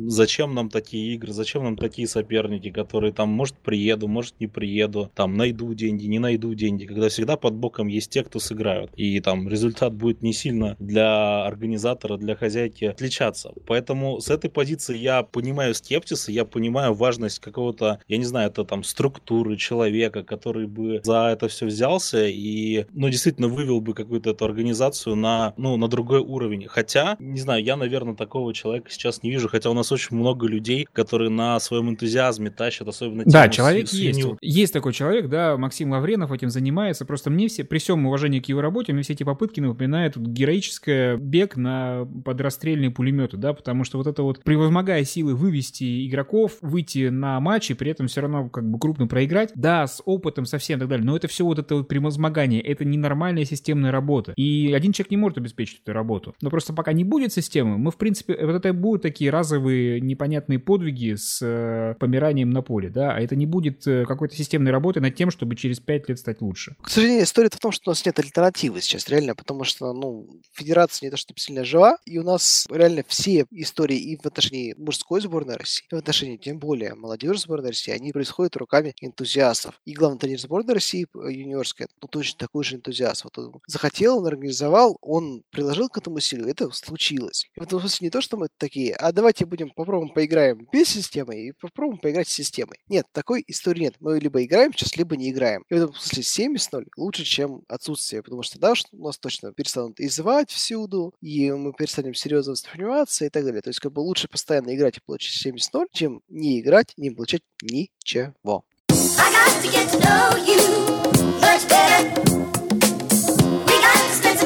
зачем 0.10 0.54
нам 0.54 0.70
такие 0.70 1.14
игры, 1.14 1.32
зачем 1.32 1.64
нам 1.64 1.78
такие 1.78 2.08
соперники, 2.08 2.72
которые 2.72 3.14
там, 3.14 3.30
может, 3.30 3.56
приеду, 3.58 4.08
может, 4.08 4.40
не 4.40 4.48
приеду, 4.48 5.12
там, 5.16 5.36
найду 5.36 5.74
деньги, 5.74 6.06
не 6.06 6.20
найду 6.20 6.54
деньги, 6.54 6.86
когда 6.86 7.10
всегда 7.10 7.38
под 7.38 7.54
боком 7.54 7.88
есть 7.88 8.12
те, 8.12 8.24
кто 8.24 8.40
сыграют. 8.40 8.92
И 8.96 9.20
там 9.20 9.48
результат 9.48 9.94
будет 9.94 10.22
не 10.22 10.34
сильно 10.34 10.76
для 10.80 11.46
организатора, 11.46 12.18
для 12.18 12.36
хозяйки 12.36 12.86
отличаться. 12.86 13.54
Поэтому 13.68 14.20
с 14.20 14.30
этой 14.30 14.50
позиции 14.50 14.98
я 14.98 15.24
понимаю 15.24 15.76
скептиз, 15.76 16.30
я 16.30 16.46
понимаю 16.46 16.94
важность 16.94 17.40
какого-то, 17.40 18.00
я 18.08 18.18
не 18.18 18.26
знаю, 18.26 18.50
это 18.50 18.66
там 18.66 18.84
структуры 18.84 19.58
человека, 19.58 20.24
который 20.24 20.68
бы 20.68 21.02
за 21.04 21.28
это 21.28 21.48
все 21.48 21.68
взялся 21.68 22.26
и, 22.26 22.86
ну, 22.94 23.10
действительно 23.10 23.48
вывел 23.48 23.82
бы 23.82 23.94
какую-то 23.94 24.32
эту 24.32 24.46
организацию 24.46 25.16
на, 25.16 25.54
ну, 25.58 25.78
на 25.78 25.88
другой 25.88 26.20
уровень. 26.20 26.66
Хотя, 26.68 27.16
не 27.20 27.40
знаю, 27.40 27.64
я, 27.64 27.76
наверное, 27.76 28.16
такого 28.16 28.54
человека 28.60 28.92
сейчас 28.92 29.24
не 29.24 29.32
вижу, 29.32 29.48
хотя 29.48 29.70
у 29.70 29.74
нас 29.74 29.92
очень 29.92 30.16
много 30.16 30.48
людей, 30.48 30.88
которые 30.92 31.30
на 31.30 31.60
своем 31.60 31.90
энтузиазме 31.90 32.50
тащат, 32.50 32.88
особенно 32.88 33.24
Да, 33.26 33.48
человек 33.50 33.88
с, 33.88 33.94
есть. 33.94 34.22
С 34.22 34.38
есть 34.42 34.74
такой 34.74 34.94
человек, 34.94 35.30
да, 35.30 35.58
Максим 35.58 35.92
Лавренов 35.92 36.32
этим 36.32 36.50
занимается. 36.50 37.06
Просто 37.06 37.30
мне 37.30 37.48
все, 37.48 37.64
при 37.64 37.80
всем 37.80 38.06
уважении 38.06 38.40
к 38.40 38.48
его 38.48 38.62
работе, 38.62 38.94
мне 38.94 39.04
все 39.04 39.14
эти 39.14 39.24
попытки 39.24 39.60
напоминают 39.60 40.18
вот, 40.18 40.28
героическое 40.28 41.18
бег 41.18 41.56
на 41.56 42.08
подрастрельные 42.26 42.92
пулеметы, 42.92 43.38
да, 43.38 43.54
потому 43.54 43.84
что 43.84 43.98
вот 43.98 44.08
это 44.08 44.24
вот, 44.24 44.44
превозмогая 44.44 45.04
силы 45.04 45.36
вывести 45.36 46.08
игроков, 46.08 46.58
выйти 46.62 47.10
на 47.10 47.40
матч 47.40 47.72
и 47.72 47.74
при 47.74 47.92
этом 47.92 48.08
все 48.08 48.22
равно 48.22 48.50
как 48.50 48.70
бы 48.70 48.80
крупно 48.80 49.08
проиграть, 49.08 49.52
да, 49.56 49.88
с 49.88 50.02
опытом 50.06 50.46
совсем 50.46 50.78
и 50.78 50.80
так 50.82 50.90
далее, 50.90 51.06
но 51.06 51.16
это 51.16 51.28
все 51.28 51.46
вот 51.46 51.60
это 51.60 51.76
вот 51.76 51.88
превозмогание, 51.88 52.62
это 52.62 52.86
ненормальная 52.86 53.46
системная 53.46 53.92
работа. 53.92 54.34
И 54.36 54.74
один 54.74 54.92
человек 54.92 55.12
не 55.12 55.18
может 55.18 55.38
обеспечить 55.38 55.82
эту 55.84 55.94
работу. 55.94 56.36
Но 56.42 56.50
просто 56.50 56.74
пока 56.74 56.94
не 56.94 57.04
будет 57.04 57.34
системы, 57.34 57.78
мы, 57.78 57.92
в 57.92 57.98
принципе, 57.98 58.34
вот 58.50 58.58
это 58.58 58.74
будут 58.74 59.02
такие 59.02 59.30
разовые 59.32 60.02
непонятные 60.02 60.60
подвиги 60.60 61.16
с 61.16 61.40
э, 61.42 61.96
помиранием 62.00 62.50
на 62.50 62.62
поле, 62.62 62.90
да, 62.90 63.14
а 63.14 63.20
это 63.20 63.36
не 63.36 63.46
будет 63.46 63.86
э, 63.88 64.06
какой-то 64.06 64.36
системной 64.36 64.72
работы 64.72 65.00
над 65.02 65.16
тем, 65.16 65.32
чтобы 65.32 65.56
через 65.56 65.80
пять 65.80 66.10
лет 66.10 66.20
стать 66.20 66.42
лучше. 66.42 66.76
К 66.82 66.90
сожалению, 66.90 67.24
история 67.24 67.50
в 67.52 67.60
том, 67.60 67.72
что 67.72 67.90
у 67.90 67.92
нас 67.92 68.06
нет 68.06 68.20
альтернативы 68.20 68.82
сейчас, 68.82 69.08
реально, 69.10 69.36
потому 69.36 69.64
что, 69.64 69.94
ну, 69.94 70.30
федерация 70.54 71.08
не 71.08 71.12
то 71.12 71.18
чтобы 71.18 71.40
сильно 71.40 71.64
жива, 71.64 71.98
и 72.06 72.18
у 72.18 72.24
нас 72.24 72.68
реально 72.70 73.04
все 73.08 73.46
истории 73.52 73.98
и 73.98 74.18
в 74.18 74.26
отношении 74.26 74.74
мужской 74.78 75.22
сборной 75.22 75.56
России, 75.58 75.86
и 75.92 75.96
в 75.96 75.98
отношении, 75.98 76.38
тем 76.38 76.60
более, 76.60 76.96
молодежи 76.96 77.40
сборной 77.40 77.70
России, 77.70 77.92
они 77.92 78.12
происходят 78.12 78.56
руками 78.58 78.94
энтузиастов. 79.02 79.80
И 79.86 79.94
главный 79.94 80.20
тренер 80.20 80.40
сборной 80.40 80.74
России 80.74 81.06
э, 81.16 81.32
юниорская, 81.32 81.88
ну, 82.02 82.08
точно 82.08 82.40
такой 82.40 82.64
же 82.64 82.76
энтузиаст. 82.76 83.24
Вот 83.24 83.38
он 83.38 83.62
захотел, 83.68 84.20
он 84.20 84.28
организовал, 84.28 84.98
он 85.02 85.44
приложил 85.52 85.90
к 85.90 85.98
этому 85.98 86.18
усилию, 86.18 86.48
это 86.48 86.70
случилось. 86.72 87.50
И 87.56 87.60
в 87.60 87.64
этом 87.64 87.80
смысле 87.80 88.06
не 88.06 88.12
то, 88.12 88.22
что 88.22 88.38
мы 88.40 88.48
такие, 88.58 88.96
а 88.96 89.12
давайте 89.12 89.46
будем 89.46 89.70
попробуем 89.70 90.14
поиграем 90.14 90.68
без 90.72 90.88
системы 90.88 91.36
и 91.36 91.52
попробуем 91.52 92.00
поиграть 92.00 92.30
с 92.30 92.34
системой. 92.34 92.80
Нет, 92.88 93.06
такой 93.12 93.44
истории 93.48 93.82
нет. 93.82 93.96
Мы 94.00 94.20
либо 94.20 94.44
играем 94.44 94.74
сейчас, 94.74 94.96
либо 94.96 95.18
не 95.18 95.30
играем. 95.30 95.66
И 95.70 95.74
в 95.74 95.78
этом 95.78 95.94
смысле 95.94 96.56
70-0 96.56 96.88
лучше, 96.98 97.26
чем 97.26 97.64
отсутствие, 97.68 98.24
потому 98.24 98.44
что 98.44 98.60
да, 98.60 98.74
у 98.94 99.06
нас 99.06 99.18
точно 99.18 99.52
перестанут 99.52 100.00
и 100.00 100.08
звать 100.08 100.50
всюду, 100.50 101.14
и 101.22 101.52
мы 101.52 101.74
перестанем 101.74 102.14
серьезно 102.14 102.54
восприниматься 102.54 103.26
и 103.26 103.30
так 103.30 103.44
далее. 103.44 103.62
То 103.62 103.70
есть 103.70 103.80
как 103.80 103.92
бы 103.92 104.00
лучше 104.00 104.30
постоянно 104.30 104.74
играть 104.74 104.98
и 104.98 105.02
получить 105.06 105.46
70-0, 105.46 105.88
чем 105.92 106.22
не 106.30 106.62
играть 106.62 106.94
и 106.96 107.02
не 107.02 107.12
получать 107.12 107.42
ничего. 107.62 108.64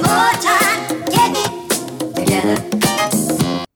More 0.04 0.34
time 0.42 0.63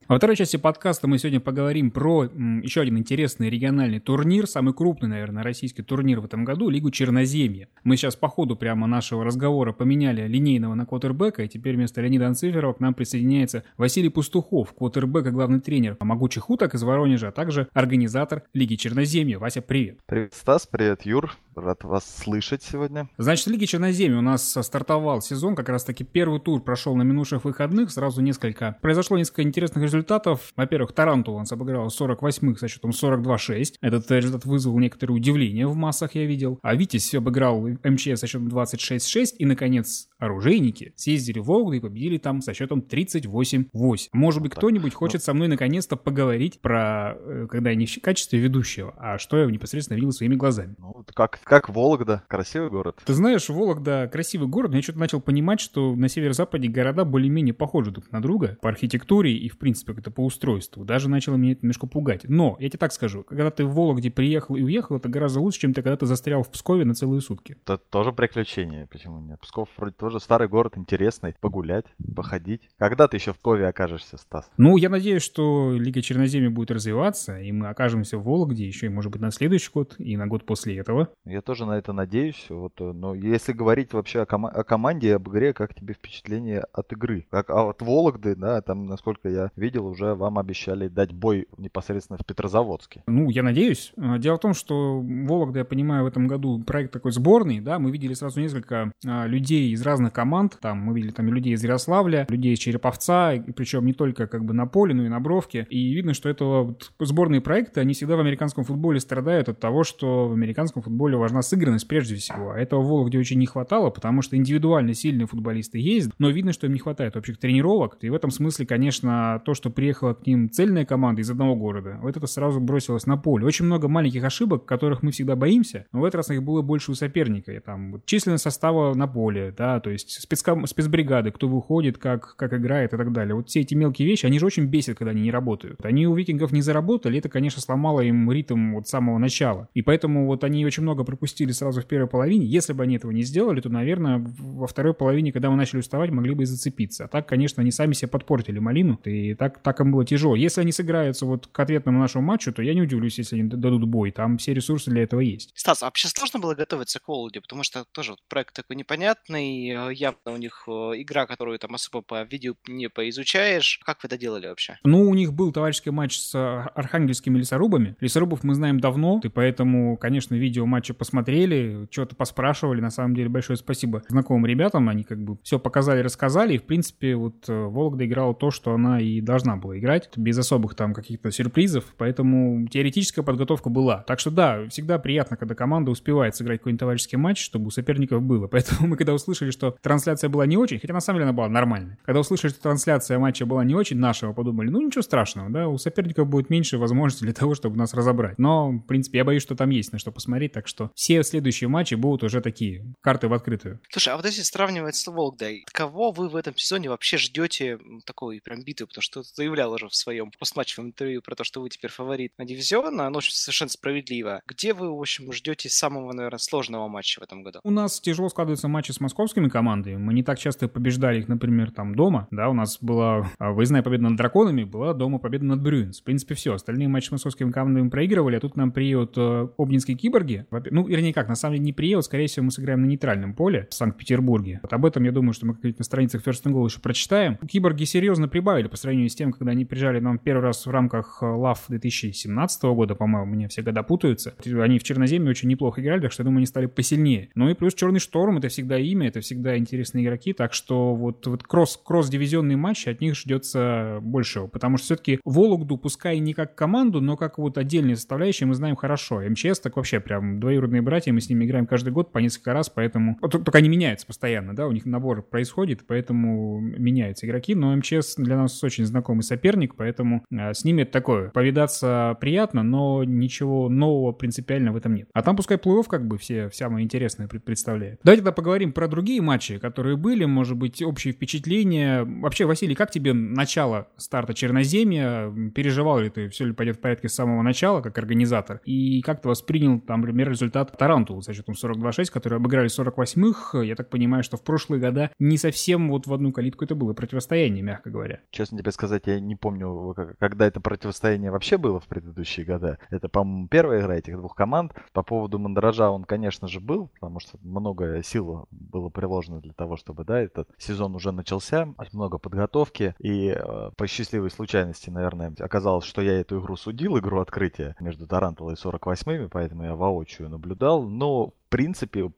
Во 0.08 0.16
второй 0.16 0.38
части 0.38 0.56
подкаста 0.56 1.06
мы 1.10 1.18
сегодня 1.18 1.42
поговорим 1.42 1.92
про 1.92 2.28
м, 2.28 2.62
еще 2.62 2.80
один 2.80 2.98
интересный 2.98 3.50
региональный 3.50 4.00
турнир, 4.00 4.48
самый 4.48 4.74
крупный, 4.74 5.10
наверное, 5.10 5.44
российский 5.44 5.82
турнир 5.84 6.22
в 6.22 6.26
этом 6.26 6.46
году, 6.46 6.70
Лигу 6.70 6.92
Черноземья. 6.92 7.68
Мы 7.84 7.98
сейчас 7.98 8.16
по 8.16 8.30
ходу 8.30 8.56
прямо 8.56 8.88
нашего 8.88 9.26
разговора 9.26 9.74
поменяли 9.74 10.26
линейного 10.26 10.76
на 10.76 10.86
квотербека, 10.86 11.44
и 11.44 11.50
теперь 11.50 11.76
вместо 11.76 12.00
Леонида 12.00 12.28
Анциферова 12.28 12.72
к 12.72 12.80
нам 12.80 12.94
присоединяется 12.94 13.66
Василий 13.76 14.08
Пустухов, 14.08 14.74
квотербек 14.74 15.28
и 15.28 15.32
главный 15.32 15.60
тренер 15.60 15.98
могучих 16.00 16.50
уток 16.50 16.74
из 16.74 16.84
Воронежа, 16.84 17.28
а 17.28 17.32
также 17.34 17.68
организатор 17.74 18.44
Лиги 18.54 18.76
Черноземья. 18.76 19.40
Вася, 19.40 19.62
привет. 19.62 20.00
Привет, 20.06 20.34
Стас, 20.34 20.68
привет, 20.68 21.02
Юр. 21.06 21.36
Рад 21.54 21.84
вас 21.84 22.06
слышать 22.24 22.64
сегодня. 22.64 23.10
Значит, 23.18 23.48
в 23.48 23.50
Лиге 23.50 23.66
Черноземья 23.66 24.20
у 24.20 24.22
нас 24.22 24.58
стартовал 24.62 25.22
сезон, 25.22 25.56
как 25.56 25.68
раз-таки 25.68 26.06
первый 26.06 26.40
тур 26.40 26.62
прошел 26.62 26.96
на 26.96 27.02
минувших 27.02 27.44
выходных, 27.44 27.92
сразу 27.92 28.22
несколько, 28.22 28.78
произошло 28.82 29.18
несколько 29.18 29.42
интересных 29.42 29.84
результатов 29.84 29.97
результатов. 29.98 30.54
Во-первых, 30.56 30.94
Тарантул 30.94 31.36
он 31.36 31.46
обыграл 31.50 31.88
48-х 31.88 32.60
со 32.60 32.68
счетом 32.68 32.92
42-6. 32.92 33.76
Этот 33.82 34.10
результат 34.12 34.46
вызвал 34.46 34.78
некоторое 34.80 35.14
удивление 35.14 35.68
в 35.68 35.76
массах, 35.76 36.16
я 36.16 36.26
видел. 36.26 36.60
А 36.62 36.76
Витязь 36.76 37.14
обыграл 37.14 37.68
МЧС 37.84 38.20
со 38.20 38.28
счетом 38.28 38.48
26-6. 38.48 39.36
И, 39.38 39.46
наконец, 39.46 40.08
оружейники 40.20 40.94
съездили 40.96 41.40
в 41.40 41.44
Волгу 41.44 41.74
и 41.74 41.80
победили 41.80 42.18
там 42.18 42.42
со 42.42 42.54
счетом 42.54 42.80
38-8. 42.80 43.68
Может 44.14 44.42
быть, 44.42 44.52
кто-нибудь 44.52 44.94
ну. 44.94 44.98
хочет 44.98 45.24
со 45.24 45.34
мной 45.34 45.48
наконец-то 45.48 45.96
поговорить 45.96 46.62
про, 46.62 47.16
э, 47.18 47.48
когда 47.50 47.72
я 47.72 47.76
не 47.76 47.86
в 47.86 48.02
качестве 48.02 48.40
ведущего, 48.40 48.94
а 48.98 49.18
что 49.18 49.38
я 49.38 49.46
непосредственно 49.46 49.96
видел 49.96 50.12
своими 50.12 50.36
глазами. 50.36 50.76
Ну, 50.78 51.06
как, 51.14 51.40
как 51.44 51.70
Вологда, 51.70 52.24
красивый 52.28 52.70
город. 52.70 53.02
Ты 53.06 53.14
знаешь, 53.14 53.50
Вологда 53.50 54.10
красивый 54.12 54.48
город, 54.48 54.72
но 54.72 54.78
я 54.78 54.84
что-то 54.84 55.00
начал 55.00 55.22
понимать, 55.22 55.60
что 55.60 55.96
на 55.96 56.10
Северо-Западе 56.10 56.68
города 56.68 57.06
более-менее 57.06 57.54
похожи 57.54 57.92
друг 57.92 58.12
на 58.12 58.22
друга 58.22 58.58
по 58.62 58.70
архитектуре 58.70 59.36
и, 59.36 59.50
в 59.50 59.58
принципе, 59.58 59.87
это 59.94 60.12
по 60.12 60.26
устройству. 60.26 60.84
Даже 60.84 61.10
начало 61.10 61.36
меня 61.36 61.54
это 61.54 61.62
немножко 61.62 61.88
пугать. 61.88 62.26
Но, 62.28 62.58
я 62.60 62.70
тебе 62.70 62.80
так 62.80 62.92
скажу, 62.92 63.24
когда 63.24 63.50
ты 63.50 63.66
в 63.66 63.74
Вологде 63.74 64.12
приехал 64.12 64.56
и 64.56 64.62
уехал, 64.62 64.98
это 64.98 65.08
гораздо 65.10 65.40
лучше, 65.40 65.62
чем 65.62 65.74
ты 65.74 65.82
когда 65.82 65.96
ты 65.96 66.06
застрял 66.06 66.44
в 66.44 66.52
Пскове 66.52 66.84
на 66.84 66.94
целые 66.94 67.22
сутки. 67.22 67.58
Это 67.64 67.78
тоже 67.78 68.12
приключение, 68.12 68.88
почему 68.88 69.22
нет? 69.22 69.40
Псков 69.40 69.70
вроде 69.78 69.96
тоже 69.96 70.20
старый 70.20 70.50
город, 70.50 70.74
интересный, 70.78 71.36
погулять, 71.40 71.86
походить. 72.16 72.70
Когда 72.78 73.08
ты 73.08 73.18
еще 73.18 73.32
в 73.32 73.38
Пскове 73.38 73.68
окажешься, 73.68 74.18
Стас? 74.18 74.50
Ну, 74.58 74.76
я 74.76 74.90
надеюсь, 74.90 75.24
что 75.24 75.72
Лига 75.72 76.02
Черноземья 76.02 76.50
будет 76.50 76.72
развиваться, 76.72 77.40
и 77.40 77.52
мы 77.54 77.70
окажемся 77.70 78.18
в 78.18 78.24
Вологде 78.24 78.68
еще, 78.68 78.88
и, 78.88 78.90
может 78.90 79.12
быть, 79.12 79.22
на 79.22 79.32
следующий 79.32 79.72
год, 79.74 79.96
и 79.98 80.18
на 80.18 80.28
год 80.28 80.46
после 80.46 80.78
этого. 80.78 81.10
Я 81.24 81.38
я 81.38 81.42
тоже 81.42 81.66
на 81.66 81.78
это 81.78 81.94
надеюсь. 81.94 82.48
Вот, 82.50 82.82
э, 82.82 82.92
но 82.92 83.14
если 83.14 83.54
говорить 83.54 83.94
вообще 83.94 84.22
о, 84.22 84.26
ком- 84.26 84.48
о 84.48 84.64
команде, 84.64 85.16
об 85.16 85.30
игре, 85.30 85.54
как 85.54 85.76
тебе 85.76 85.94
впечатление 85.94 86.66
от 86.74 86.92
игры? 86.94 87.28
Как 87.30 87.52
а 87.52 87.70
от 87.70 87.82
Вологды, 87.82 88.36
да, 88.36 88.62
там, 88.62 88.88
насколько 88.88 89.30
я 89.30 89.52
видел, 89.56 89.77
уже 89.86 90.16
вам 90.16 90.40
обещали 90.40 90.88
дать 90.88 91.14
бой 91.14 91.48
непосредственно 91.58 92.18
в 92.22 92.26
Петрозаводске. 92.26 93.04
Ну, 93.08 93.30
я 93.30 93.44
надеюсь. 93.44 93.94
А, 93.98 94.18
дело 94.18 94.38
в 94.38 94.40
том, 94.40 94.54
что 94.54 95.00
Вологда, 95.02 95.60
я 95.60 95.66
понимаю, 95.66 96.04
в 96.04 96.08
этом 96.08 96.28
году 96.28 96.60
проект 96.64 96.92
такой 96.94 97.12
сборный, 97.12 97.60
да, 97.60 97.80
мы 97.80 97.92
видели 97.92 98.14
сразу 98.14 98.40
несколько 98.40 98.92
а, 99.06 99.26
людей 99.26 99.72
из 99.72 99.82
разных 99.82 100.14
команд, 100.14 100.58
там, 100.62 100.80
мы 100.80 100.96
видели 100.96 101.12
там 101.12 101.32
людей 101.34 101.54
из 101.54 101.64
Ярославля, 101.64 102.26
людей 102.30 102.54
из 102.54 102.60
Череповца, 102.60 103.34
причем 103.56 103.86
не 103.86 103.94
только 103.94 104.28
как 104.28 104.46
бы 104.46 104.54
на 104.54 104.66
поле, 104.66 104.94
но 104.94 105.06
и 105.06 105.10
на 105.10 105.20
бровке, 105.20 105.68
и 105.70 105.94
видно, 105.94 106.14
что 106.14 106.30
это 106.30 106.46
вот 106.46 106.92
сборные 107.00 107.42
проекты, 107.42 107.82
они 107.82 107.94
всегда 107.94 108.16
в 108.16 108.20
американском 108.20 108.64
футболе 108.64 109.00
страдают 109.00 109.50
от 109.50 109.60
того, 109.60 109.84
что 109.84 110.28
в 110.28 110.34
американском 110.34 110.82
футболе 110.82 111.18
важна 111.18 111.42
сыгранность 111.42 111.88
прежде 111.88 112.16
всего, 112.16 112.52
а 112.52 112.60
этого 112.60 112.82
в 112.82 112.88
Вологде 112.88 113.20
очень 113.20 113.40
не 113.40 113.46
хватало, 113.46 113.90
потому 113.90 114.22
что 114.22 114.38
индивидуально 114.38 114.94
сильные 114.94 115.28
футболисты 115.28 115.80
есть, 115.80 116.12
но 116.20 116.30
видно, 116.30 116.54
что 116.54 116.68
им 116.68 116.74
не 116.74 116.80
хватает 116.80 117.16
общих 117.16 117.38
тренировок, 117.38 117.98
и 118.02 118.10
в 118.10 118.14
этом 118.14 118.32
смысле, 118.32 118.66
конечно, 118.66 119.42
то, 119.46 119.54
что 119.54 119.67
приехала 119.70 120.14
к 120.14 120.26
ним 120.26 120.50
цельная 120.50 120.86
команда 120.86 121.22
из 121.22 121.30
одного 121.30 121.56
города, 121.56 122.00
вот 122.02 122.16
это 122.16 122.28
сразу 122.28 122.60
бросилось 122.60 123.06
на 123.06 123.18
поле. 123.18 123.46
Очень 123.46 123.66
много 123.66 123.88
маленьких 123.88 124.24
ошибок, 124.24 124.66
которых 124.66 125.04
мы 125.04 125.12
всегда 125.12 125.36
боимся, 125.36 125.86
но 125.92 126.02
в 126.02 126.04
этот 126.04 126.16
раз 126.16 126.32
их 126.32 126.44
было 126.44 126.62
больше 126.62 126.92
у 126.92 126.96
соперника. 126.96 127.52
И 127.52 127.60
там 127.60 127.94
вот, 127.94 128.06
численность 128.06 128.44
состава 128.44 128.94
на 128.94 129.08
поле, 129.08 129.54
да, 129.58 129.80
то 129.80 129.90
есть 129.90 130.22
спецком, 130.22 130.66
спецбригады, 130.68 131.32
кто 131.32 131.48
выходит, 131.48 131.98
как, 131.98 132.36
как 132.36 132.54
играет 132.54 132.94
и 132.94 132.98
так 132.98 133.12
далее. 133.12 133.36
Вот 133.36 133.50
все 133.50 133.62
эти 133.62 133.74
мелкие 133.74 134.08
вещи, 134.08 134.26
они 134.26 134.40
же 134.40 134.46
очень 134.46 134.66
бесят, 134.66 134.98
когда 134.98 135.12
они 135.12 135.22
не 135.22 135.32
работают. 135.32 135.84
Они 135.86 136.08
у 136.08 136.16
викингов 136.16 136.52
не 136.52 136.62
заработали, 136.62 137.20
это, 137.20 137.30
конечно, 137.30 137.62
сломало 137.62 138.02
им 138.02 138.32
ритм 138.32 138.74
вот 138.74 138.88
с 138.88 138.92
самого 138.92 139.18
начала. 139.18 139.70
И 139.74 139.82
поэтому 139.82 140.26
вот 140.26 140.44
они 140.44 140.66
очень 140.66 140.84
много 140.84 141.04
пропустили 141.04 141.52
сразу 141.52 141.82
в 141.82 141.86
первой 141.86 142.08
половине. 142.08 142.46
Если 142.46 142.74
бы 142.74 142.84
они 142.84 142.96
этого 142.96 143.12
не 143.12 143.24
сделали, 143.24 143.62
то, 143.62 143.70
наверное, 143.70 144.24
во 144.40 144.68
второй 144.68 144.94
половине, 144.94 145.32
когда 145.32 145.50
мы 145.50 145.58
начали 145.58 145.80
уставать, 145.80 146.12
могли 146.12 146.34
бы 146.34 146.44
и 146.44 146.46
зацепиться. 146.46 147.06
А 147.06 147.08
так, 147.08 147.28
конечно, 147.28 147.62
они 147.62 147.72
сами 147.72 147.94
себе 147.94 148.10
подпортили 148.10 148.60
малину, 148.60 149.00
и 149.06 149.34
так, 149.34 149.57
так 149.64 149.80
им 149.80 149.92
было 149.92 150.06
тяжело. 150.06 150.36
Если 150.36 150.62
они 150.62 150.72
сыграются 150.72 151.26
вот 151.26 151.48
к 151.48 151.60
ответному 151.60 152.00
нашему 152.00 152.26
матчу, 152.26 152.52
то 152.52 152.62
я 152.62 152.74
не 152.74 152.82
удивлюсь, 152.82 153.18
если 153.18 153.40
они 153.40 153.50
дадут 153.50 153.86
бой. 153.86 154.12
Там 154.12 154.38
все 154.38 154.54
ресурсы 154.54 154.90
для 154.92 155.04
этого 155.04 155.22
есть. 155.22 155.52
Стас, 155.56 155.84
а 155.84 155.86
вообще 155.86 156.08
сложно 156.08 156.40
было 156.40 156.56
готовиться 156.56 157.00
к 157.00 157.08
Володе? 157.08 157.42
Потому 157.42 157.64
что 157.64 157.86
тоже 157.92 158.12
вот 158.12 158.20
проект 158.30 158.56
такой 158.56 158.76
непонятный, 158.76 159.70
э, 159.70 159.94
явно 159.94 160.34
у 160.34 160.38
них 160.38 160.64
э, 160.68 160.72
игра, 160.72 161.26
которую 161.26 161.60
там 161.60 161.76
особо 161.76 162.02
по 162.02 162.24
видео 162.24 162.54
не 162.68 162.90
поизучаешь. 162.90 163.80
Как 163.86 164.04
вы 164.04 164.08
это 164.08 164.18
делали 164.18 164.48
вообще? 164.48 164.78
Ну, 164.84 165.10
у 165.10 165.14
них 165.14 165.34
был 165.34 165.52
товарищеский 165.52 165.92
матч 165.92 166.18
с 166.18 166.36
э, 166.36 166.70
архангельскими 166.76 167.38
лесорубами. 167.38 167.96
Лесорубов 168.00 168.44
мы 168.44 168.56
знаем 168.56 168.80
давно, 168.80 169.20
и 169.24 169.30
поэтому, 169.30 169.98
конечно, 169.98 170.36
видео 170.36 170.66
матча 170.66 170.94
посмотрели, 170.94 171.88
что-то 171.92 172.16
поспрашивали. 172.16 172.82
На 172.82 172.92
самом 172.92 173.16
деле, 173.16 173.30
большое 173.30 173.58
спасибо 173.58 174.04
знакомым 174.08 174.46
ребятам. 174.46 174.90
Они 174.90 175.04
как 175.04 175.24
бы 175.24 175.38
все 175.44 175.60
показали, 175.60 176.02
рассказали. 176.02 176.56
И, 176.56 176.58
в 176.58 176.64
принципе, 176.64 177.16
вот 177.16 177.48
Вологда 177.48 178.06
играла 178.06 178.34
то, 178.34 178.52
что 178.52 178.74
она 178.74 179.00
и 179.00 179.22
должна 179.22 179.47
была 179.56 179.78
играть, 179.78 180.10
без 180.16 180.38
особых 180.38 180.76
там 180.76 180.94
каких-то 180.94 181.32
сюрпризов. 181.32 181.86
Поэтому 181.98 182.68
теоретическая 182.68 183.24
подготовка 183.24 183.70
была. 183.70 184.04
Так 184.04 184.20
что 184.20 184.32
да, 184.32 184.68
всегда 184.70 185.00
приятно, 185.00 185.38
когда 185.38 185.56
команда 185.56 185.92
успевает 185.92 186.36
сыграть 186.36 186.60
какой-нибудь 186.60 186.80
товарищеский 186.80 187.18
матч, 187.18 187.44
чтобы 187.44 187.68
у 187.68 187.70
соперников 187.70 188.22
было. 188.22 188.48
Поэтому 188.58 188.88
мы 188.88 188.98
когда 188.98 189.14
услышали, 189.14 189.52
что 189.52 189.78
трансляция 189.82 190.30
была 190.30 190.46
не 190.46 190.58
очень, 190.58 190.80
хотя 190.80 190.94
на 190.94 191.00
самом 191.00 191.20
деле 191.20 191.30
она 191.30 191.34
была 191.34 191.48
нормальной. 191.48 191.98
Когда 192.04 192.20
услышали, 192.20 192.52
что 192.52 192.62
трансляция 192.62 193.20
матча 193.20 193.46
была 193.46 193.64
не 193.64 193.76
очень 193.76 193.98
нашего, 193.98 194.34
подумали, 194.34 194.70
ну 194.70 194.82
ничего 194.82 195.02
страшного, 195.02 195.50
да, 195.50 195.68
у 195.68 195.78
соперников 195.78 196.28
будет 196.28 196.50
меньше 196.50 196.78
возможностей 196.78 197.26
для 197.26 197.34
того, 197.34 197.56
чтобы 197.56 197.78
нас 197.78 197.94
разобрать. 197.94 198.38
Но, 198.38 198.72
в 198.72 198.82
принципе, 198.82 199.20
я 199.20 199.26
боюсь, 199.26 199.44
что 199.44 199.56
там 199.56 199.70
есть 199.70 199.92
на 199.92 200.00
что 200.00 200.12
посмотреть, 200.12 200.54
так 200.54 200.68
что 200.68 200.92
все 200.96 201.24
следующие 201.24 201.68
матчи 201.68 201.96
будут 201.96 202.24
уже 202.24 202.42
такие, 202.42 202.94
карты 203.02 203.28
в 203.28 203.34
открытую. 203.34 203.80
Слушай, 203.90 204.14
а 204.14 204.18
вот 204.18 204.26
если 204.26 204.42
сравнивать 204.42 204.96
с 204.96 205.08
Волгдой, 205.08 205.64
кого 205.72 206.12
вы 206.12 206.30
в 206.30 206.36
этом 206.36 206.56
сезоне 206.58 206.90
вообще 206.90 207.18
ждете 207.18 207.80
такой 208.06 208.42
прям 208.44 208.64
битвы? 208.64 208.88
Потому 208.88 209.02
что 209.02 209.24
заявлял 209.34 209.72
уже 209.72 209.88
в 209.88 209.96
своем 209.96 210.32
постматчевом 210.38 210.88
интервью 210.88 211.22
про 211.22 211.36
то, 211.36 211.44
что 211.44 211.62
вы 211.62 211.70
теперь 211.70 211.92
фаворит 211.92 212.34
на 212.38 212.46
дивизион, 212.46 213.00
оно 213.00 213.22
совершенно 213.22 213.70
справедливо. 213.70 214.42
Где 214.48 214.74
вы, 214.74 214.96
в 214.96 215.00
общем, 215.00 215.32
ждете 215.32 215.70
самого, 215.70 216.14
наверное, 216.14 216.40
сложного 216.40 216.88
матча 216.88 217.20
в 217.20 217.24
этом 217.24 217.44
году? 217.44 217.60
У 217.64 217.72
нас 217.72 218.00
тяжело 218.00 218.30
складываются 218.30 218.68
матчи 218.68 218.92
с 218.92 219.00
московскими 219.00 219.50
командами. 219.50 219.98
Мы 219.98 220.14
не 220.14 220.24
так 220.24 220.40
часто 220.40 220.68
побеждали 220.68 221.20
их, 221.20 221.28
например, 221.28 221.72
там 221.72 221.96
дома. 221.96 222.28
Да, 222.32 222.50
у 222.50 222.54
нас 222.54 222.78
была 222.82 223.30
а, 223.40 223.52
выездная 223.52 223.84
победа 223.84 224.04
над 224.04 224.16
драконами, 224.16 224.64
была 224.64 224.94
дома 224.94 225.20
победа 225.20 225.46
над 225.46 225.62
Брюинс. 225.62 226.02
В 226.02 226.04
принципе, 226.04 226.36
все. 226.36 226.54
Остальные 226.54 226.88
матчи 226.88 227.08
с 227.08 227.12
московскими 227.12 227.52
командами 227.52 227.90
проигрывали, 227.90 228.36
а 228.38 228.40
тут 228.40 228.56
нам 228.56 228.72
приедут 228.72 229.14
э, 229.18 229.48
Обнинские 229.58 229.98
киборги. 229.98 230.46
Ну, 230.72 230.88
вернее 230.88 231.14
как, 231.14 231.28
на 231.28 231.36
самом 231.36 231.56
деле 231.56 231.66
не 231.66 231.74
приедут, 231.74 232.06
скорее 232.06 232.28
всего, 232.28 232.46
мы 232.46 232.52
сыграем 232.52 232.82
на 232.82 232.86
нейтральном 232.86 233.34
поле 233.34 233.68
в 233.70 233.74
Санкт-Петербурге. 233.74 234.60
Вот 234.62 234.72
об 234.74 234.86
этом, 234.86 235.04
я 235.04 235.12
думаю, 235.12 235.34
что 235.34 235.46
мы 235.46 235.56
как-нибудь 235.56 235.80
на 235.80 235.86
страницах 235.86 236.26
First 236.26 236.44
and 236.44 236.54
Goal 236.54 236.66
еще 236.66 236.80
прочитаем. 236.80 237.38
Киборги 237.38 237.84
серьезно 237.84 238.28
прибавили 238.28 238.68
по 238.68 238.78
сравнению 238.78 239.10
с 239.10 239.16
тем, 239.18 239.32
когда 239.34 239.52
они 239.52 239.66
приезжали 239.66 240.00
нам 240.00 240.20
первый 240.20 240.44
раз 240.44 240.66
в 240.66 240.70
рамках 240.70 241.20
э, 241.22 241.54
2017 241.68 242.64
года, 242.64 242.96
по-моему, 242.96 243.34
мне 243.34 243.48
все 243.48 243.62
года 243.62 243.84
путаются. 243.84 244.36
Они 244.46 244.80
в 244.80 244.84
Черноземье 244.84 245.30
очень 245.30 245.50
неплохо 245.50 245.82
играли, 245.82 246.02
так 246.02 246.12
что, 246.12 246.22
я 246.22 246.26
думаю, 246.26 246.38
они 246.38 246.46
стали 246.46 246.68
посильнее. 246.68 247.30
Ну 247.36 247.50
и 247.50 247.54
плюс 247.54 247.74
Черный 247.74 248.00
Шторм— 248.00 248.38
это 248.40 248.48
всегда 248.50 248.78
имя, 248.78 249.08
это 249.08 249.22
всегда 249.22 249.58
интересные 249.58 250.06
игроки, 250.06 250.34
так 250.34 250.54
что 250.54 250.96
вот, 250.96 251.26
вот 251.28 251.44
кросс, 251.44 251.80
кросс-дивизионный 251.84 252.56
матч 252.56 252.88
от 252.88 253.02
них 253.02 253.16
ждется 253.16 254.00
большего, 254.02 254.48
потому 254.48 254.78
что 254.78 254.86
все-таки 254.86 255.20
Вологду, 255.26 255.78
пускай 255.78 256.20
не 256.20 256.34
как 256.34 256.56
команду, 256.56 257.02
но 257.02 257.18
как 257.18 257.38
вот 257.38 257.58
отдельные 257.58 257.96
составляющие 257.96 258.48
мы 258.48 258.54
знаем 258.54 258.76
хорошо. 258.76 259.22
МЧС 259.22 259.60
так 259.60 259.76
вообще 259.76 260.00
прям 260.00 260.40
двоюродные 260.40 260.82
братья, 260.82 261.12
мы 261.12 261.22
с 261.22 261.30
ними 261.30 261.46
играем 261.46 261.66
каждый 261.66 261.92
год 261.92 262.12
по 262.12 262.20
несколько 262.20 262.54
раз, 262.54 262.70
поэтому... 262.70 263.18
Только 263.20 263.58
они 263.58 263.70
меняются 263.70 264.06
постоянно, 264.06 264.56
да, 264.56 264.68
у 264.68 264.72
них 264.72 264.86
набор 264.86 265.24
происходит, 265.24 265.86
поэтому 265.88 266.60
меняются 266.60 267.26
игроки, 267.26 267.56
но 267.56 267.76
МЧС 267.76 268.16
для 268.18 268.38
нас 268.38 268.64
очень 268.64 268.86
знакомый 269.08 269.24
соперник, 269.24 269.76
поэтому 269.76 270.26
а, 270.32 270.54
с 270.54 270.66
ними 270.66 270.82
это 270.82 270.92
такое. 270.92 271.30
Повидаться 271.30 272.18
приятно, 272.20 272.64
но 272.64 273.04
ничего 273.04 273.70
нового 273.70 274.12
принципиально 274.12 274.74
в 274.74 274.76
этом 274.76 274.96
нет. 274.96 275.10
А 275.14 275.22
там 275.22 275.36
пускай 275.36 275.58
плей-офф 275.58 275.78
как 275.88 276.08
бы 276.08 276.18
все 276.18 276.50
самое 276.52 276.84
интересное 276.84 277.28
представляет. 277.28 278.00
Давайте 278.04 278.24
тогда 278.24 278.32
поговорим 278.32 278.72
про 278.72 278.88
другие 278.88 279.22
матчи, 279.22 279.60
которые 279.60 279.96
были, 279.96 280.26
может 280.26 280.58
быть, 280.58 280.82
общие 280.82 281.14
впечатления. 281.14 282.04
Вообще, 282.04 282.46
Василий, 282.46 282.74
как 282.74 282.90
тебе 282.90 283.14
начало 283.14 283.90
старта 283.98 284.34
Черноземья? 284.34 285.32
Переживал 285.54 286.00
ли 286.00 286.10
ты, 286.10 286.30
все 286.30 286.46
ли 286.46 286.54
пойдет 286.54 286.78
в 286.78 286.80
порядке 286.80 287.10
с 287.10 287.14
самого 287.14 287.44
начала, 287.44 287.82
как 287.82 287.98
организатор? 287.98 288.60
И 288.66 289.02
как 289.02 289.22
ты 289.22 289.28
воспринял, 289.28 289.80
там, 289.80 290.02
например, 290.02 290.30
результат 290.32 290.76
Тарантул 290.78 291.22
со 291.22 291.34
счетом 291.34 291.54
42-6, 291.62 292.12
которые 292.12 292.38
обыграли 292.38 292.70
48-х? 292.70 293.62
Я 293.62 293.76
так 293.76 293.90
понимаю, 293.90 294.24
что 294.24 294.38
в 294.38 294.44
прошлые 294.44 294.82
года 294.82 295.12
не 295.20 295.38
совсем 295.38 295.90
вот 295.90 296.08
в 296.08 296.14
одну 296.14 296.32
калитку 296.32 296.66
это 296.66 296.74
было 296.74 296.94
противостояние, 296.94 297.62
мягко 297.62 297.92
говоря. 297.92 298.22
Честно 298.32 298.58
тебе 298.58 298.72
сказать, 298.72 298.97
я 299.06 299.20
не 299.20 299.36
помню, 299.36 299.96
когда 300.20 300.48
это 300.48 300.60
противостояние 300.60 301.30
вообще 301.30 301.58
было 301.58 301.80
в 301.80 301.88
предыдущие 301.88 302.46
года. 302.46 302.80
Это, 302.90 303.10
по-моему, 303.10 303.48
первая 303.48 303.82
игра 303.82 303.96
этих 303.96 304.16
двух 304.18 304.36
команд. 304.36 304.74
По 304.94 305.04
поводу 305.04 305.38
мандража 305.38 305.90
он, 305.90 306.04
конечно 306.04 306.48
же, 306.48 306.60
был, 306.60 306.88
потому 306.88 307.20
что 307.20 307.38
много 307.42 308.02
сил 308.04 308.48
было 308.52 308.90
приложено 308.90 309.42
для 309.42 309.54
того, 309.54 309.76
чтобы, 309.76 310.04
да, 310.04 310.20
этот 310.20 310.50
сезон 310.58 310.96
уже 310.96 311.12
начался, 311.12 311.68
много 311.94 312.18
подготовки, 312.18 312.96
и 313.00 313.30
э, 313.30 313.72
по 313.76 313.88
счастливой 313.88 314.30
случайности, 314.30 314.90
наверное, 314.90 315.34
оказалось, 315.40 315.86
что 315.86 316.02
я 316.02 316.20
эту 316.20 316.40
игру 316.40 316.56
судил, 316.56 316.98
игру 316.98 317.20
открытия 317.20 317.76
между 317.80 318.08
Тарантулой 318.08 318.54
и 318.54 318.58
48-ми, 318.58 319.30
поэтому 319.30 319.64
я 319.64 319.76
воочию 319.76 320.30
наблюдал, 320.30 320.84
но 320.84 321.34
принципе, 321.50 322.12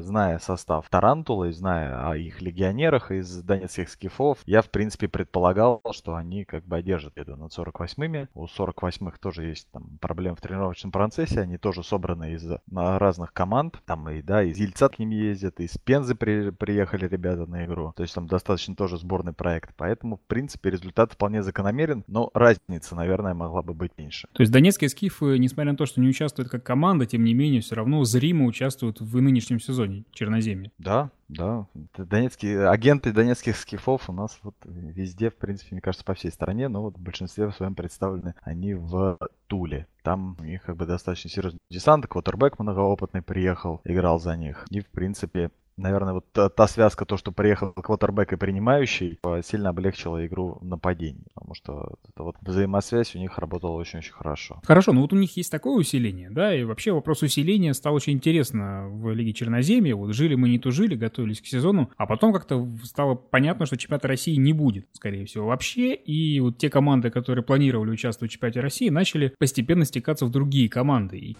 зная 0.00 0.38
состав 0.38 0.88
Тарантулы, 0.88 1.52
зная 1.52 2.08
о 2.10 2.16
их 2.16 2.40
легионерах 2.40 3.10
из 3.10 3.42
донецких 3.42 3.88
Скифов, 3.88 4.38
я, 4.46 4.62
в 4.62 4.70
принципе, 4.70 5.08
предполагал, 5.08 5.82
что 5.92 6.14
они 6.14 6.44
как 6.44 6.64
бы 6.64 6.76
одержат 6.76 7.12
это 7.16 7.36
над 7.36 7.56
48-ми. 7.56 8.28
У 8.34 8.44
48-х 8.46 9.18
тоже 9.18 9.46
есть 9.46 9.68
там 9.72 9.98
проблемы 10.00 10.36
в 10.36 10.40
тренировочном 10.40 10.92
процессе, 10.92 11.40
они 11.40 11.58
тоже 11.58 11.82
собраны 11.82 12.34
из 12.34 12.46
разных 12.72 13.32
команд. 13.32 13.80
Там 13.84 14.08
и, 14.08 14.22
да, 14.22 14.42
из 14.42 14.58
Ельца 14.58 14.88
к 14.88 14.98
ним 14.98 15.10
ездят, 15.10 15.58
из 15.60 15.76
Пензы 15.78 16.14
при, 16.14 16.50
приехали 16.50 17.08
ребята 17.08 17.46
на 17.46 17.64
игру. 17.64 17.92
То 17.96 18.02
есть 18.02 18.14
там 18.14 18.26
достаточно 18.26 18.76
тоже 18.76 18.98
сборный 18.98 19.32
проект. 19.32 19.74
Поэтому, 19.76 20.16
в 20.16 20.22
принципе, 20.28 20.70
результат 20.70 21.12
вполне 21.12 21.42
закономерен, 21.42 22.04
но 22.06 22.30
разница, 22.34 22.94
наверное, 22.94 23.34
могла 23.34 23.62
бы 23.62 23.74
быть 23.74 23.92
меньше. 23.98 24.28
То 24.32 24.42
есть 24.42 24.52
донецкие 24.52 24.88
скифы, 24.88 25.38
несмотря 25.38 25.72
на 25.72 25.78
то, 25.78 25.86
что 25.86 26.00
не 26.00 26.08
участвуют 26.08 26.50
как 26.50 26.62
команда, 26.62 27.06
тем 27.06 27.24
не 27.24 27.34
менее, 27.34 27.60
все 27.60 27.74
равно 27.74 28.04
зримо 28.04 28.44
участвуют 28.44 28.67
участвуют 28.68 29.00
в 29.00 29.20
нынешнем 29.20 29.60
сезоне 29.60 30.04
Черноземья. 30.12 30.70
Да, 30.78 31.10
да. 31.28 31.66
Донецкие 31.96 32.68
агенты 32.68 33.12
донецких 33.12 33.56
скифов 33.56 34.10
у 34.10 34.12
нас 34.12 34.38
вот 34.42 34.54
везде, 34.64 35.30
в 35.30 35.36
принципе, 35.36 35.68
мне 35.72 35.80
кажется, 35.80 36.04
по 36.04 36.14
всей 36.14 36.30
стране, 36.30 36.68
но 36.68 36.82
вот 36.82 36.96
в 36.96 37.00
большинстве 37.00 37.46
в 37.46 37.54
своем 37.54 37.74
представлены 37.74 38.34
они 38.42 38.74
в 38.74 39.18
Туле. 39.46 39.86
Там 40.02 40.36
у 40.38 40.44
них 40.44 40.62
как 40.62 40.76
бы 40.76 40.84
достаточно 40.84 41.30
серьезный 41.30 41.60
десант, 41.70 42.06
квотербек 42.06 42.58
многоопытный 42.58 43.22
приехал, 43.22 43.80
играл 43.84 44.20
за 44.20 44.36
них. 44.36 44.66
И, 44.70 44.80
в 44.80 44.86
принципе, 44.86 45.50
наверное, 45.78 46.14
вот 46.14 46.30
та, 46.32 46.48
та 46.48 46.66
связка, 46.66 47.04
то, 47.04 47.16
что 47.16 47.32
приехал 47.32 47.72
квотербек 47.72 48.32
и 48.32 48.36
принимающий, 48.36 49.18
сильно 49.42 49.70
облегчила 49.70 50.26
игру 50.26 50.58
нападений. 50.60 51.26
потому 51.34 51.54
что 51.54 51.94
это 52.08 52.24
вот 52.24 52.36
взаимосвязь 52.42 53.14
у 53.14 53.18
них 53.18 53.38
работала 53.38 53.72
очень-очень 53.72 54.12
хорошо. 54.12 54.60
Хорошо, 54.64 54.92
но 54.92 55.00
вот 55.00 55.12
у 55.12 55.16
них 55.16 55.36
есть 55.36 55.50
такое 55.50 55.78
усиление, 55.78 56.30
да, 56.30 56.54
и 56.54 56.64
вообще 56.64 56.92
вопрос 56.92 57.22
усиления 57.22 57.72
стал 57.74 57.94
очень 57.94 58.12
интересно 58.12 58.88
в 58.88 59.12
Лиге 59.14 59.32
Черноземья. 59.32 59.94
Вот 59.94 60.14
жили 60.14 60.34
мы 60.34 60.48
не 60.48 60.58
тужили, 60.58 60.94
готовились 60.94 61.40
к 61.40 61.46
сезону, 61.46 61.90
а 61.96 62.06
потом 62.06 62.32
как-то 62.32 62.68
стало 62.84 63.14
понятно, 63.14 63.66
что 63.66 63.76
чемпионата 63.76 64.08
России 64.08 64.36
не 64.36 64.52
будет, 64.52 64.88
скорее 64.92 65.24
всего, 65.24 65.46
вообще. 65.46 65.94
И 65.94 66.40
вот 66.40 66.58
те 66.58 66.68
команды, 66.68 67.10
которые 67.10 67.44
планировали 67.44 67.90
участвовать 67.90 68.30
в 68.30 68.34
чемпионате 68.34 68.60
России, 68.60 68.88
начали 68.88 69.32
постепенно 69.38 69.84
стекаться 69.84 70.26
в 70.26 70.30
другие 70.30 70.68
команды. 70.68 71.36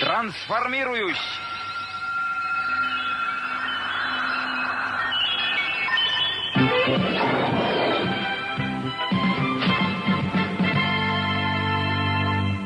Трансформируюсь! 0.00 1.16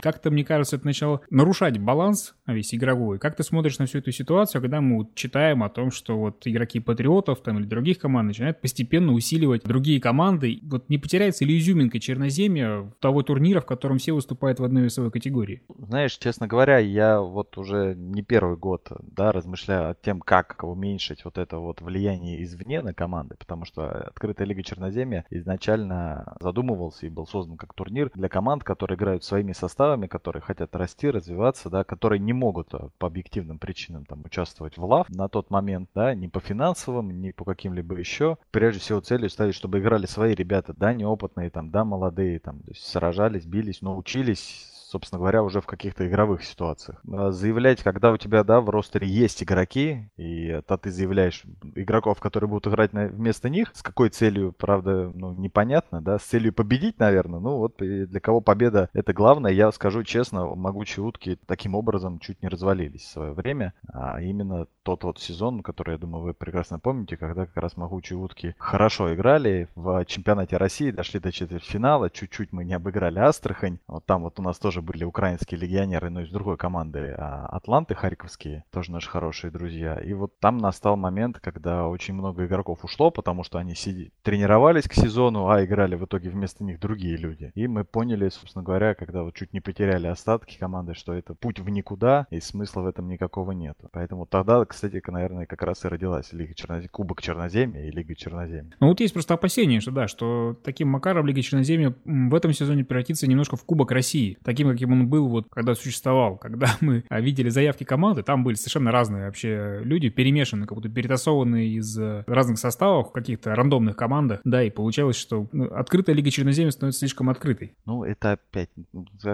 Как-то, 0.06 0.30
мне 0.30 0.44
кажется, 0.44 0.76
это 0.76 0.86
начало 0.86 1.20
нарушать 1.30 1.78
баланс 1.78 2.36
весь 2.46 2.72
игровой. 2.72 3.18
Как 3.18 3.34
ты 3.34 3.42
смотришь 3.42 3.80
на 3.80 3.86
всю 3.86 3.98
эту 3.98 4.12
ситуацию, 4.12 4.62
когда 4.62 4.80
мы 4.80 4.98
вот 4.98 5.16
читаем 5.16 5.64
о 5.64 5.68
том, 5.68 5.90
что 5.90 6.16
вот 6.16 6.46
игроки 6.46 6.78
Патриотов 6.78 7.40
там 7.40 7.58
или 7.58 7.66
других 7.66 7.98
команд 7.98 8.28
начинают 8.28 8.60
постепенно 8.60 9.12
усиливать 9.12 9.64
другие 9.64 10.00
команды. 10.00 10.60
Вот 10.62 10.88
не 10.88 10.98
потеряется 10.98 11.44
ли 11.44 11.58
изюминка 11.58 11.98
Черноземья 11.98 12.88
того 13.00 13.24
турнира, 13.24 13.60
в 13.60 13.66
котором 13.66 13.98
все 13.98 14.12
выступают 14.12 14.60
в 14.60 14.64
одной 14.64 14.84
весовой 14.84 15.10
категории? 15.10 15.62
Знаешь, 15.76 16.16
честно 16.18 16.46
говоря, 16.46 16.78
я 16.78 17.20
вот 17.20 17.58
уже 17.58 17.96
не 17.96 18.22
первый 18.22 18.56
год, 18.56 18.88
да, 19.02 19.32
размышляю 19.32 19.90
о 19.90 19.94
тем, 19.94 20.20
как 20.20 20.62
уменьшить 20.62 21.24
вот 21.24 21.36
это 21.36 21.58
вот 21.58 21.80
влияние 21.80 22.44
извне 22.44 22.80
на 22.80 22.94
команды, 22.94 23.34
потому 23.36 23.64
что 23.64 23.90
открытая 23.90 24.46
лига 24.46 24.62
Черноземья 24.62 25.24
изначально 25.30 26.36
задумывался 26.38 27.06
и 27.06 27.10
был 27.10 27.26
создан 27.26 27.56
как 27.56 27.74
турнир 27.74 28.08
для 28.14 28.28
команд, 28.28 28.62
которые 28.62 28.96
играют 28.96 29.24
своими 29.24 29.50
составами 29.52 29.95
делами, 29.96 30.06
которые 30.06 30.42
хотят 30.42 30.76
расти, 30.76 31.10
развиваться, 31.10 31.70
да, 31.70 31.82
которые 31.84 32.18
не 32.18 32.32
могут 32.32 32.74
а, 32.74 32.90
по 32.98 33.06
объективным 33.06 33.58
причинам 33.58 34.04
там 34.04 34.22
участвовать 34.24 34.76
в 34.76 34.84
лав 34.84 35.08
на 35.08 35.28
тот 35.28 35.50
момент, 35.50 35.88
да, 35.94 36.14
ни 36.14 36.26
по 36.26 36.40
финансовым, 36.40 37.20
ни 37.20 37.30
по 37.30 37.44
каким-либо 37.44 37.98
еще. 37.98 38.36
Прежде 38.50 38.80
всего 38.80 39.00
целью 39.00 39.30
ставить, 39.30 39.54
чтобы 39.54 39.78
играли 39.78 40.06
свои 40.06 40.34
ребята, 40.34 40.74
да, 40.76 40.92
неопытные, 40.92 41.50
там, 41.50 41.70
да, 41.70 41.84
молодые, 41.84 42.38
там, 42.40 42.60
то 42.60 42.70
есть 42.70 42.86
сражались, 42.86 43.46
бились, 43.46 43.80
научились 43.82 44.75
собственно 44.86 45.18
говоря, 45.18 45.42
уже 45.42 45.60
в 45.60 45.66
каких-то 45.66 46.06
игровых 46.06 46.44
ситуациях. 46.44 47.00
А 47.10 47.32
заявлять, 47.32 47.82
когда 47.82 48.12
у 48.12 48.16
тебя, 48.16 48.44
да, 48.44 48.60
в 48.60 48.70
ростере 48.70 49.08
есть 49.08 49.42
игроки, 49.42 50.08
и 50.16 50.60
то 50.66 50.76
ты 50.76 50.90
заявляешь 50.90 51.44
игроков, 51.74 52.20
которые 52.20 52.48
будут 52.48 52.68
играть 52.68 52.92
на, 52.92 53.06
вместо 53.08 53.48
них, 53.48 53.70
с 53.74 53.82
какой 53.82 54.10
целью, 54.10 54.52
правда, 54.52 55.10
ну, 55.12 55.32
непонятно, 55.32 56.00
да, 56.00 56.18
с 56.18 56.22
целью 56.22 56.52
победить, 56.52 56.98
наверное, 56.98 57.40
ну 57.40 57.56
вот 57.56 57.76
для 57.78 58.20
кого 58.20 58.40
победа 58.40 58.88
это 58.92 59.12
главное, 59.12 59.52
я 59.52 59.72
скажу 59.72 60.04
честно, 60.04 60.46
могучие 60.54 61.04
утки 61.04 61.38
таким 61.46 61.74
образом 61.74 62.20
чуть 62.20 62.42
не 62.42 62.48
развалились 62.48 63.02
в 63.02 63.10
свое 63.10 63.32
время, 63.32 63.74
а 63.92 64.20
именно 64.20 64.66
тот 64.82 65.02
вот 65.02 65.18
сезон, 65.18 65.62
который, 65.62 65.92
я 65.92 65.98
думаю, 65.98 66.22
вы 66.22 66.34
прекрасно 66.34 66.78
помните, 66.78 67.16
когда 67.16 67.46
как 67.46 67.56
раз 67.56 67.76
могучие 67.76 68.18
утки 68.18 68.54
хорошо 68.58 69.12
играли 69.12 69.68
в 69.74 70.04
чемпионате 70.04 70.56
России, 70.56 70.92
дошли 70.92 71.18
до 71.18 71.32
четвертьфинала, 71.32 72.08
чуть-чуть 72.08 72.52
мы 72.52 72.64
не 72.64 72.74
обыграли 72.74 73.18
Астрахань, 73.18 73.78
вот 73.88 74.06
там 74.06 74.22
вот 74.22 74.38
у 74.38 74.42
нас 74.42 74.58
тоже 74.58 74.75
были 74.82 75.04
украинские 75.04 75.60
легионеры, 75.60 76.10
но 76.10 76.22
из 76.22 76.30
другой 76.30 76.56
команды, 76.56 77.14
а 77.16 77.46
Атланты 77.46 77.94
Харьковские, 77.94 78.64
тоже 78.70 78.92
наши 78.92 79.08
хорошие 79.08 79.50
друзья. 79.50 79.94
И 79.96 80.12
вот 80.12 80.38
там 80.40 80.58
настал 80.58 80.96
момент, 80.96 81.38
когда 81.40 81.86
очень 81.86 82.14
много 82.14 82.46
игроков 82.46 82.84
ушло, 82.84 83.10
потому 83.10 83.42
что 83.44 83.58
они 83.58 83.74
сиди... 83.74 84.12
тренировались 84.22 84.88
к 84.88 84.94
сезону, 84.94 85.48
а 85.48 85.64
играли 85.64 85.94
в 85.94 86.04
итоге 86.04 86.30
вместо 86.30 86.64
них 86.64 86.80
другие 86.80 87.16
люди. 87.16 87.52
И 87.54 87.68
мы 87.68 87.84
поняли, 87.84 88.28
собственно 88.28 88.64
говоря, 88.64 88.94
когда 88.94 89.22
вот 89.22 89.34
чуть 89.34 89.52
не 89.52 89.60
потеряли 89.60 90.06
остатки 90.06 90.58
команды, 90.58 90.94
что 90.94 91.12
это 91.12 91.34
путь 91.34 91.60
в 91.60 91.68
никуда, 91.68 92.26
и 92.30 92.40
смысла 92.40 92.82
в 92.82 92.86
этом 92.86 93.08
никакого 93.08 93.52
нет. 93.52 93.76
Поэтому 93.92 94.26
тогда, 94.26 94.64
кстати, 94.64 95.02
наверное, 95.06 95.46
как 95.46 95.62
раз 95.62 95.84
и 95.84 95.88
родилась 95.88 96.32
Лига 96.32 96.54
Чернозем... 96.54 96.88
Кубок 96.90 97.22
Черноземья 97.22 97.86
и 97.86 97.90
Лига 97.90 98.14
Черноземья. 98.14 98.72
Ну 98.80 98.88
вот 98.88 99.00
есть 99.00 99.12
просто 99.12 99.34
опасение, 99.34 99.80
что 99.80 99.90
да, 99.90 100.08
что 100.08 100.56
таким 100.64 100.88
макаром 100.88 101.26
Лига 101.26 101.42
Черноземья 101.42 101.94
в 102.04 102.34
этом 102.34 102.52
сезоне 102.52 102.84
превратится 102.84 103.26
немножко 103.26 103.56
в 103.56 103.64
Кубок 103.64 103.92
России. 103.92 104.38
Таким, 104.44 104.65
каким 104.72 104.92
он 104.92 105.08
был 105.08 105.28
вот 105.28 105.46
когда 105.50 105.74
существовал. 105.74 106.36
Когда 106.36 106.68
мы 106.80 107.04
а, 107.08 107.20
видели 107.20 107.48
заявки 107.48 107.84
команды, 107.84 108.22
там 108.22 108.44
были 108.44 108.54
совершенно 108.54 108.92
разные 108.92 109.26
вообще 109.26 109.80
люди, 109.82 110.08
перемешанные, 110.08 110.66
как 110.66 110.76
будто 110.76 110.88
перетасованные 110.88 111.68
из 111.68 111.98
э, 111.98 112.24
разных 112.26 112.58
составов 112.58 113.12
каких-то 113.12 113.54
рандомных 113.54 113.96
командах. 113.96 114.40
Да, 114.44 114.62
и 114.62 114.70
получалось, 114.70 115.16
что 115.16 115.48
ну, 115.52 115.66
открытая 115.66 116.14
Лига 116.14 116.30
Черноземья 116.30 116.70
становится 116.70 117.00
слишком 117.00 117.30
открытой. 117.30 117.74
Ну, 117.84 118.04
это 118.04 118.32
опять, 118.32 118.70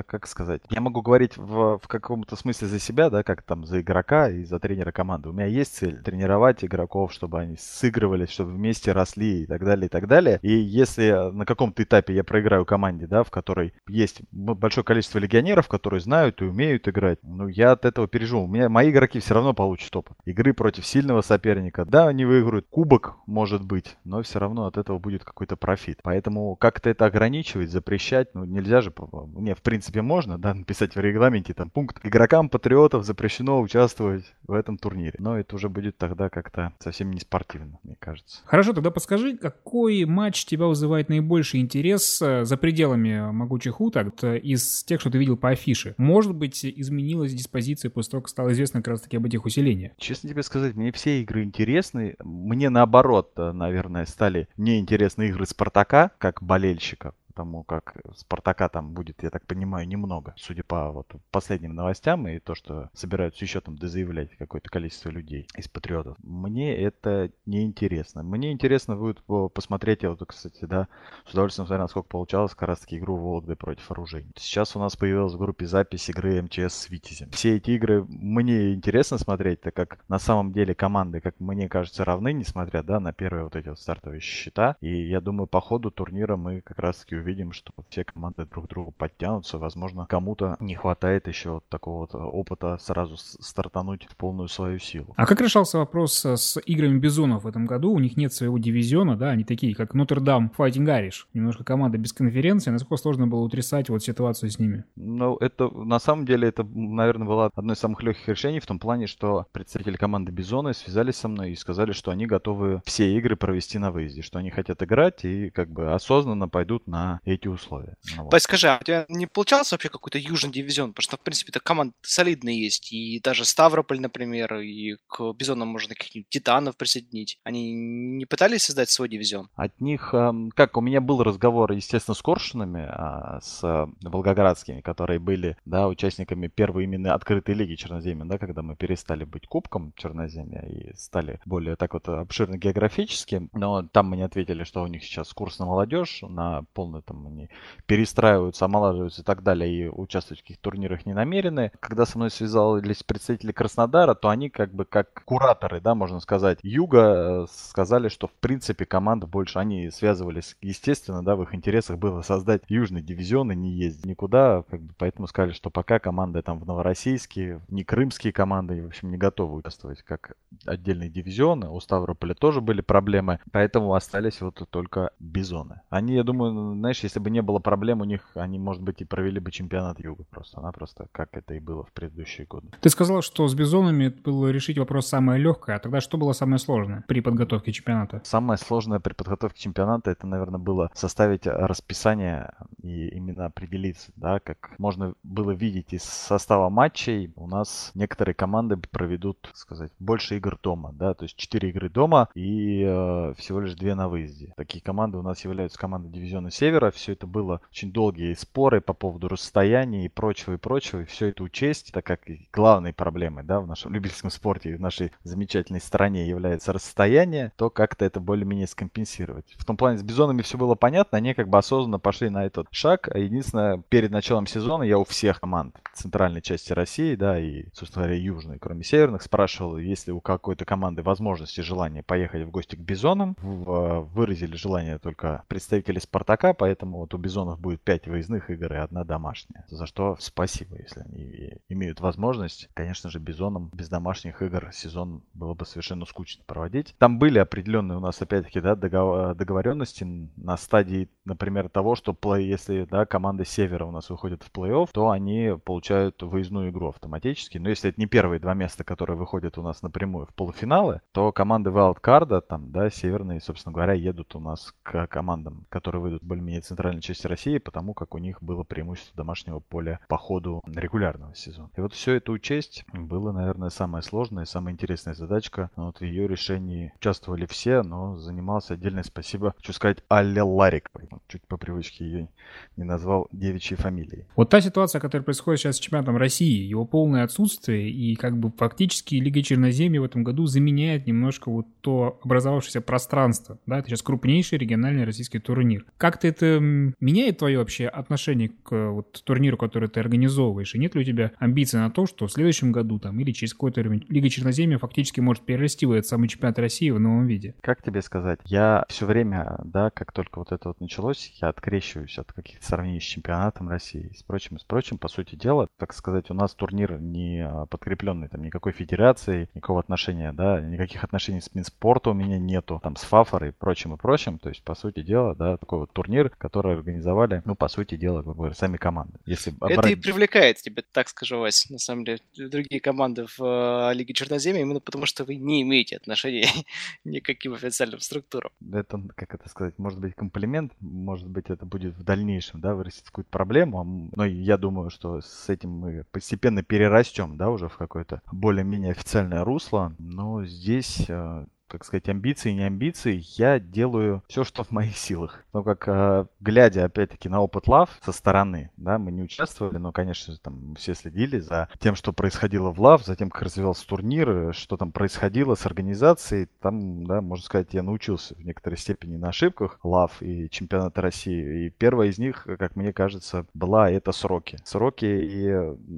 как 0.06 0.26
сказать, 0.26 0.62
я 0.70 0.80
могу 0.80 1.02
говорить 1.02 1.36
в, 1.36 1.78
в 1.78 1.88
каком-то 1.88 2.36
смысле 2.36 2.68
за 2.68 2.78
себя, 2.78 3.10
да, 3.10 3.22
как 3.22 3.42
там 3.42 3.64
за 3.64 3.80
игрока 3.80 4.30
и 4.30 4.44
за 4.44 4.58
тренера 4.58 4.92
команды. 4.92 5.28
У 5.28 5.32
меня 5.32 5.46
есть 5.46 5.76
цель 5.76 6.02
тренировать 6.02 6.64
игроков, 6.64 7.12
чтобы 7.12 7.40
они 7.40 7.56
сыгрывались, 7.58 8.30
чтобы 8.30 8.52
вместе 8.52 8.92
росли 8.92 9.42
и 9.42 9.46
так 9.46 9.64
далее, 9.64 9.86
и 9.86 9.88
так 9.88 10.06
далее. 10.06 10.38
И 10.42 10.52
если 10.52 11.32
на 11.32 11.44
каком-то 11.44 11.82
этапе 11.82 12.14
я 12.14 12.24
проиграю 12.24 12.64
команде, 12.64 13.06
да, 13.06 13.22
в 13.22 13.30
которой 13.30 13.74
есть 13.88 14.22
большое 14.30 14.84
количество 14.84 15.18
легионеров, 15.22 15.68
которые 15.68 16.00
знают 16.00 16.42
и 16.42 16.44
умеют 16.44 16.88
играть. 16.88 17.18
Ну, 17.22 17.48
я 17.48 17.72
от 17.72 17.84
этого 17.84 18.08
переживу. 18.08 18.44
У 18.44 18.48
меня 18.48 18.68
мои 18.68 18.90
игроки 18.90 19.20
все 19.20 19.34
равно 19.34 19.54
получат 19.54 19.94
опыт. 19.96 20.16
Игры 20.24 20.52
против 20.52 20.84
сильного 20.86 21.22
соперника. 21.22 21.84
Да, 21.84 22.08
они 22.08 22.24
выиграют 22.24 22.66
кубок, 22.68 23.14
может 23.26 23.64
быть, 23.64 23.96
но 24.04 24.22
все 24.22 24.38
равно 24.38 24.66
от 24.66 24.76
этого 24.76 24.98
будет 24.98 25.24
какой-то 25.24 25.56
профит. 25.56 26.00
Поэтому 26.02 26.56
как-то 26.56 26.90
это 26.90 27.06
ограничивать, 27.06 27.70
запрещать, 27.70 28.34
ну, 28.34 28.44
нельзя 28.44 28.80
же, 28.80 28.92
не, 29.36 29.54
в 29.54 29.62
принципе, 29.62 30.02
можно, 30.02 30.38
да, 30.38 30.54
написать 30.62 30.94
в 30.94 31.00
регламенте 31.00 31.54
там 31.54 31.70
пункт 31.70 32.04
игрокам 32.04 32.48
патриотов 32.48 33.04
запрещено 33.04 33.60
участвовать 33.60 34.24
в 34.46 34.52
этом 34.52 34.76
турнире. 34.76 35.14
Но 35.18 35.38
это 35.38 35.56
уже 35.56 35.68
будет 35.68 35.96
тогда 35.96 36.28
как-то 36.28 36.72
совсем 36.80 37.10
не 37.12 37.20
спортивно, 37.20 37.78
мне 37.82 37.96
кажется. 37.98 38.40
Хорошо, 38.44 38.72
тогда 38.72 38.90
подскажи, 38.90 39.36
какой 39.36 40.04
матч 40.04 40.44
тебя 40.44 40.66
вызывает 40.66 41.08
наибольший 41.08 41.60
интерес 41.60 42.20
э, 42.20 42.44
за 42.44 42.56
пределами 42.56 43.30
могучих 43.32 43.80
уток 43.80 44.22
из 44.24 44.84
тех, 44.84 45.00
что 45.00 45.10
ты 45.12 45.18
видел 45.18 45.36
по 45.36 45.50
афише. 45.50 45.94
Может 45.98 46.34
быть, 46.34 46.64
изменилась 46.64 47.32
диспозиция 47.32 47.90
после 47.90 48.10
того, 48.10 48.22
как 48.22 48.30
стало 48.30 48.52
известно 48.52 48.80
как 48.80 48.88
раз-таки 48.88 49.16
об 49.16 49.26
этих 49.26 49.44
усилениях? 49.44 49.92
Честно 49.98 50.28
тебе 50.28 50.42
сказать, 50.42 50.74
мне 50.74 50.90
все 50.92 51.20
игры 51.22 51.44
интересны. 51.44 52.16
Мне 52.22 52.70
наоборот, 52.70 53.32
наверное, 53.36 54.06
стали 54.06 54.48
неинтересны 54.56 55.28
игры 55.28 55.46
Спартака, 55.46 56.10
как 56.18 56.42
болельщика 56.42 57.14
потому 57.32 57.64
как 57.64 57.96
Спартака 58.14 58.68
там 58.68 58.92
будет, 58.92 59.22
я 59.22 59.30
так 59.30 59.46
понимаю, 59.46 59.88
немного, 59.88 60.34
судя 60.36 60.62
по 60.62 60.90
вот 60.92 61.10
последним 61.30 61.74
новостям 61.74 62.28
и 62.28 62.38
то, 62.38 62.54
что 62.54 62.90
собираются 62.92 63.44
еще 63.44 63.60
там 63.60 63.76
дозаявлять 63.76 64.36
какое-то 64.36 64.68
количество 64.70 65.08
людей 65.08 65.48
из 65.56 65.66
патриотов. 65.68 66.16
Мне 66.22 66.76
это 66.76 67.30
не 67.46 67.64
интересно. 67.64 68.22
Мне 68.22 68.52
интересно 68.52 68.96
будет 68.96 69.22
посмотреть, 69.54 70.02
я 70.02 70.10
вот, 70.10 70.22
кстати, 70.26 70.64
да, 70.66 70.88
с 71.26 71.32
удовольствием 71.32 71.66
смотрел, 71.66 71.84
насколько 71.84 72.08
получалось 72.08 72.54
как 72.54 72.68
раз 72.68 72.80
таки 72.80 72.98
игру 72.98 73.16
Вологды 73.16 73.56
против 73.56 73.90
оружейников. 73.90 74.42
Сейчас 74.42 74.76
у 74.76 74.78
нас 74.78 74.94
появилась 74.96 75.32
в 75.32 75.38
группе 75.38 75.66
запись 75.66 76.10
игры 76.10 76.42
МЧС 76.42 76.74
с 76.74 76.90
Витязем. 76.90 77.30
Все 77.30 77.56
эти 77.56 77.70
игры 77.70 78.04
мне 78.08 78.74
интересно 78.74 79.18
смотреть, 79.18 79.62
так 79.62 79.74
как 79.74 79.98
на 80.08 80.18
самом 80.18 80.52
деле 80.52 80.74
команды, 80.74 81.20
как 81.20 81.40
мне 81.40 81.68
кажется, 81.68 82.04
равны, 82.04 82.32
несмотря, 82.32 82.82
да, 82.82 83.00
на 83.00 83.12
первые 83.12 83.44
вот 83.44 83.56
эти 83.56 83.68
вот 83.68 83.78
стартовые 83.78 84.20
счета. 84.20 84.76
И 84.80 85.08
я 85.08 85.20
думаю, 85.20 85.46
по 85.46 85.60
ходу 85.60 85.90
турнира 85.90 86.36
мы 86.36 86.60
как 86.60 86.78
раз 86.78 86.98
таки 86.98 87.16
увидим, 87.22 87.52
что 87.52 87.72
все 87.88 88.04
команды 88.04 88.44
друг 88.44 88.66
к 88.66 88.68
другу 88.68 88.92
подтянутся. 88.92 89.58
Возможно, 89.58 90.06
кому-то 90.08 90.56
не 90.60 90.74
хватает 90.74 91.28
еще 91.28 91.62
такого 91.68 92.06
опыта 92.06 92.76
сразу 92.80 93.16
стартануть 93.16 94.06
в 94.10 94.16
полную 94.16 94.48
свою 94.48 94.78
силу. 94.78 95.14
А 95.16 95.26
как 95.26 95.40
решался 95.40 95.78
вопрос 95.78 96.24
с 96.24 96.60
играми 96.66 96.98
Бизонов 96.98 97.44
в 97.44 97.46
этом 97.46 97.66
году? 97.66 97.92
У 97.92 97.98
них 97.98 98.16
нет 98.16 98.32
своего 98.32 98.58
дивизиона, 98.58 99.16
да, 99.16 99.30
они 99.30 99.44
такие, 99.44 99.74
как 99.74 99.94
Нотр-Дам 99.94 100.52
Fighting 100.56 100.86
Irish. 100.86 101.26
Немножко 101.32 101.64
команда 101.64 101.98
без 101.98 102.12
конференции. 102.12 102.70
Насколько 102.70 102.96
сложно 102.96 103.26
было 103.26 103.40
утрясать 103.40 103.88
вот 103.88 104.02
ситуацию 104.02 104.50
с 104.50 104.58
ними? 104.58 104.84
Ну, 104.96 105.36
это, 105.36 105.68
на 105.68 105.98
самом 105.98 106.26
деле, 106.26 106.48
это, 106.48 106.64
наверное, 106.64 107.26
было 107.26 107.50
одно 107.54 107.72
из 107.72 107.78
самых 107.78 108.02
легких 108.02 108.28
решений 108.28 108.60
в 108.60 108.66
том 108.66 108.78
плане, 108.78 109.06
что 109.06 109.46
представители 109.52 109.96
команды 109.96 110.32
Бизона 110.32 110.72
связались 110.72 111.16
со 111.16 111.28
мной 111.28 111.52
и 111.52 111.56
сказали, 111.56 111.92
что 111.92 112.10
они 112.10 112.26
готовы 112.26 112.82
все 112.84 113.16
игры 113.16 113.36
провести 113.36 113.78
на 113.78 113.90
выезде, 113.90 114.22
что 114.22 114.38
они 114.38 114.50
хотят 114.50 114.82
играть 114.82 115.24
и 115.24 115.50
как 115.50 115.70
бы 115.70 115.92
осознанно 115.92 116.48
пойдут 116.48 116.86
на 116.86 117.11
эти 117.24 117.48
условия. 117.48 117.96
Ну, 118.16 118.24
вот. 118.24 118.42
Скажи, 118.42 118.68
а 118.68 118.78
у 118.80 118.84
тебя 118.84 119.04
не 119.08 119.26
получался 119.26 119.74
вообще 119.74 119.88
какой-то 119.88 120.18
южный 120.18 120.52
дивизион? 120.52 120.92
Потому 120.92 121.02
что, 121.02 121.16
в 121.16 121.20
принципе, 121.20 121.50
это 121.50 121.60
команда 121.60 121.94
солидная 122.02 122.54
есть. 122.54 122.92
И 122.92 123.20
даже 123.22 123.44
Ставрополь, 123.44 124.00
например, 124.00 124.54
и 124.56 124.96
к 125.08 125.32
Бизонам 125.32 125.68
можно 125.68 125.94
каких-нибудь 125.94 126.28
Титанов 126.28 126.76
присоединить. 126.76 127.38
Они 127.44 127.72
не 127.72 128.26
пытались 128.26 128.64
создать 128.64 128.90
свой 128.90 129.08
дивизион? 129.08 129.48
От 129.56 129.80
них, 129.80 130.14
эм, 130.14 130.50
как, 130.50 130.76
у 130.76 130.80
меня 130.80 131.00
был 131.00 131.22
разговор, 131.22 131.72
естественно, 131.72 132.14
с 132.14 132.22
Коршунами, 132.22 132.86
а, 132.88 133.40
с 133.40 133.62
Волгоградскими, 134.02 134.80
которые 134.80 135.18
были, 135.18 135.56
да, 135.64 135.88
участниками 135.88 136.48
первой 136.48 136.84
именно 136.84 137.14
открытой 137.14 137.54
лиги 137.54 137.74
Черноземья, 137.74 138.24
да, 138.24 138.38
когда 138.38 138.62
мы 138.62 138.76
перестали 138.76 139.24
быть 139.24 139.46
кубком 139.46 139.92
Черноземья 139.96 140.62
и 140.62 140.94
стали 140.96 141.40
более 141.44 141.76
так 141.76 141.94
вот 141.94 142.08
обширно 142.08 142.56
географически. 142.56 143.48
Но 143.52 143.82
там 143.82 144.10
мне 144.10 144.24
ответили, 144.24 144.64
что 144.64 144.82
у 144.82 144.86
них 144.86 145.04
сейчас 145.04 145.32
курс 145.32 145.58
на 145.58 145.66
молодежь, 145.66 146.20
на 146.22 146.64
полную 146.74 147.01
там 147.02 147.26
они 147.26 147.48
перестраиваются, 147.86 148.64
омолаживаются 148.64 149.22
и 149.22 149.24
так 149.24 149.42
далее, 149.42 149.70
и 149.70 149.88
участвовать 149.88 150.40
в 150.40 150.42
каких-то 150.42 150.62
турнирах 150.62 151.06
не 151.06 151.14
намерены. 151.14 151.72
Когда 151.80 152.06
со 152.06 152.18
мной 152.18 152.30
связались 152.30 153.02
представители 153.02 153.52
Краснодара, 153.52 154.14
то 154.14 154.28
они 154.28 154.50
как 154.50 154.72
бы 154.72 154.84
как 154.84 155.24
кураторы, 155.24 155.80
да, 155.80 155.94
можно 155.94 156.20
сказать, 156.20 156.58
Юга 156.62 157.44
э, 157.44 157.46
сказали, 157.50 158.08
что 158.08 158.26
в 158.26 158.32
принципе 158.32 158.84
команда 158.84 159.26
больше, 159.26 159.58
они 159.58 159.90
связывались, 159.90 160.56
естественно, 160.60 161.24
да, 161.24 161.36
в 161.36 161.42
их 161.42 161.54
интересах 161.54 161.98
было 161.98 162.22
создать 162.22 162.62
южный 162.68 163.02
дивизион 163.02 163.52
и 163.52 163.56
не 163.56 163.72
ездить 163.72 164.06
никуда, 164.06 164.62
как 164.68 164.80
бы, 164.80 164.94
поэтому 164.98 165.26
сказали, 165.26 165.52
что 165.52 165.70
пока 165.70 165.98
команды 165.98 166.42
там 166.42 166.58
в 166.58 166.66
Новороссийске, 166.66 167.60
не 167.68 167.84
крымские 167.84 168.32
команды, 168.32 168.82
в 168.82 168.86
общем, 168.86 169.10
не 169.10 169.16
готовы 169.16 169.56
участвовать 169.56 170.02
как 170.02 170.36
отдельные 170.66 171.10
дивизионы. 171.10 171.68
У 171.68 171.80
Ставрополя 171.80 172.34
тоже 172.34 172.60
были 172.60 172.80
проблемы, 172.80 173.40
поэтому 173.50 173.94
остались 173.94 174.40
вот 174.40 174.62
только 174.70 175.10
бизоны. 175.18 175.80
Они, 175.90 176.14
я 176.14 176.22
думаю, 176.22 176.52
знаешь, 176.92 177.04
если 177.04 177.20
бы 177.20 177.30
не 177.30 177.40
было 177.40 177.58
проблем 177.58 178.00
у 178.00 178.04
них, 178.04 178.20
они, 178.34 178.58
может 178.58 178.82
быть, 178.82 179.00
и 179.00 179.04
провели 179.04 179.40
бы 179.40 179.50
чемпионат 179.50 179.98
Юга 179.98 180.24
просто-напросто, 180.30 181.06
как 181.12 181.30
это 181.32 181.54
и 181.54 181.60
было 181.60 181.84
в 181.84 181.92
предыдущие 181.92 182.46
годы. 182.46 182.68
Ты 182.80 182.90
сказал, 182.90 183.22
что 183.22 183.48
с 183.48 183.54
бизонами 183.54 184.08
было 184.08 184.48
решить 184.48 184.78
вопрос 184.78 185.06
самое 185.06 185.40
легкое, 185.40 185.76
а 185.76 185.78
тогда 185.78 186.00
что 186.00 186.18
было 186.18 186.32
самое 186.32 186.58
сложное 186.58 187.04
при 187.08 187.20
подготовке 187.20 187.72
чемпионата? 187.72 188.20
Самое 188.24 188.58
сложное 188.58 189.00
при 189.00 189.14
подготовке 189.14 189.60
чемпионата, 189.60 190.10
это, 190.10 190.26
наверное, 190.26 190.60
было 190.60 190.90
составить 190.94 191.46
расписание 191.46 192.52
и 192.82 193.08
именно 193.08 193.46
определиться, 193.46 194.12
да, 194.16 194.38
как 194.38 194.74
можно 194.78 195.14
было 195.22 195.52
видеть 195.52 195.94
из 195.94 196.02
состава 196.02 196.68
матчей, 196.68 197.32
у 197.36 197.46
нас 197.46 197.92
некоторые 197.94 198.34
команды 198.34 198.76
проведут, 198.76 199.50
сказать, 199.54 199.92
больше 199.98 200.36
игр 200.36 200.58
дома, 200.62 200.92
да, 200.92 201.14
то 201.14 201.24
есть 201.24 201.36
4 201.36 201.70
игры 201.70 201.88
дома 201.88 202.28
и 202.34 202.84
э, 202.86 203.34
всего 203.38 203.60
лишь 203.60 203.74
2 203.74 203.94
на 203.94 204.08
выезде. 204.08 204.52
Такие 204.56 204.82
команды 204.82 205.16
у 205.16 205.22
нас 205.22 205.42
являются 205.44 205.78
командой 205.78 206.10
дивизиона 206.10 206.50
Севера. 206.82 206.90
Все 206.90 207.12
это 207.12 207.26
было 207.26 207.60
очень 207.70 207.92
долгие 207.92 208.34
споры 208.34 208.80
по 208.80 208.92
поводу 208.92 209.28
расстояния 209.28 210.04
и 210.04 210.08
прочего, 210.08 210.54
и 210.54 210.56
прочего. 210.56 211.00
И 211.00 211.04
все 211.04 211.28
это 211.28 211.42
учесть, 211.42 211.92
так 211.92 212.04
как 212.04 212.20
главной 212.52 212.92
проблемой, 212.92 213.44
да, 213.44 213.60
в 213.60 213.66
нашем 213.66 213.94
любительском 213.94 214.30
спорте, 214.30 214.76
в 214.76 214.80
нашей 214.80 215.12
замечательной 215.24 215.80
стране 215.80 216.26
является 216.26 216.72
расстояние, 216.72 217.52
то 217.56 217.70
как-то 217.70 218.04
это 218.04 218.20
более-менее 218.20 218.66
скомпенсировать. 218.66 219.54
В 219.56 219.64
том 219.64 219.76
плане 219.76 219.98
с 219.98 220.02
Бизонами 220.02 220.42
все 220.42 220.58
было 220.58 220.74
понятно, 220.74 221.18
они 221.18 221.34
как 221.34 221.48
бы 221.48 221.58
осознанно 221.58 221.98
пошли 221.98 222.30
на 222.30 222.44
этот 222.44 222.68
шаг. 222.70 223.08
А 223.12 223.18
единственное, 223.18 223.82
перед 223.88 224.10
началом 224.10 224.46
сезона 224.46 224.82
я 224.82 224.98
у 224.98 225.04
всех 225.04 225.40
команд 225.40 225.76
центральной 225.94 226.42
части 226.42 226.72
России, 226.72 227.14
да, 227.14 227.38
и, 227.38 227.66
собственно 227.72 228.06
говоря, 228.06 228.20
южной, 228.20 228.58
кроме 228.58 228.84
северных, 228.84 229.22
спрашивал, 229.22 229.76
есть 229.76 230.06
ли 230.06 230.12
у 230.12 230.20
какой-то 230.20 230.64
команды 230.64 231.02
возможности, 231.02 231.60
желание 231.60 232.02
поехать 232.02 232.42
в 232.46 232.50
гости 232.50 232.76
к 232.76 232.80
Бизонам. 232.80 233.36
Выразили 233.42 234.56
желание 234.56 234.98
только 234.98 235.44
представители 235.48 235.98
Спартака, 235.98 236.54
поэтому 236.54 236.71
вот 236.80 237.14
у 237.14 237.18
Бизонов 237.18 237.60
будет 237.60 237.82
5 237.82 238.08
выездных 238.08 238.50
игр 238.50 238.72
и 238.72 238.76
одна 238.76 239.04
домашняя. 239.04 239.64
За 239.68 239.86
что 239.86 240.16
спасибо, 240.18 240.76
если 240.76 241.00
они 241.00 241.58
имеют 241.68 242.00
возможность. 242.00 242.68
Конечно 242.74 243.10
же, 243.10 243.18
Бизонам 243.18 243.70
без 243.72 243.88
домашних 243.88 244.42
игр 244.42 244.70
сезон 244.72 245.22
было 245.34 245.54
бы 245.54 245.64
совершенно 245.66 246.04
скучно 246.06 246.44
проводить. 246.46 246.94
Там 246.98 247.18
были 247.18 247.38
определенные 247.38 247.98
у 247.98 248.00
нас, 248.00 248.20
опять-таки, 248.22 248.60
да, 248.60 248.74
договоренности 248.74 250.04
на 250.36 250.56
стадии, 250.56 251.08
например, 251.24 251.68
того, 251.68 251.94
что 251.94 252.16
если 252.36 252.86
да, 252.90 253.04
команда 253.06 253.44
Севера 253.44 253.84
у 253.84 253.90
нас 253.90 254.10
выходит 254.10 254.42
в 254.42 254.50
плей-офф, 254.52 254.88
то 254.92 255.10
они 255.10 255.54
получают 255.64 256.22
выездную 256.22 256.70
игру 256.70 256.88
автоматически. 256.88 257.58
Но 257.58 257.68
если 257.68 257.90
это 257.90 258.00
не 258.00 258.06
первые 258.06 258.40
два 258.40 258.54
места, 258.54 258.84
которые 258.84 259.16
выходят 259.16 259.58
у 259.58 259.62
нас 259.62 259.82
напрямую 259.82 260.26
в 260.26 260.34
полуфиналы, 260.34 261.00
то 261.12 261.32
команды 261.32 261.70
Wildcard, 261.70 262.42
там, 262.42 262.70
да, 262.70 262.90
северные, 262.90 263.40
собственно 263.40 263.72
говоря, 263.72 263.92
едут 263.92 264.34
у 264.34 264.40
нас 264.40 264.74
к 264.82 265.06
командам, 265.08 265.66
которые 265.68 266.00
выйдут 266.00 266.22
более-менее 266.22 266.61
центральной 266.62 267.02
части 267.02 267.26
России, 267.26 267.58
потому 267.58 267.94
как 267.94 268.14
у 268.14 268.18
них 268.18 268.42
было 268.42 268.62
преимущество 268.62 269.16
домашнего 269.16 269.60
поля 269.60 270.00
по 270.08 270.16
ходу 270.16 270.62
регулярного 270.66 271.34
сезона. 271.34 271.70
И 271.76 271.80
вот 271.80 271.92
все 271.92 272.14
это 272.14 272.32
учесть 272.32 272.84
было, 272.92 273.32
наверное, 273.32 273.70
самая 273.70 274.02
сложная, 274.02 274.44
самая 274.44 274.74
интересная 274.74 275.14
задачка. 275.14 275.70
Вот 275.76 275.98
в 275.98 276.02
ее 276.02 276.26
решении 276.28 276.92
участвовали 276.96 277.46
все, 277.46 277.82
но 277.82 278.16
занимался 278.16 278.74
отдельное 278.74 279.02
спасибо, 279.02 279.54
хочу 279.56 279.72
сказать, 279.72 279.98
Алле 280.08 280.42
Ларик. 280.42 280.90
Чуть 281.28 281.46
по 281.46 281.56
привычке 281.56 282.04
ее 282.04 282.28
не 282.76 282.84
назвал 282.84 283.28
девичьей 283.32 283.78
фамилией. 283.78 284.26
Вот 284.36 284.50
та 284.50 284.60
ситуация, 284.60 285.00
которая 285.00 285.24
происходит 285.24 285.60
сейчас 285.60 285.76
с 285.76 285.80
чемпионатом 285.80 286.16
России, 286.16 286.62
его 286.62 286.84
полное 286.84 287.24
отсутствие 287.24 287.90
и 287.90 288.14
как 288.16 288.38
бы 288.38 288.50
фактически 288.50 289.16
Лига 289.16 289.42
Черноземья 289.42 290.00
в 290.00 290.04
этом 290.04 290.24
году 290.24 290.46
заменяет 290.46 291.06
немножко 291.06 291.50
вот 291.50 291.66
то 291.80 292.18
образовавшееся 292.22 292.80
пространство. 292.80 293.58
Да, 293.66 293.78
это 293.78 293.88
сейчас 293.88 294.02
крупнейший 294.02 294.58
региональный 294.58 295.04
российский 295.04 295.38
турнир. 295.38 295.84
Как-то 295.96 296.28
это 296.28 296.41
меняет 296.46 297.38
твое 297.38 297.58
вообще 297.58 297.86
отношение 297.86 298.50
к 298.62 298.90
вот 298.90 299.22
турниру, 299.24 299.56
который 299.56 299.88
ты 299.88 300.00
организовываешь? 300.00 300.74
И 300.74 300.78
нет 300.78 300.94
ли 300.94 301.02
у 301.02 301.04
тебя 301.04 301.32
амбиций 301.38 301.80
на 301.80 301.90
то, 301.90 302.06
что 302.06 302.26
в 302.26 302.32
следующем 302.32 302.72
году 302.72 302.98
там 302.98 303.18
или 303.20 303.32
через 303.32 303.52
какой-то 303.52 303.80
время 303.80 304.00
Лига 304.08 304.28
Черноземья 304.28 304.78
фактически 304.78 305.20
может 305.20 305.44
перерасти 305.44 305.86
в 305.86 305.92
этот 305.92 306.06
самый 306.06 306.28
чемпионат 306.28 306.58
России 306.58 306.90
в 306.90 307.00
новом 307.00 307.26
виде? 307.26 307.54
Как 307.60 307.82
тебе 307.82 308.02
сказать? 308.02 308.40
Я 308.44 308.84
все 308.88 309.06
время, 309.06 309.60
да, 309.64 309.90
как 309.90 310.12
только 310.12 310.38
вот 310.38 310.52
это 310.52 310.68
вот 310.68 310.80
началось, 310.80 311.32
я 311.40 311.48
открещиваюсь 311.48 312.18
от 312.18 312.32
каких-то 312.32 312.64
сравнений 312.64 313.00
с 313.00 313.04
чемпионатом 313.04 313.68
России 313.68 314.10
и 314.12 314.16
с 314.16 314.22
прочим, 314.22 314.56
и 314.56 314.58
с 314.58 314.64
прочим. 314.64 314.98
По 314.98 315.08
сути 315.08 315.36
дела, 315.36 315.68
так 315.78 315.92
сказать, 315.92 316.30
у 316.30 316.34
нас 316.34 316.54
турнир 316.54 317.00
не 317.00 317.46
а, 317.46 317.66
подкрепленный 317.66 318.28
там 318.28 318.42
никакой 318.42 318.72
федерацией, 318.72 319.48
никакого 319.54 319.80
отношения, 319.80 320.32
да, 320.32 320.60
никаких 320.60 321.04
отношений 321.04 321.40
с 321.40 321.54
Минспорта 321.54 322.10
у 322.10 322.14
меня 322.14 322.38
нету, 322.38 322.80
там 322.82 322.96
с 322.96 323.02
Фафорой 323.02 323.50
и 323.50 323.52
прочим 323.52 323.94
и 323.94 323.96
прочим. 323.96 324.38
То 324.38 324.48
есть, 324.48 324.62
по 324.62 324.74
сути 324.74 325.02
дела, 325.02 325.34
да, 325.34 325.56
такой 325.56 325.80
вот 325.80 325.92
турнир, 325.92 326.31
который 326.38 326.74
организовали, 326.74 327.42
ну, 327.44 327.54
по 327.54 327.68
сути 327.68 327.96
дела, 327.96 328.22
как 328.22 328.36
бы, 328.36 328.54
сами 328.54 328.76
команды. 328.76 329.18
Если 329.26 329.52
Это 329.52 329.66
обрать... 329.66 329.92
и 329.92 329.96
привлекает 329.96 330.58
тебя, 330.58 330.82
так 330.92 331.08
скажу, 331.08 331.38
Вась, 331.38 331.68
на 331.70 331.78
самом 331.78 332.04
деле, 332.04 332.20
другие 332.36 332.80
команды 332.80 333.26
в 333.26 333.40
э, 333.40 333.94
Лиге 333.94 334.14
Черноземья, 334.14 334.62
именно 334.62 334.80
потому 334.80 335.06
что 335.06 335.24
вы 335.24 335.36
не 335.36 335.62
имеете 335.62 335.96
отношения 335.96 336.48
никаким 337.04 337.54
официальным 337.54 338.00
структурам. 338.00 338.50
Это, 338.72 339.00
как 339.14 339.34
это 339.34 339.48
сказать, 339.48 339.78
может 339.78 339.98
быть 339.98 340.14
комплимент, 340.14 340.72
может 340.80 341.28
быть 341.28 341.46
это 341.48 341.64
будет 341.64 341.94
в 341.96 342.04
дальнейшем, 342.04 342.60
да, 342.60 342.74
вырастет 342.74 343.04
какую-то 343.06 343.30
проблему, 343.30 343.80
а 343.80 343.84
но 344.16 344.24
я 344.24 344.56
думаю, 344.56 344.90
что 344.90 345.20
с 345.20 345.48
этим 345.48 345.70
мы 345.70 346.04
постепенно 346.10 346.62
перерастем, 346.62 347.36
да, 347.36 347.50
уже 347.50 347.68
в 347.68 347.76
какое-то 347.76 348.22
более-менее 348.30 348.92
официальное 348.92 349.44
русло, 349.44 349.94
но 349.98 350.44
здесь 350.44 351.04
э, 351.08 351.46
как 351.72 351.86
сказать, 351.86 352.08
амбиции, 352.10 352.50
не 352.52 352.64
амбиции, 352.64 353.24
я 353.38 353.58
делаю 353.58 354.22
все, 354.28 354.44
что 354.44 354.62
в 354.62 354.70
моих 354.72 354.94
силах. 354.94 355.42
Но 355.54 355.62
как, 355.62 355.88
э, 355.88 356.26
глядя, 356.40 356.84
опять-таки, 356.84 357.30
на 357.30 357.40
опыт 357.40 357.66
Лав 357.66 357.88
со 358.04 358.12
стороны, 358.12 358.70
да, 358.76 358.98
мы 358.98 359.10
не 359.10 359.22
участвовали, 359.22 359.78
но, 359.78 359.90
конечно, 359.90 360.36
там 360.36 360.74
все 360.74 360.94
следили 360.94 361.40
за 361.40 361.70
тем, 361.78 361.94
что 361.94 362.12
происходило 362.12 362.70
в 362.70 362.80
Лав, 362.80 363.04
за 363.04 363.16
тем, 363.16 363.30
как 363.30 363.42
развивался 363.42 363.86
турнир, 363.88 364.54
что 364.54 364.76
там 364.76 364.92
происходило 364.92 365.54
с 365.54 365.64
организацией. 365.64 366.48
Там, 366.60 367.06
да, 367.06 367.22
можно 367.22 367.44
сказать, 367.44 367.72
я 367.72 367.82
научился 367.82 368.34
в 368.34 368.44
некоторой 368.44 368.76
степени 368.76 369.16
на 369.16 369.30
ошибках 369.30 369.78
Лав 369.82 370.20
и 370.20 370.50
чемпионата 370.50 371.00
России. 371.00 371.66
И 371.66 371.70
первая 371.70 372.08
из 372.08 372.18
них, 372.18 372.46
как 372.58 372.76
мне 372.76 372.92
кажется, 372.92 373.46
была 373.54 373.90
это 373.90 374.12
сроки. 374.12 374.58
Сроки, 374.64 375.06
и 375.06 375.50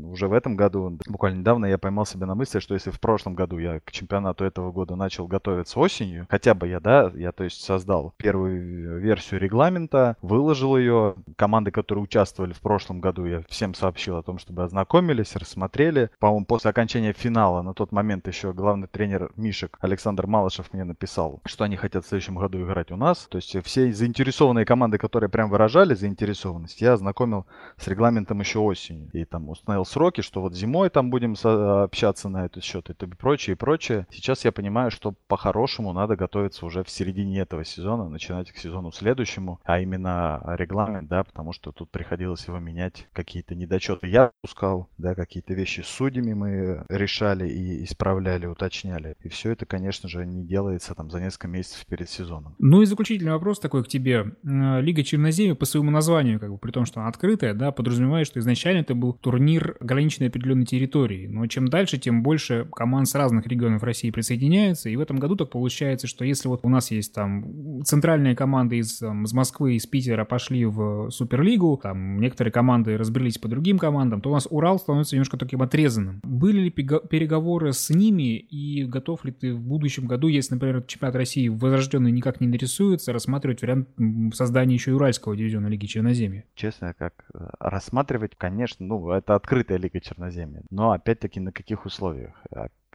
уже 0.06 0.28
в 0.28 0.32
этом 0.34 0.54
году, 0.54 1.00
буквально 1.08 1.40
недавно 1.40 1.66
я 1.66 1.78
поймал 1.78 2.06
себя 2.06 2.26
на 2.26 2.36
мысли, 2.36 2.60
что 2.60 2.74
если 2.74 2.90
в 2.90 3.00
прошлом 3.00 3.34
году 3.34 3.58
я 3.58 3.80
к 3.80 3.90
чемпионату 3.90 4.44
этого 4.44 4.70
года 4.70 4.94
начал 4.94 5.26
готовиться 5.26 5.63
готовиться 5.64 5.80
осенью, 5.80 6.26
хотя 6.30 6.54
бы 6.54 6.68
я, 6.68 6.80
да, 6.80 7.10
я 7.14 7.32
то 7.32 7.44
есть 7.44 7.62
создал 7.62 8.12
первую 8.16 9.00
версию 9.00 9.40
регламента, 9.40 10.16
выложил 10.22 10.76
ее. 10.76 11.14
Команды, 11.36 11.70
которые 11.70 12.04
участвовали 12.04 12.52
в 12.52 12.60
прошлом 12.60 13.00
году, 13.00 13.24
я 13.24 13.42
всем 13.48 13.74
сообщил 13.74 14.16
о 14.16 14.22
том, 14.22 14.38
чтобы 14.38 14.62
ознакомились, 14.62 15.36
рассмотрели. 15.36 16.10
По-моему, 16.18 16.46
после 16.46 16.70
окончания 16.70 17.12
финала, 17.12 17.62
на 17.62 17.74
тот 17.74 17.92
момент 17.92 18.28
еще 18.28 18.52
главный 18.52 18.88
тренер 18.88 19.32
Мишек 19.36 19.76
Александр 19.80 20.26
Малышев 20.26 20.72
мне 20.72 20.84
написал, 20.84 21.40
что 21.46 21.64
они 21.64 21.76
хотят 21.76 22.04
в 22.04 22.08
следующем 22.08 22.36
году 22.36 22.62
играть 22.62 22.90
у 22.90 22.96
нас. 22.96 23.26
То 23.28 23.36
есть 23.36 23.56
все 23.64 23.92
заинтересованные 23.92 24.64
команды, 24.64 24.98
которые 24.98 25.30
прям 25.30 25.50
выражали 25.50 25.94
заинтересованность, 25.94 26.80
я 26.80 26.92
ознакомил 26.92 27.46
с 27.76 27.88
регламентом 27.88 28.40
еще 28.40 28.58
осенью. 28.58 29.08
И 29.12 29.24
там 29.24 29.48
установил 29.48 29.84
сроки, 29.84 30.20
что 30.20 30.40
вот 30.40 30.54
зимой 30.54 30.90
там 30.90 31.10
будем 31.10 31.34
общаться 31.44 32.28
на 32.28 32.44
этот 32.46 32.62
счет 32.62 32.90
и 32.90 32.94
прочее, 33.06 33.54
и 33.54 33.56
прочее. 33.56 34.06
Сейчас 34.10 34.44
я 34.44 34.52
понимаю, 34.52 34.90
что 34.90 35.14
по 35.26 35.36
по-хорошему 35.54 35.92
надо 35.92 36.16
готовиться 36.16 36.66
уже 36.66 36.82
в 36.82 36.90
середине 36.90 37.38
этого 37.38 37.64
сезона, 37.64 38.08
начинать 38.08 38.50
к 38.50 38.56
сезону 38.56 38.90
следующему, 38.90 39.60
а 39.62 39.78
именно 39.78 40.42
регламент, 40.58 41.08
да, 41.08 41.22
потому 41.22 41.52
что 41.52 41.70
тут 41.70 41.92
приходилось 41.92 42.48
его 42.48 42.58
менять, 42.58 43.06
какие-то 43.12 43.54
недочеты 43.54 44.08
я 44.08 44.32
пускал, 44.42 44.88
да, 44.98 45.14
какие-то 45.14 45.54
вещи 45.54 45.82
с 45.82 45.86
судьями 45.86 46.32
мы 46.32 46.84
решали 46.88 47.48
и 47.48 47.84
исправляли, 47.84 48.46
уточняли. 48.46 49.14
И 49.22 49.28
все 49.28 49.52
это, 49.52 49.64
конечно 49.64 50.08
же, 50.08 50.26
не 50.26 50.44
делается 50.44 50.92
там 50.96 51.08
за 51.08 51.20
несколько 51.20 51.46
месяцев 51.46 51.86
перед 51.86 52.10
сезоном. 52.10 52.56
Ну 52.58 52.82
и 52.82 52.86
заключительный 52.86 53.32
вопрос 53.32 53.60
такой 53.60 53.84
к 53.84 53.88
тебе. 53.88 54.34
Э, 54.44 54.80
Лига 54.80 55.04
Черноземья 55.04 55.54
по 55.54 55.66
своему 55.66 55.92
названию, 55.92 56.40
как 56.40 56.50
бы, 56.50 56.58
при 56.58 56.72
том, 56.72 56.84
что 56.84 56.98
она 56.98 57.08
открытая, 57.08 57.54
да, 57.54 57.70
подразумевает, 57.70 58.26
что 58.26 58.40
изначально 58.40 58.80
это 58.80 58.96
был 58.96 59.12
турнир 59.12 59.76
ограниченной 59.78 60.30
определенной 60.30 60.66
территории. 60.66 61.28
Но 61.28 61.46
чем 61.46 61.68
дальше, 61.68 61.98
тем 61.98 62.24
больше 62.24 62.66
команд 62.74 63.06
с 63.06 63.14
разных 63.14 63.46
регионов 63.46 63.84
России 63.84 64.10
присоединяется. 64.10 64.88
И 64.88 64.96
в 64.96 65.00
этом 65.00 65.18
году 65.18 65.43
так 65.44 65.52
получается, 65.52 66.06
что 66.06 66.24
если 66.24 66.48
вот 66.48 66.60
у 66.62 66.68
нас 66.68 66.90
есть 66.90 67.14
там 67.14 67.82
центральные 67.84 68.34
команды 68.34 68.78
из, 68.78 68.98
там, 68.98 69.24
из 69.24 69.32
Москвы, 69.32 69.76
из 69.76 69.86
Питера 69.86 70.24
пошли 70.24 70.64
в 70.64 71.10
Суперлигу, 71.10 71.78
там 71.82 72.18
некоторые 72.18 72.52
команды 72.52 72.96
разбрелись 72.96 73.38
по 73.38 73.48
другим 73.48 73.78
командам, 73.78 74.20
то 74.20 74.30
у 74.30 74.32
нас 74.32 74.46
Урал 74.50 74.78
становится 74.78 75.16
немножко 75.16 75.36
таким 75.36 75.62
отрезанным. 75.62 76.20
Были 76.22 76.62
ли 76.62 76.70
переговоры 76.70 77.72
с 77.72 77.90
ними 77.90 78.36
и 78.38 78.84
готов 78.84 79.24
ли 79.24 79.32
ты 79.32 79.54
в 79.54 79.60
будущем 79.60 80.06
году, 80.06 80.28
если, 80.28 80.54
например, 80.54 80.82
чемпионат 80.82 81.16
России 81.16 81.48
возрожденный 81.48 82.10
никак 82.10 82.40
не 82.40 82.46
нарисуется, 82.46 83.12
рассматривать 83.12 83.62
вариант 83.62 83.88
создания 84.32 84.74
еще 84.74 84.92
и 84.92 84.94
Уральского 84.94 85.36
дивизиона 85.36 85.66
Лиги 85.66 85.86
Черноземья? 85.86 86.44
Честно, 86.54 86.94
как 86.94 87.24
э, 87.34 87.38
рассматривать, 87.60 88.32
конечно, 88.36 88.84
ну, 88.86 89.10
это 89.10 89.34
открытая 89.34 89.78
Лига 89.78 90.00
Черноземья, 90.00 90.62
но 90.70 90.92
опять-таки 90.92 91.40
на 91.40 91.52
каких 91.52 91.86
условиях? 91.86 92.34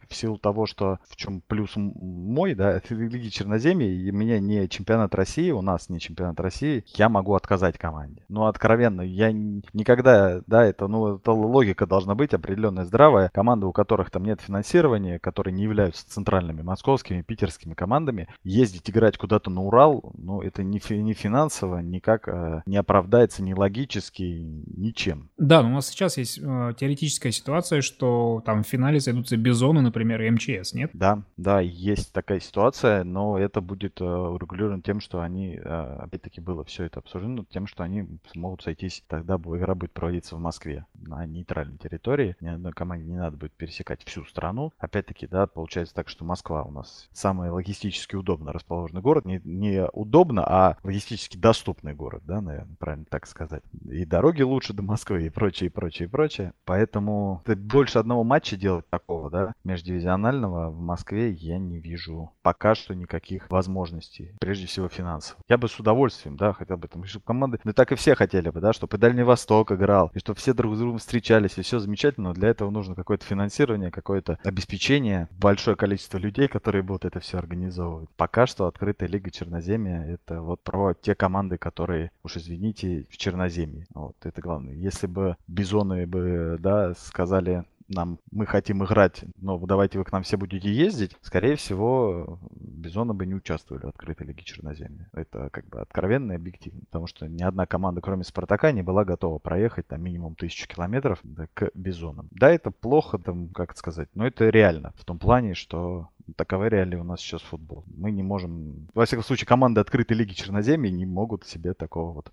В 0.08 0.14
силу 0.14 0.38
того, 0.38 0.66
что 0.66 0.98
в 1.08 1.16
чем 1.16 1.42
плюс 1.46 1.72
мой, 1.76 2.54
да, 2.54 2.72
это 2.76 2.94
Лиги 2.94 3.28
Черноземья, 3.28 3.88
и 3.88 4.10
меня 4.10 4.38
не 4.38 4.68
чемпионат 4.68 5.14
России, 5.14 5.50
у 5.50 5.62
нас 5.62 5.88
не 5.88 6.00
чемпионат 6.00 6.40
России, 6.40 6.84
я 6.96 7.08
могу 7.08 7.34
отказать 7.34 7.78
команде. 7.78 8.24
Ну, 8.28 8.46
откровенно, 8.46 9.02
я 9.02 9.32
никогда, 9.32 10.42
да, 10.46 10.64
это, 10.64 10.86
ну, 10.88 11.16
это 11.16 11.32
логика 11.32 11.86
должна 11.86 12.14
быть 12.14 12.34
определенная, 12.34 12.84
здравая. 12.84 13.30
Команды, 13.32 13.66
у 13.66 13.72
которых 13.72 14.10
там 14.10 14.24
нет 14.24 14.40
финансирования, 14.40 15.18
которые 15.18 15.54
не 15.54 15.62
являются 15.62 16.08
центральными 16.08 16.62
московскими, 16.62 17.22
питерскими 17.22 17.74
командами, 17.74 18.28
ездить 18.44 18.90
играть 18.90 19.18
куда-то 19.18 19.50
на 19.50 19.62
Урал, 19.62 20.12
ну, 20.16 20.40
это 20.40 20.62
не, 20.62 20.80
не 20.90 21.14
финансово, 21.14 21.78
никак 21.78 22.28
э, 22.28 22.62
не 22.66 22.76
оправдается, 22.76 23.42
ни 23.42 23.52
логически, 23.52 24.22
ничем. 24.22 25.30
Да, 25.36 25.62
но 25.62 25.70
у 25.70 25.72
нас 25.72 25.88
сейчас 25.88 26.16
есть 26.16 26.38
э, 26.38 26.72
теоретическая 26.78 27.32
ситуация, 27.32 27.80
что 27.80 28.42
там 28.44 28.62
в 28.62 28.66
финале 28.66 29.00
сойдутся 29.00 29.36
Бизоны, 29.36 29.82
например, 29.90 30.32
МЧС, 30.32 30.72
нет? 30.72 30.90
Да, 30.94 31.22
да, 31.36 31.60
есть 31.60 32.12
такая 32.12 32.40
ситуация, 32.40 33.04
но 33.04 33.38
это 33.38 33.60
будет 33.60 34.00
э, 34.00 34.04
урегулировано 34.04 34.82
тем, 34.82 35.00
что 35.00 35.20
они, 35.20 35.56
э, 35.56 35.96
опять-таки 36.00 36.40
было 36.40 36.64
все 36.64 36.84
это 36.84 37.00
обсуждено, 37.00 37.44
тем, 37.50 37.66
что 37.66 37.82
они 37.82 38.06
смогут 38.32 38.62
сойтись, 38.62 39.04
тогда 39.08 39.34
игра 39.34 39.74
будет 39.74 39.92
проводиться 39.92 40.36
в 40.36 40.40
Москве, 40.40 40.86
на 40.94 41.26
нейтральной 41.26 41.78
территории, 41.78 42.36
ни 42.40 42.48
одной 42.48 42.72
команде 42.72 43.06
не 43.06 43.16
надо 43.16 43.36
будет 43.36 43.52
пересекать 43.52 44.02
всю 44.04 44.24
страну. 44.24 44.72
Опять-таки, 44.78 45.26
да, 45.26 45.46
получается 45.46 45.94
так, 45.94 46.08
что 46.08 46.24
Москва 46.24 46.62
у 46.62 46.70
нас 46.70 47.08
самый 47.12 47.50
логистически 47.50 48.16
удобно 48.16 48.52
расположенный 48.52 49.02
город, 49.02 49.24
не, 49.24 49.40
не 49.44 49.86
удобно, 49.92 50.44
а 50.46 50.76
логистически 50.82 51.36
доступный 51.36 51.94
город, 51.94 52.22
да, 52.26 52.40
наверное, 52.40 52.76
правильно 52.78 53.06
так 53.08 53.26
сказать. 53.26 53.62
И 53.88 54.04
дороги 54.04 54.42
лучше 54.42 54.72
до 54.72 54.82
Москвы, 54.82 55.26
и 55.26 55.30
прочее, 55.30 55.68
и 55.68 55.72
прочее, 55.72 56.06
и 56.06 56.10
прочее. 56.10 56.52
Поэтому 56.64 57.42
больше 57.46 57.98
одного 57.98 58.24
матча 58.24 58.56
делать 58.56 58.88
такого, 58.90 59.30
да, 59.30 59.54
между 59.64 59.79
дивизионального 59.82 60.70
в 60.70 60.80
Москве 60.80 61.30
я 61.30 61.58
не 61.58 61.78
вижу 61.78 62.32
пока 62.42 62.74
что 62.74 62.94
никаких 62.94 63.50
возможностей, 63.50 64.34
прежде 64.40 64.66
всего 64.66 64.88
финансов. 64.88 65.36
Я 65.48 65.58
бы 65.58 65.68
с 65.68 65.78
удовольствием, 65.78 66.36
да, 66.36 66.52
хотел 66.52 66.76
бы 66.76 66.88
там, 66.88 67.04
чтобы 67.04 67.24
команды, 67.24 67.58
ну 67.64 67.72
так 67.72 67.92
и 67.92 67.94
все 67.94 68.14
хотели 68.14 68.50
бы, 68.50 68.60
да, 68.60 68.72
чтобы 68.72 68.96
и 68.96 69.00
Дальний 69.00 69.22
Восток 69.22 69.72
играл, 69.72 70.10
и 70.14 70.18
чтобы 70.18 70.38
все 70.38 70.52
друг 70.52 70.74
с 70.74 70.78
другом 70.78 70.98
встречались, 70.98 71.58
и 71.58 71.62
все 71.62 71.78
замечательно, 71.78 72.28
но 72.28 72.34
для 72.34 72.48
этого 72.48 72.70
нужно 72.70 72.94
какое-то 72.94 73.24
финансирование, 73.24 73.90
какое-то 73.90 74.38
обеспечение, 74.44 75.28
большое 75.32 75.76
количество 75.76 76.18
людей, 76.18 76.48
которые 76.48 76.82
будут 76.82 77.04
это 77.04 77.20
все 77.20 77.38
организовывать. 77.38 78.10
Пока 78.16 78.46
что 78.46 78.66
открытая 78.66 79.08
лига 79.08 79.30
Черноземья 79.30 80.04
это 80.04 80.42
вот 80.42 80.62
про 80.62 80.94
те 80.94 81.14
команды, 81.14 81.58
которые, 81.58 82.10
уж 82.22 82.36
извините, 82.36 83.06
в 83.10 83.16
Черноземье. 83.16 83.86
Вот, 83.94 84.16
это 84.22 84.40
главное. 84.40 84.74
Если 84.74 85.06
бы 85.06 85.36
бизоны 85.46 86.06
бы, 86.06 86.56
да, 86.60 86.94
сказали, 86.94 87.64
нам, 87.90 88.18
мы 88.30 88.46
хотим 88.46 88.84
играть, 88.84 89.24
но 89.36 89.58
давайте 89.58 89.98
вы 89.98 90.04
к 90.04 90.12
нам 90.12 90.22
все 90.22 90.36
будете 90.36 90.72
ездить, 90.72 91.16
скорее 91.22 91.56
всего, 91.56 92.38
Бизоны 92.50 93.12
бы 93.14 93.26
не 93.26 93.34
участвовали 93.34 93.86
в 93.86 93.88
открытой 93.88 94.26
лиге 94.26 94.42
Черноземья. 94.42 95.08
Это 95.12 95.50
как 95.50 95.66
бы 95.66 95.80
откровенно 95.80 96.32
и 96.32 96.36
объективно, 96.36 96.80
потому 96.86 97.06
что 97.06 97.28
ни 97.28 97.42
одна 97.42 97.66
команда, 97.66 98.00
кроме 98.00 98.24
Спартака, 98.24 98.72
не 98.72 98.82
была 98.82 99.04
готова 99.04 99.38
проехать 99.38 99.86
там 99.86 100.02
минимум 100.02 100.34
тысячу 100.34 100.68
километров 100.68 101.20
к 101.54 101.70
Бизонам. 101.74 102.28
Да, 102.30 102.50
это 102.50 102.70
плохо, 102.70 103.18
там, 103.18 103.48
как 103.48 103.76
сказать, 103.76 104.08
но 104.14 104.26
это 104.26 104.48
реально 104.48 104.92
в 104.96 105.04
том 105.04 105.18
плане, 105.18 105.54
что 105.54 106.08
таковы 106.36 106.68
реалии 106.68 106.96
у 106.96 107.04
нас 107.04 107.20
сейчас 107.20 107.42
футбол. 107.42 107.84
Мы 107.86 108.10
не 108.12 108.22
можем, 108.22 108.88
во 108.94 109.04
всяком 109.04 109.24
случае, 109.24 109.46
команды 109.46 109.80
открытой 109.80 110.16
лиги 110.16 110.32
Черноземья 110.32 110.90
не 110.90 111.06
могут 111.06 111.44
себе 111.44 111.74
такого 111.74 112.12
вот 112.12 112.30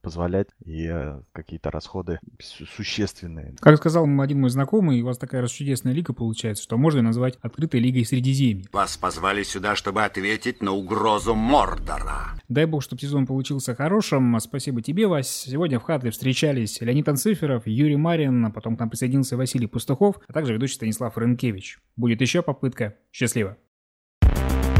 позволять 0.00 0.48
и 0.64 0.86
э, 0.90 1.20
какие-то 1.32 1.70
расходы 1.70 2.20
существенные. 2.40 3.54
Как 3.60 3.76
сказал 3.76 4.06
один 4.20 4.40
мой 4.40 4.50
знакомый, 4.50 5.00
у 5.02 5.06
вас 5.06 5.18
такая 5.18 5.46
чудесная 5.46 5.92
лига 5.92 6.12
получается, 6.12 6.62
что 6.62 6.76
можно 6.76 7.02
назвать 7.02 7.38
открытой 7.40 7.80
лигой 7.80 8.04
Средиземья. 8.04 8.64
Вас 8.72 8.96
позвали 8.96 9.42
сюда, 9.42 9.76
чтобы 9.76 10.04
ответить 10.04 10.62
на 10.62 10.72
угрозу 10.72 11.34
Мордора. 11.34 12.34
Дай 12.48 12.66
бог, 12.66 12.82
чтобы 12.82 13.00
сезон 13.00 13.26
получился 13.26 13.74
хорошим. 13.74 14.38
Спасибо 14.40 14.82
тебе, 14.82 15.06
Вась. 15.06 15.28
Сегодня 15.28 15.78
в 15.78 15.84
Хатле 15.84 16.10
встречались 16.10 16.80
Леонид 16.80 17.08
Анциферов, 17.08 17.66
Юрий 17.66 17.96
Марин, 17.96 18.44
а 18.44 18.50
потом 18.50 18.76
к 18.76 18.80
нам 18.80 18.90
присоединился 18.90 19.36
Василий 19.36 19.66
Пустухов, 19.66 20.16
а 20.26 20.32
также 20.32 20.54
ведущий 20.54 20.74
Станислав 20.74 21.16
Рынкевич. 21.16 21.78
Будет 21.96 22.20
еще 22.20 22.42
попытка. 22.42 22.96
Счастливо. 23.12 23.56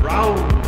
Round 0.03 0.60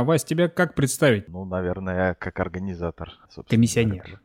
А, 0.00 0.04
Вась, 0.04 0.24
тебя 0.24 0.48
как 0.48 0.74
представить? 0.74 1.28
Ну, 1.28 1.44
наверное, 1.44 2.14
как 2.14 2.40
организатор. 2.40 3.12
Комиссионер. 3.46 4.18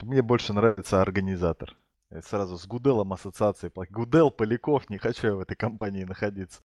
Мне 0.00 0.22
больше 0.22 0.52
нравится 0.52 1.02
организатор. 1.02 1.76
Сразу 2.22 2.56
с 2.56 2.64
Гуделом 2.64 3.12
ассоциации. 3.12 3.72
Гудел, 3.90 4.30
Поляков, 4.30 4.88
не 4.88 4.98
хочу 4.98 5.26
я 5.26 5.34
в 5.34 5.40
этой 5.40 5.56
компании 5.56 6.04
находиться. 6.04 6.58